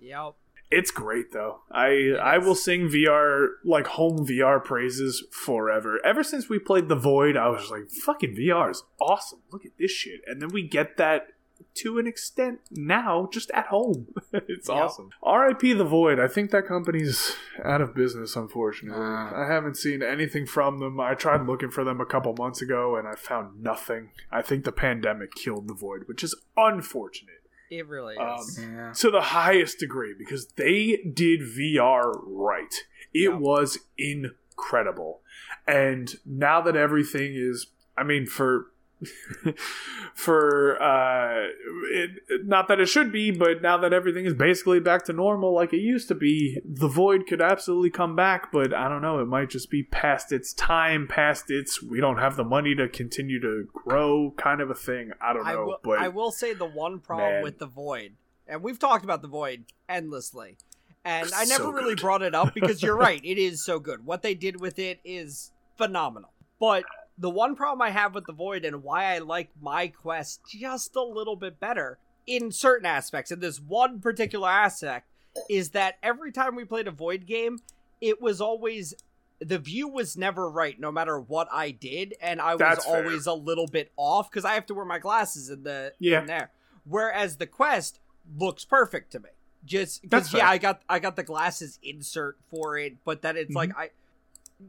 Yep. 0.00 0.34
It's 0.70 0.90
great 0.90 1.32
though. 1.32 1.60
I 1.70 2.10
I 2.20 2.38
will 2.38 2.54
sing 2.54 2.88
VR 2.88 3.48
like 3.64 3.86
home 3.86 4.26
VR 4.26 4.62
praises 4.62 5.24
forever. 5.30 5.98
Ever 6.04 6.22
since 6.22 6.48
we 6.48 6.58
played 6.58 6.88
The 6.88 6.96
Void, 6.96 7.36
I 7.36 7.48
was 7.48 7.70
like, 7.70 7.90
"Fucking 7.90 8.34
VR 8.36 8.70
is 8.70 8.82
awesome. 9.00 9.40
Look 9.50 9.64
at 9.64 9.72
this 9.78 9.90
shit." 9.90 10.20
And 10.26 10.42
then 10.42 10.50
we 10.50 10.62
get 10.62 10.96
that 10.98 11.28
to 11.74 11.98
an 11.98 12.06
extent 12.06 12.60
now, 12.70 13.28
just 13.32 13.50
at 13.52 13.66
home. 13.66 14.08
it's 14.32 14.68
awesome. 14.68 15.10
R.I.P. 15.22 15.72
The 15.74 15.84
Void. 15.84 16.18
I 16.20 16.28
think 16.28 16.50
that 16.50 16.66
company's 16.66 17.34
out 17.64 17.80
of 17.80 17.94
business. 17.94 18.36
Unfortunately, 18.36 19.00
Ah. 19.00 19.32
I 19.34 19.46
haven't 19.52 19.76
seen 19.76 20.02
anything 20.02 20.44
from 20.46 20.78
them. 20.80 20.98
I 21.00 21.14
tried 21.14 21.46
looking 21.46 21.70
for 21.70 21.82
them 21.84 22.00
a 22.00 22.06
couple 22.06 22.34
months 22.38 22.60
ago, 22.62 22.96
and 22.96 23.06
I 23.08 23.14
found 23.14 23.62
nothing. 23.62 24.10
I 24.30 24.42
think 24.42 24.64
the 24.64 24.72
pandemic 24.72 25.34
killed 25.34 25.68
The 25.68 25.74
Void, 25.74 26.02
which 26.06 26.22
is 26.24 26.34
unfortunate 26.56 27.37
It 27.70 27.86
really 27.86 28.16
Um, 28.16 28.38
is. 28.40 28.58
Yeah. 28.62 28.92
to 28.92 29.10
the 29.10 29.20
highest 29.20 29.78
degree 29.78 30.14
because 30.18 30.46
they 30.52 30.96
did 31.12 31.40
VR 31.42 32.12
right. 32.26 32.72
It 33.12 33.30
Yeah. 33.30 33.36
was 33.36 33.78
incredible. 33.98 35.22
And 35.66 36.14
now 36.24 36.60
that 36.62 36.76
everything 36.76 37.34
is 37.34 37.66
I 37.96 38.04
mean 38.04 38.26
for 38.26 38.70
for 40.14 40.80
uh 40.82 41.46
it, 41.92 42.10
not 42.44 42.66
that 42.66 42.80
it 42.80 42.86
should 42.86 43.12
be 43.12 43.30
but 43.30 43.62
now 43.62 43.78
that 43.78 43.92
everything 43.92 44.24
is 44.24 44.34
basically 44.34 44.80
back 44.80 45.04
to 45.04 45.12
normal 45.12 45.54
like 45.54 45.72
it 45.72 45.80
used 45.80 46.08
to 46.08 46.14
be 46.14 46.58
the 46.64 46.88
void 46.88 47.24
could 47.26 47.40
absolutely 47.40 47.90
come 47.90 48.16
back 48.16 48.50
but 48.50 48.74
i 48.74 48.88
don't 48.88 49.02
know 49.02 49.20
it 49.20 49.26
might 49.26 49.50
just 49.50 49.70
be 49.70 49.84
past 49.84 50.32
its 50.32 50.52
time 50.52 51.06
past 51.06 51.48
its 51.48 51.80
we 51.80 52.00
don't 52.00 52.18
have 52.18 52.36
the 52.36 52.42
money 52.42 52.74
to 52.74 52.88
continue 52.88 53.40
to 53.40 53.68
grow 53.72 54.34
kind 54.36 54.60
of 54.60 54.68
a 54.68 54.74
thing 54.74 55.12
i 55.20 55.32
don't 55.32 55.44
know 55.44 55.50
I 55.50 55.56
will, 55.56 55.78
but 55.82 55.98
I 56.00 56.08
will 56.08 56.32
say 56.32 56.52
the 56.52 56.66
one 56.66 56.98
problem 56.98 57.34
Man. 57.34 57.42
with 57.42 57.58
the 57.58 57.66
void, 57.66 58.12
and 58.46 58.62
we've 58.62 58.78
talked 58.78 59.04
about 59.04 59.22
the 59.22 59.28
void 59.28 59.64
endlessly, 59.88 60.56
and 61.04 61.30
I 61.34 61.44
never 61.44 61.64
So 61.64 61.72
really 61.72 61.94
brought 61.94 62.22
it 62.22 62.34
up 62.34 62.54
because 62.54 62.82
you're 62.82 62.96
right, 63.08 63.20
it 63.24 63.38
is 63.38 63.64
so 63.64 63.78
good. 63.78 64.04
What 64.04 64.22
they 64.22 64.34
did 64.34 64.60
with 64.60 64.78
it 64.78 65.00
is 65.04 65.52
phenomenal. 65.76 66.30
But 66.60 66.84
the 67.18 67.30
one 67.30 67.56
problem 67.56 67.82
I 67.82 67.90
have 67.90 68.14
with 68.14 68.26
the 68.26 68.32
void 68.32 68.64
and 68.64 68.82
why 68.82 69.14
I 69.14 69.18
like 69.18 69.50
my 69.60 69.88
quest 69.88 70.40
just 70.48 70.94
a 70.96 71.02
little 71.02 71.36
bit 71.36 71.58
better 71.58 71.98
in 72.26 72.52
certain 72.52 72.86
aspects, 72.86 73.30
in 73.30 73.40
this 73.40 73.58
one 73.60 74.00
particular 74.00 74.48
aspect, 74.48 75.08
is 75.48 75.70
that 75.70 75.96
every 76.02 76.30
time 76.30 76.54
we 76.54 76.64
played 76.64 76.86
a 76.86 76.90
void 76.92 77.26
game, 77.26 77.58
it 78.00 78.20
was 78.20 78.40
always 78.40 78.94
the 79.40 79.58
view 79.58 79.86
was 79.88 80.16
never 80.16 80.50
right 80.50 80.78
no 80.80 80.90
matter 80.92 81.18
what 81.18 81.48
I 81.52 81.70
did, 81.70 82.14
and 82.20 82.40
I 82.40 82.52
was 82.54 82.58
That's 82.58 82.84
fair. 82.84 83.04
always 83.04 83.26
a 83.26 83.32
little 83.34 83.66
bit 83.68 83.90
off 83.96 84.30
because 84.30 84.44
I 84.44 84.54
have 84.54 84.66
to 84.66 84.74
wear 84.74 84.84
my 84.84 84.98
glasses 84.98 85.48
in 85.48 85.62
the 85.62 85.92
Yeah. 86.00 86.20
in 86.20 86.26
there. 86.26 86.50
Whereas 86.84 87.36
the 87.36 87.46
quest 87.46 88.00
looks 88.36 88.64
perfect 88.64 89.12
to 89.12 89.20
me. 89.20 89.28
Just 89.64 90.02
because 90.02 90.32
yeah, 90.32 90.40
fair. 90.40 90.48
I 90.48 90.58
got 90.58 90.82
I 90.88 90.98
got 90.98 91.16
the 91.16 91.22
glasses 91.22 91.78
insert 91.82 92.36
for 92.50 92.76
it, 92.78 92.96
but 93.04 93.22
then 93.22 93.36
it's 93.36 93.54
like 93.54 93.70
Mm-hmm. 93.70 93.80
I 93.80 93.90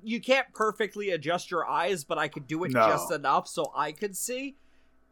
you 0.04 0.20
can't 0.22 0.48
perfectly 0.54 1.10
adjust 1.12 1.50
your 1.52 1.68
eyes, 1.68 2.04
but 2.04 2.18
I 2.18 2.28
could 2.28 2.48
do 2.48 2.64
it 2.64 2.72
No. 2.72 2.88
just 2.88 3.12
enough 3.12 3.48
so 3.48 3.72
I 3.76 3.92
could 3.92 4.16
see. 4.16 4.56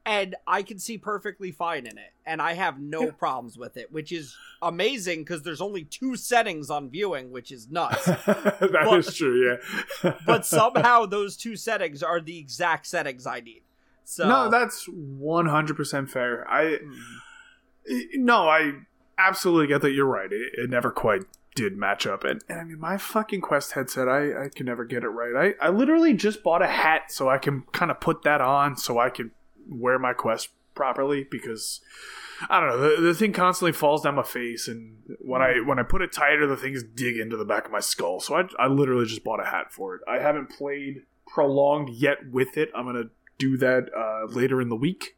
And 0.05 0.35
I 0.47 0.63
can 0.63 0.79
see 0.79 0.97
perfectly 0.97 1.51
fine 1.51 1.85
in 1.85 1.97
it, 1.97 2.13
and 2.25 2.41
I 2.41 2.53
have 2.53 2.79
no 2.79 3.01
Yeah. 3.05 3.11
problems 3.11 3.57
with 3.57 3.75
it, 3.75 3.91
which 3.91 4.13
is 4.13 4.37
amazing 4.61 5.19
because 5.19 5.43
there's 5.43 5.59
only 5.59 5.83
two 5.83 6.15
settings 6.15 6.69
on 6.69 6.89
viewing, 6.89 7.29
which 7.31 7.51
is 7.51 7.69
nuts. 7.69 8.05
That 8.25 8.87
is 8.97 9.05
But- 9.07 9.15
true, 9.15 9.59
yeah. 10.03 10.13
but 10.25 10.45
somehow 10.45 11.05
those 11.07 11.35
two 11.35 11.57
settings 11.57 12.01
are 12.03 12.21
the 12.21 12.37
exact 12.39 12.87
settings 12.87 13.25
I 13.27 13.41
need. 13.41 13.63
So 14.05 14.25
no, 14.29 14.49
that's 14.49 14.85
one 14.87 15.47
hundred 15.47 15.75
percent 15.75 16.09
fair. 16.09 16.47
I 16.49 16.79
Mm. 17.89 18.05
no, 18.15 18.47
I 18.47 18.73
absolutely 19.17 19.67
get 19.67 19.81
that. 19.81 19.91
You're 19.91 20.05
right. 20.05 20.31
It, 20.31 20.53
it 20.57 20.69
never 20.69 20.89
quite 20.91 21.23
did 21.57 21.75
match 21.75 22.05
up, 22.05 22.23
and, 22.23 22.43
and 22.47 22.59
I 22.59 22.63
mean, 22.63 22.79
my 22.79 22.97
fucking 22.97 23.41
Quest 23.41 23.71
headset, 23.71 24.07
I 24.07 24.45
I 24.45 24.49
can 24.53 24.67
never 24.67 24.85
get 24.85 25.03
it 25.03 25.09
right. 25.09 25.55
I 25.59 25.67
I 25.67 25.69
literally 25.69 26.13
just 26.13 26.43
bought 26.43 26.61
a 26.61 26.67
hat 26.67 27.11
so 27.11 27.27
I 27.27 27.39
can 27.39 27.63
kind 27.71 27.89
of 27.89 27.99
put 27.99 28.21
that 28.23 28.39
on 28.39 28.77
so 28.77 28.99
I 28.99 29.09
can 29.09 29.31
wear 29.67 29.99
my 29.99 30.13
Quest 30.13 30.49
properly 30.75 31.27
because. 31.29 31.81
I 32.51 32.59
don't 32.59 32.69
know. 32.69 32.95
The, 32.95 33.01
the 33.01 33.13
thing 33.15 33.33
constantly 33.33 33.71
falls 33.71 34.03
down 34.03 34.13
my 34.13 34.21
face, 34.21 34.67
and 34.67 34.97
when 35.21 35.41
I 35.41 35.59
when 35.65 35.79
I 35.79 35.81
put 35.81 36.03
it 36.03 36.11
tighter, 36.11 36.45
the 36.45 36.55
things 36.55 36.83
dig 36.83 37.17
into 37.17 37.35
the 37.35 37.45
back 37.45 37.65
of 37.65 37.71
my 37.71 37.79
skull. 37.79 38.19
So 38.19 38.35
I, 38.35 38.43
I 38.59 38.67
literally 38.67 39.07
just 39.07 39.23
bought 39.23 39.39
a 39.39 39.45
hat 39.45 39.73
for 39.73 39.95
it. 39.95 40.01
I 40.07 40.19
haven't 40.19 40.51
played 40.51 41.01
prolonged 41.25 41.89
yet 41.89 42.29
with 42.31 42.55
it. 42.55 42.69
I'm 42.75 42.85
gonna 42.85 43.09
do 43.39 43.57
that 43.57 43.89
uh, 43.91 44.31
later 44.31 44.61
in 44.61 44.69
the 44.69 44.75
week 44.75 45.17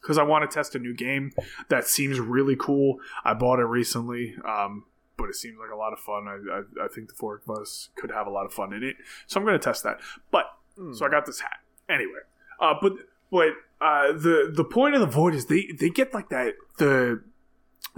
because 0.00 0.18
I 0.18 0.22
want 0.22 0.48
to 0.48 0.54
test 0.54 0.74
a 0.74 0.78
new 0.78 0.94
game 0.94 1.32
that 1.68 1.86
seems 1.86 2.20
really 2.20 2.56
cool. 2.56 2.98
I 3.24 3.34
bought 3.34 3.58
it 3.58 3.64
recently, 3.64 4.36
um, 4.44 4.84
but 5.18 5.28
it 5.28 5.34
seems 5.36 5.56
like 5.58 5.70
a 5.72 5.76
lot 5.76 5.92
of 5.92 5.98
fun. 6.00 6.26
I, 6.28 6.58
I, 6.82 6.84
I 6.84 6.88
think 6.88 7.08
the 7.08 7.14
four 7.14 7.40
of 7.46 7.58
us 7.58 7.88
could 7.96 8.10
have 8.10 8.26
a 8.26 8.30
lot 8.30 8.44
of 8.46 8.52
fun 8.52 8.72
in 8.72 8.82
it, 8.82 8.96
so 9.26 9.40
I'm 9.40 9.46
gonna 9.46 9.58
test 9.58 9.82
that. 9.84 10.00
But 10.30 10.46
Mm. 10.78 10.94
so 10.94 11.06
I 11.06 11.08
got 11.08 11.24
this 11.24 11.40
hat 11.40 11.60
anyway. 11.88 12.18
Uh, 12.60 12.74
but 12.82 12.92
but 13.30 13.48
uh, 13.80 14.12
the 14.12 14.52
the 14.54 14.62
point 14.64 14.94
of 14.94 15.00
the 15.00 15.06
void 15.06 15.34
is 15.34 15.46
they 15.46 15.68
they 15.80 15.88
get 15.88 16.12
like 16.12 16.28
that 16.28 16.52
the 16.76 17.22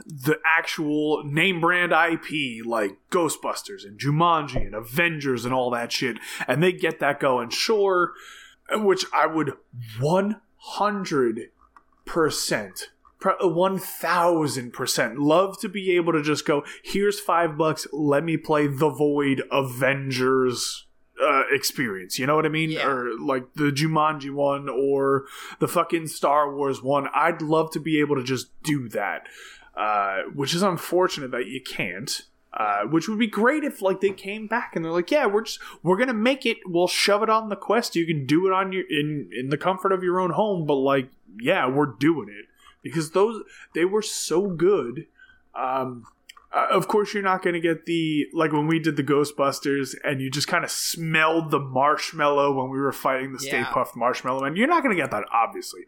the 0.07 0.39
actual 0.47 1.25
name 1.25 1.61
brand 1.61 1.91
IP 1.91 2.65
like 2.65 2.93
Ghostbusters 3.11 3.85
and 3.85 3.99
Jumanji 3.99 4.65
and 4.65 4.77
Avengers 4.77 5.45
and 5.45 5.53
all 5.53 5.71
that 5.71 5.91
shit, 5.91 6.19
and 6.47 6.63
they 6.63 6.71
get 6.71 7.01
that 7.01 7.19
going. 7.19 7.51
Sure, 7.51 8.13
which 8.71 9.05
I 9.13 9.27
would 9.27 9.55
100 9.99 11.51
percent, 12.05 12.91
one 13.41 13.79
thousand 13.79 14.73
percent 14.73 15.19
love 15.19 15.59
to 15.61 15.69
be 15.69 15.97
able 15.97 16.13
to 16.13 16.23
just 16.23 16.47
go. 16.47 16.65
Here's 16.83 17.19
five 17.19 17.57
bucks. 17.57 17.87
Let 17.93 18.25
me 18.25 18.37
play 18.37 18.67
the 18.67 18.91
Void 18.91 19.43
Avengers 19.51 20.87
uh, 21.21 21.43
experience. 21.51 22.19
You 22.19 22.27
know 22.27 22.37
what 22.37 22.47
I 22.47 22.51
mean? 22.51 22.71
Yeah. 22.71 22.87
Or 22.87 23.19
like 23.19 23.55
the 23.55 23.71
Jumanji 23.71 24.33
one 24.33 24.69
or 24.69 25.25
the 25.59 25.69
fucking 25.69 26.09
Star 26.09 26.55
Wars 26.55 26.83
one. 26.83 27.09
I'd 27.15 27.43
love 27.43 27.73
to 27.73 27.81
be 27.81 28.01
able 28.01 28.17
to 28.17 28.23
just 28.23 28.51
do 28.63 28.89
that. 28.91 29.27
Uh, 29.77 30.23
which 30.35 30.55
is 30.55 30.63
unfortunate 30.63 31.31
that 31.31 31.47
you 31.47 31.61
can't. 31.61 32.23
Uh, 32.53 32.83
which 32.85 33.09
would 33.09 33.19
be 33.19 33.27
great 33.27 33.63
if 33.63 33.81
like 33.83 34.01
they 34.01 34.11
came 34.11 34.47
back 34.49 34.75
and 34.75 34.85
they're 34.85 34.91
like, 34.91 35.11
yeah, 35.11 35.27
we're 35.27 35.43
just 35.43 35.61
we're 35.83 35.99
gonna 35.99 36.15
make 36.15 36.47
it. 36.47 36.57
We'll 36.67 36.89
shove 36.89 37.23
it 37.23 37.31
on 37.31 37.49
the 37.49 37.57
Quest. 37.57 37.95
You 37.95 38.07
can 38.07 38.27
do 38.27 38.47
it 38.47 38.53
on 38.53 38.73
your 38.73 38.85
in 38.89 39.31
in 39.33 39.51
the 39.51 39.59
comfort 39.59 39.93
of 39.93 40.03
your 40.03 40.19
own 40.19 40.31
home. 40.31 40.67
But 40.67 40.75
like, 40.77 41.11
yeah, 41.41 41.69
we're 41.69 41.87
doing 41.87 42.29
it 42.29 42.48
because 42.83 43.13
those 43.13 43.43
they 43.75 43.85
were 43.85 44.03
so 44.03 44.49
good. 44.49 45.07
Um, 45.55 46.05
uh, 46.51 46.67
of 46.71 46.89
course, 46.89 47.13
you're 47.13 47.23
not 47.23 47.43
going 47.43 47.55
to 47.55 47.61
get 47.61 47.85
the 47.85 48.27
like 48.33 48.53
when 48.53 48.67
we 48.67 48.79
did 48.79 48.97
the 48.97 49.03
Ghostbusters, 49.03 49.95
and 50.03 50.21
you 50.21 50.31
just 50.31 50.49
kind 50.49 50.65
of 50.65 50.71
smelled 50.71 51.51
the 51.51 51.61
marshmallow 51.61 52.53
when 52.53 52.71
we 52.71 52.79
were 52.79 52.93
fighting 52.93 53.33
the 53.33 53.39
Stay 53.39 53.59
Yeah. 53.59 53.67
Puft 53.67 53.95
Marshmallow 53.97 54.41
Man. 54.43 54.57
You're 54.57 54.69
not 54.69 54.83
going 54.83 54.97
to 54.97 55.01
get 55.01 55.11
that, 55.11 55.25
obviously, 55.33 55.83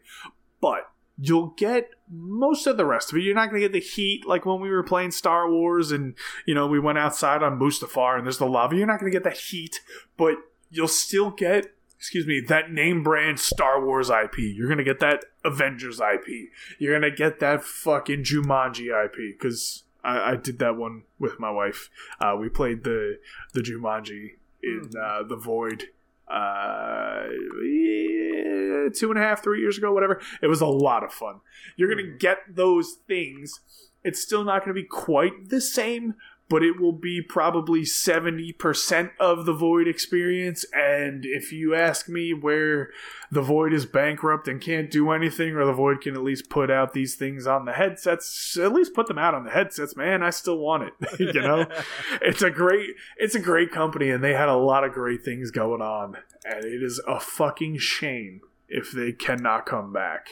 but 0.61 0.91
you'll 1.17 1.53
get 1.57 1.89
most 2.09 2.67
of 2.67 2.77
the 2.77 2.85
rest 2.85 3.11
of 3.11 3.17
it. 3.17 3.21
You're 3.21 3.35
not 3.35 3.49
going 3.49 3.61
to 3.61 3.67
get 3.67 3.73
the 3.73 3.79
heat 3.79 4.25
like 4.25 4.45
when 4.45 4.59
we 4.59 4.69
were 4.69 4.83
playing 4.83 5.11
Star 5.11 5.49
Wars, 5.49 5.91
and 5.91 6.13
you 6.45 6.53
know 6.53 6.67
we 6.67 6.79
went 6.79 6.99
outside 6.99 7.41
on 7.41 7.59
Mustafar, 7.59 8.17
and 8.17 8.25
there's 8.25 8.37
the 8.37 8.45
lava. 8.45 8.75
You're 8.75 8.87
not 8.87 8.99
going 8.99 9.11
to 9.11 9.15
get 9.15 9.23
that 9.23 9.37
heat, 9.37 9.81
but 10.17 10.35
you'll 10.69 10.87
still 10.87 11.31
get. 11.31 11.73
Excuse 12.01 12.25
me, 12.25 12.41
that 12.47 12.71
name 12.71 13.03
brand 13.03 13.39
Star 13.39 13.85
Wars 13.85 14.09
IP. 14.09 14.39
You're 14.39 14.67
gonna 14.67 14.83
get 14.83 14.99
that 15.01 15.23
Avengers 15.45 15.99
IP. 15.99 16.49
You're 16.79 16.99
gonna 16.99 17.15
get 17.15 17.39
that 17.41 17.63
fucking 17.63 18.23
Jumanji 18.23 18.87
IP 19.05 19.37
because 19.37 19.83
I, 20.03 20.31
I 20.31 20.35
did 20.35 20.57
that 20.57 20.77
one 20.77 21.03
with 21.19 21.39
my 21.39 21.51
wife. 21.51 21.91
Uh, 22.19 22.35
we 22.39 22.49
played 22.49 22.85
the 22.85 23.19
the 23.53 23.61
Jumanji 23.61 24.31
in 24.63 24.89
uh, 24.99 25.21
the 25.21 25.35
Void 25.35 25.89
uh, 26.27 27.25
yeah, 27.63 28.89
two 28.95 29.11
and 29.11 29.19
a 29.19 29.21
half, 29.21 29.43
three 29.43 29.59
years 29.59 29.77
ago, 29.77 29.93
whatever. 29.93 30.19
It 30.41 30.47
was 30.47 30.61
a 30.61 30.65
lot 30.65 31.03
of 31.03 31.13
fun. 31.13 31.41
You're 31.75 31.89
gonna 31.89 32.17
get 32.17 32.39
those 32.49 32.97
things. 33.07 33.59
It's 34.03 34.23
still 34.23 34.43
not 34.43 34.63
gonna 34.63 34.73
be 34.73 34.85
quite 34.85 35.49
the 35.49 35.61
same, 35.61 36.15
but 36.51 36.63
it 36.63 36.81
will 36.81 36.91
be 36.91 37.21
probably 37.21 37.83
70% 37.83 39.11
of 39.21 39.45
the 39.45 39.53
Void 39.53 39.87
experience. 39.87 40.65
And 40.73 41.23
if 41.25 41.53
you 41.53 41.73
ask 41.73 42.09
me 42.09 42.33
where 42.33 42.89
the 43.31 43.41
Void 43.41 43.71
is 43.71 43.85
bankrupt 43.85 44.49
and 44.49 44.59
can't 44.59 44.91
do 44.91 45.11
anything, 45.11 45.55
or 45.55 45.63
the 45.63 45.71
Void 45.71 46.01
can 46.01 46.13
at 46.13 46.23
least 46.23 46.49
put 46.49 46.69
out 46.69 46.91
these 46.91 47.15
things 47.15 47.47
on 47.47 47.63
the 47.63 47.71
headsets, 47.71 48.57
at 48.57 48.73
least 48.73 48.93
put 48.93 49.07
them 49.07 49.17
out 49.17 49.33
on 49.33 49.45
the 49.45 49.51
headsets, 49.51 49.95
man. 49.95 50.21
I 50.21 50.29
still 50.29 50.57
want 50.57 50.83
it. 50.83 51.19
you 51.35 51.41
know? 51.41 51.65
it's 52.21 52.41
a 52.41 52.49
great 52.49 52.89
it's 53.15 53.33
a 53.33 53.39
great 53.39 53.71
company 53.71 54.09
and 54.09 54.21
they 54.21 54.33
had 54.33 54.49
a 54.49 54.57
lot 54.57 54.83
of 54.83 54.91
great 54.91 55.23
things 55.23 55.51
going 55.51 55.81
on. 55.81 56.17
And 56.43 56.65
it 56.65 56.83
is 56.83 57.01
a 57.07 57.21
fucking 57.21 57.77
shame 57.77 58.41
if 58.67 58.91
they 58.91 59.13
cannot 59.13 59.65
come 59.65 59.93
back. 59.93 60.27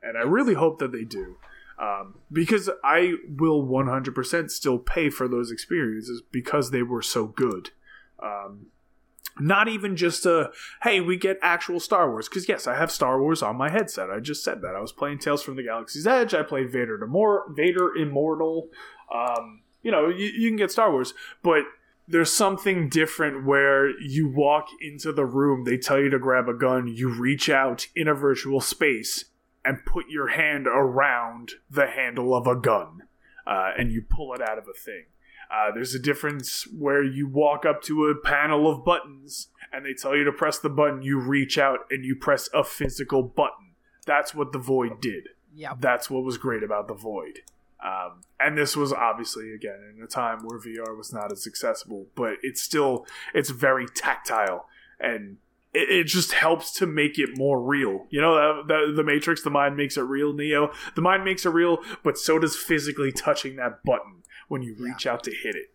And 0.00 0.16
I 0.16 0.22
really 0.22 0.54
hope 0.54 0.78
that 0.78 0.92
they 0.92 1.02
do 1.02 1.36
um, 1.78 2.16
because 2.30 2.70
I 2.82 3.14
will 3.28 3.64
100% 3.64 4.50
still 4.50 4.78
pay 4.78 5.10
for 5.10 5.26
those 5.28 5.50
experiences 5.50 6.22
because 6.30 6.70
they 6.70 6.82
were 6.82 7.02
so 7.02 7.26
good. 7.26 7.70
Um, 8.22 8.66
not 9.40 9.66
even 9.66 9.96
just 9.96 10.26
a 10.26 10.50
hey, 10.82 11.00
we 11.00 11.16
get 11.16 11.38
actual 11.42 11.80
Star 11.80 12.08
Wars 12.08 12.28
because 12.28 12.48
yes, 12.48 12.68
I 12.68 12.76
have 12.76 12.92
Star 12.92 13.20
Wars 13.20 13.42
on 13.42 13.56
my 13.56 13.68
headset. 13.68 14.10
I 14.10 14.20
just 14.20 14.44
said 14.44 14.62
that 14.62 14.76
I 14.76 14.80
was 14.80 14.92
playing 14.92 15.18
Tales 15.18 15.42
from 15.42 15.56
the 15.56 15.64
Galaxy's 15.64 16.06
Edge. 16.06 16.34
I 16.34 16.42
played 16.44 16.70
Vader 16.70 16.98
Immor- 16.98 17.56
Vader 17.56 17.96
Immortal. 17.96 18.68
Um, 19.12 19.62
you 19.82 19.90
know, 19.90 20.08
you, 20.08 20.26
you 20.26 20.48
can 20.48 20.56
get 20.56 20.70
Star 20.70 20.92
Wars, 20.92 21.14
but 21.42 21.64
there's 22.06 22.32
something 22.32 22.88
different 22.88 23.44
where 23.44 23.88
you 24.00 24.28
walk 24.28 24.68
into 24.80 25.12
the 25.12 25.24
room, 25.24 25.64
they 25.64 25.78
tell 25.78 25.98
you 25.98 26.10
to 26.10 26.18
grab 26.18 26.48
a 26.48 26.54
gun, 26.54 26.86
you 26.86 27.08
reach 27.08 27.48
out 27.48 27.88
in 27.96 28.06
a 28.06 28.14
virtual 28.14 28.60
space 28.60 29.24
and 29.64 29.84
put 29.84 30.08
your 30.08 30.28
hand 30.28 30.66
around 30.66 31.52
the 31.70 31.86
handle 31.86 32.34
of 32.34 32.46
a 32.46 32.56
gun 32.56 33.02
uh, 33.46 33.70
and 33.78 33.92
you 33.92 34.02
pull 34.02 34.34
it 34.34 34.40
out 34.40 34.58
of 34.58 34.64
a 34.68 34.78
thing. 34.78 35.04
Uh, 35.50 35.72
there's 35.72 35.94
a 35.94 35.98
difference 35.98 36.66
where 36.76 37.02
you 37.02 37.28
walk 37.28 37.64
up 37.64 37.82
to 37.82 38.06
a 38.06 38.14
panel 38.14 38.70
of 38.70 38.84
buttons 38.84 39.48
and 39.72 39.84
they 39.84 39.92
tell 39.92 40.16
you 40.16 40.24
to 40.24 40.32
press 40.32 40.58
the 40.58 40.70
button, 40.70 41.02
you 41.02 41.18
reach 41.18 41.58
out 41.58 41.80
and 41.90 42.04
you 42.04 42.16
press 42.16 42.48
a 42.54 42.64
physical 42.64 43.22
button. 43.22 43.72
That's 44.06 44.34
what 44.34 44.52
the 44.52 44.58
Void 44.58 45.00
did. 45.00 45.28
Yep. 45.54 45.76
That's 45.80 46.10
what 46.10 46.24
was 46.24 46.38
great 46.38 46.62
about 46.62 46.88
the 46.88 46.94
Void. 46.94 47.40
Um, 47.84 48.22
and 48.40 48.56
this 48.56 48.76
was 48.76 48.92
obviously 48.92 49.52
again 49.54 49.94
in 49.94 50.02
a 50.02 50.06
time 50.06 50.40
where 50.42 50.58
VR 50.58 50.96
was 50.96 51.12
not 51.12 51.30
as 51.30 51.46
accessible, 51.46 52.06
but 52.14 52.34
it's 52.42 52.62
still 52.62 53.06
it's 53.34 53.50
very 53.50 53.86
tactile 53.86 54.66
and 54.98 55.36
it, 55.74 55.90
it 55.90 56.04
just 56.04 56.32
helps 56.32 56.72
to 56.78 56.86
make 56.86 57.18
it 57.18 57.36
more 57.36 57.60
real. 57.60 58.06
You 58.10 58.20
know, 58.20 58.62
the, 58.62 58.86
the 58.86 58.92
the 58.96 59.04
Matrix, 59.04 59.42
the 59.42 59.50
mind 59.50 59.76
makes 59.76 59.96
it 59.96 60.02
real. 60.02 60.32
Neo, 60.32 60.72
the 60.94 61.02
mind 61.02 61.24
makes 61.24 61.44
it 61.44 61.50
real, 61.50 61.78
but 62.02 62.16
so 62.16 62.38
does 62.38 62.56
physically 62.56 63.12
touching 63.12 63.56
that 63.56 63.82
button 63.84 64.22
when 64.48 64.62
you 64.62 64.74
reach 64.78 65.06
out 65.06 65.24
to 65.24 65.30
hit 65.30 65.54
it. 65.54 65.72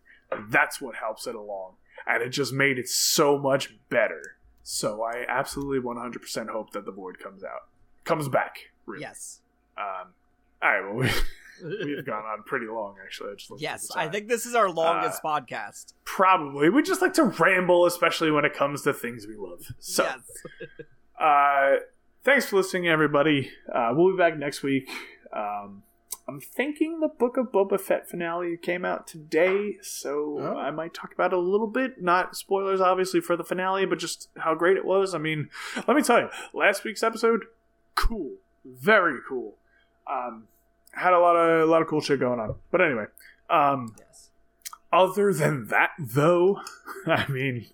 That's 0.48 0.80
what 0.80 0.96
helps 0.96 1.26
it 1.26 1.34
along, 1.34 1.74
and 2.06 2.22
it 2.22 2.30
just 2.30 2.52
made 2.52 2.78
it 2.78 2.88
so 2.88 3.38
much 3.38 3.74
better. 3.88 4.36
So 4.62 5.02
I 5.02 5.24
absolutely 5.28 5.80
100% 5.80 6.48
hope 6.48 6.72
that 6.72 6.84
the 6.84 6.92
Void 6.92 7.18
comes 7.18 7.42
out, 7.42 7.68
comes 8.04 8.28
back. 8.28 8.70
Really. 8.86 9.02
Yes. 9.02 9.40
Um, 9.76 10.12
all 10.62 10.70
right. 10.70 10.84
Well, 10.84 10.94
we, 10.94 11.08
we've 11.62 12.04
gone 12.04 12.24
on 12.24 12.42
pretty 12.44 12.66
long, 12.66 12.96
actually. 13.04 13.32
I 13.32 13.34
just 13.34 13.52
Yes, 13.58 13.90
I 13.94 14.08
think 14.08 14.28
this 14.28 14.46
is 14.46 14.54
our 14.54 14.70
longest 14.70 15.20
Uh, 15.24 15.40
podcast. 15.40 15.94
probably 16.04 16.68
we 16.70 16.82
just 16.82 17.00
like 17.02 17.14
to 17.14 17.24
ramble, 17.24 17.86
especially 17.86 18.30
when 18.30 18.44
it 18.44 18.54
comes 18.54 18.82
to 18.82 18.92
things 18.92 19.26
we 19.26 19.36
love. 19.36 19.66
So, 19.78 20.04
yes. 20.04 20.20
uh, 21.20 21.76
thanks 22.24 22.46
for 22.46 22.56
listening, 22.56 22.88
everybody. 22.88 23.50
Uh, 23.72 23.92
we'll 23.94 24.12
be 24.12 24.18
back 24.18 24.36
next 24.38 24.62
week. 24.62 24.88
Um, 25.32 25.82
I'm 26.28 26.40
thinking 26.40 27.00
the 27.00 27.08
Book 27.08 27.36
of 27.36 27.50
Boba 27.50 27.80
Fett 27.80 28.08
finale 28.08 28.56
came 28.56 28.84
out 28.84 29.06
today, 29.08 29.78
so 29.82 30.38
Oh. 30.38 30.56
I 30.56 30.70
might 30.70 30.94
talk 30.94 31.12
about 31.12 31.32
it 31.32 31.36
a 31.36 31.40
little 31.40 31.66
bit. 31.66 32.00
Not 32.00 32.36
spoilers, 32.36 32.80
obviously, 32.80 33.20
for 33.20 33.36
the 33.36 33.42
finale, 33.44 33.84
but 33.84 33.98
just 33.98 34.28
how 34.38 34.54
great 34.54 34.76
it 34.76 34.84
was. 34.84 35.12
I 35.14 35.18
mean, 35.18 35.50
let 35.88 35.96
me 35.96 36.02
tell 36.02 36.20
you, 36.20 36.28
last 36.52 36.84
week's 36.84 37.02
episode, 37.02 37.46
cool, 37.96 38.34
very 38.64 39.18
cool. 39.28 39.56
Um, 40.10 40.44
had 40.92 41.12
a 41.12 41.18
lot 41.18 41.36
of 41.36 41.68
a 41.68 41.70
lot 41.70 41.82
of 41.82 41.88
cool 41.88 42.00
shit 42.00 42.20
going 42.20 42.40
on. 42.40 42.54
But 42.70 42.80
anyway, 42.80 43.04
um, 43.48 43.94
Yes. 43.98 44.30
other 44.92 45.32
than 45.32 45.68
that, 45.68 45.90
though, 45.98 46.60
I 47.06 47.26
mean, 47.28 47.66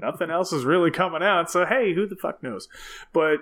nothing 0.00 0.30
else 0.30 0.52
is 0.52 0.64
really 0.64 0.90
coming 0.90 1.22
out. 1.22 1.50
So 1.50 1.64
hey, 1.66 1.94
who 1.94 2.06
the 2.06 2.16
fuck 2.16 2.42
knows? 2.42 2.68
But 3.12 3.38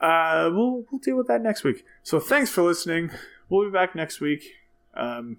uh, 0.00 0.50
we'll 0.52 0.84
we'll 0.90 1.00
deal 1.02 1.16
with 1.16 1.26
that 1.28 1.42
next 1.42 1.64
week. 1.64 1.84
So 2.02 2.20
thanks 2.20 2.50
for 2.50 2.62
listening. 2.62 3.10
We'll 3.48 3.64
be 3.66 3.72
back 3.72 3.94
next 3.96 4.20
week. 4.20 4.44
Um, 4.94 5.38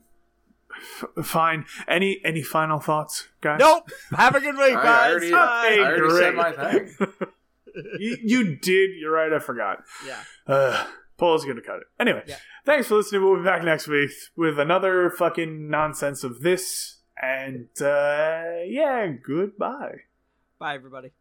f- 0.75 1.25
fine. 1.25 1.65
Any 1.87 2.19
any 2.25 2.41
final 2.41 2.79
thoughts, 2.79 3.27
guys? 3.41 3.59
Nope. 3.59 3.89
Have 4.11 4.35
a 4.35 4.39
good 4.39 4.55
week, 4.57 4.75
I 4.77 4.83
guys. 4.83 5.11
already- 5.11 5.31
Bye. 5.31 5.37
I 5.79 5.85
already 5.85 6.09
said 6.19 6.35
my 6.35 6.51
thing. 6.51 6.95
you, 7.99 8.17
you 8.23 8.55
did. 8.57 8.91
You're 8.99 9.11
right. 9.13 9.31
I 9.31 9.39
forgot. 9.39 9.83
Yeah. 10.05 10.23
Uh, 10.47 10.85
Paul's 11.19 11.45
gonna 11.45 11.61
cut 11.61 11.77
it. 11.77 11.87
Anyway, 11.99 12.23
Yeah. 12.25 12.37
thanks 12.65 12.87
for 12.87 12.95
listening. 12.95 13.23
We'll 13.23 13.37
be 13.37 13.43
back 13.43 13.63
next 13.63 13.87
week 13.87 14.09
with 14.35 14.57
another 14.59 15.09
fucking 15.11 15.69
nonsense 15.69 16.23
of 16.23 16.41
this. 16.41 17.01
And 17.21 17.67
uh, 17.81 18.61
yeah, 18.65 19.07
goodbye. 19.07 19.95
Bye, 20.57 20.75
everybody. 20.75 21.11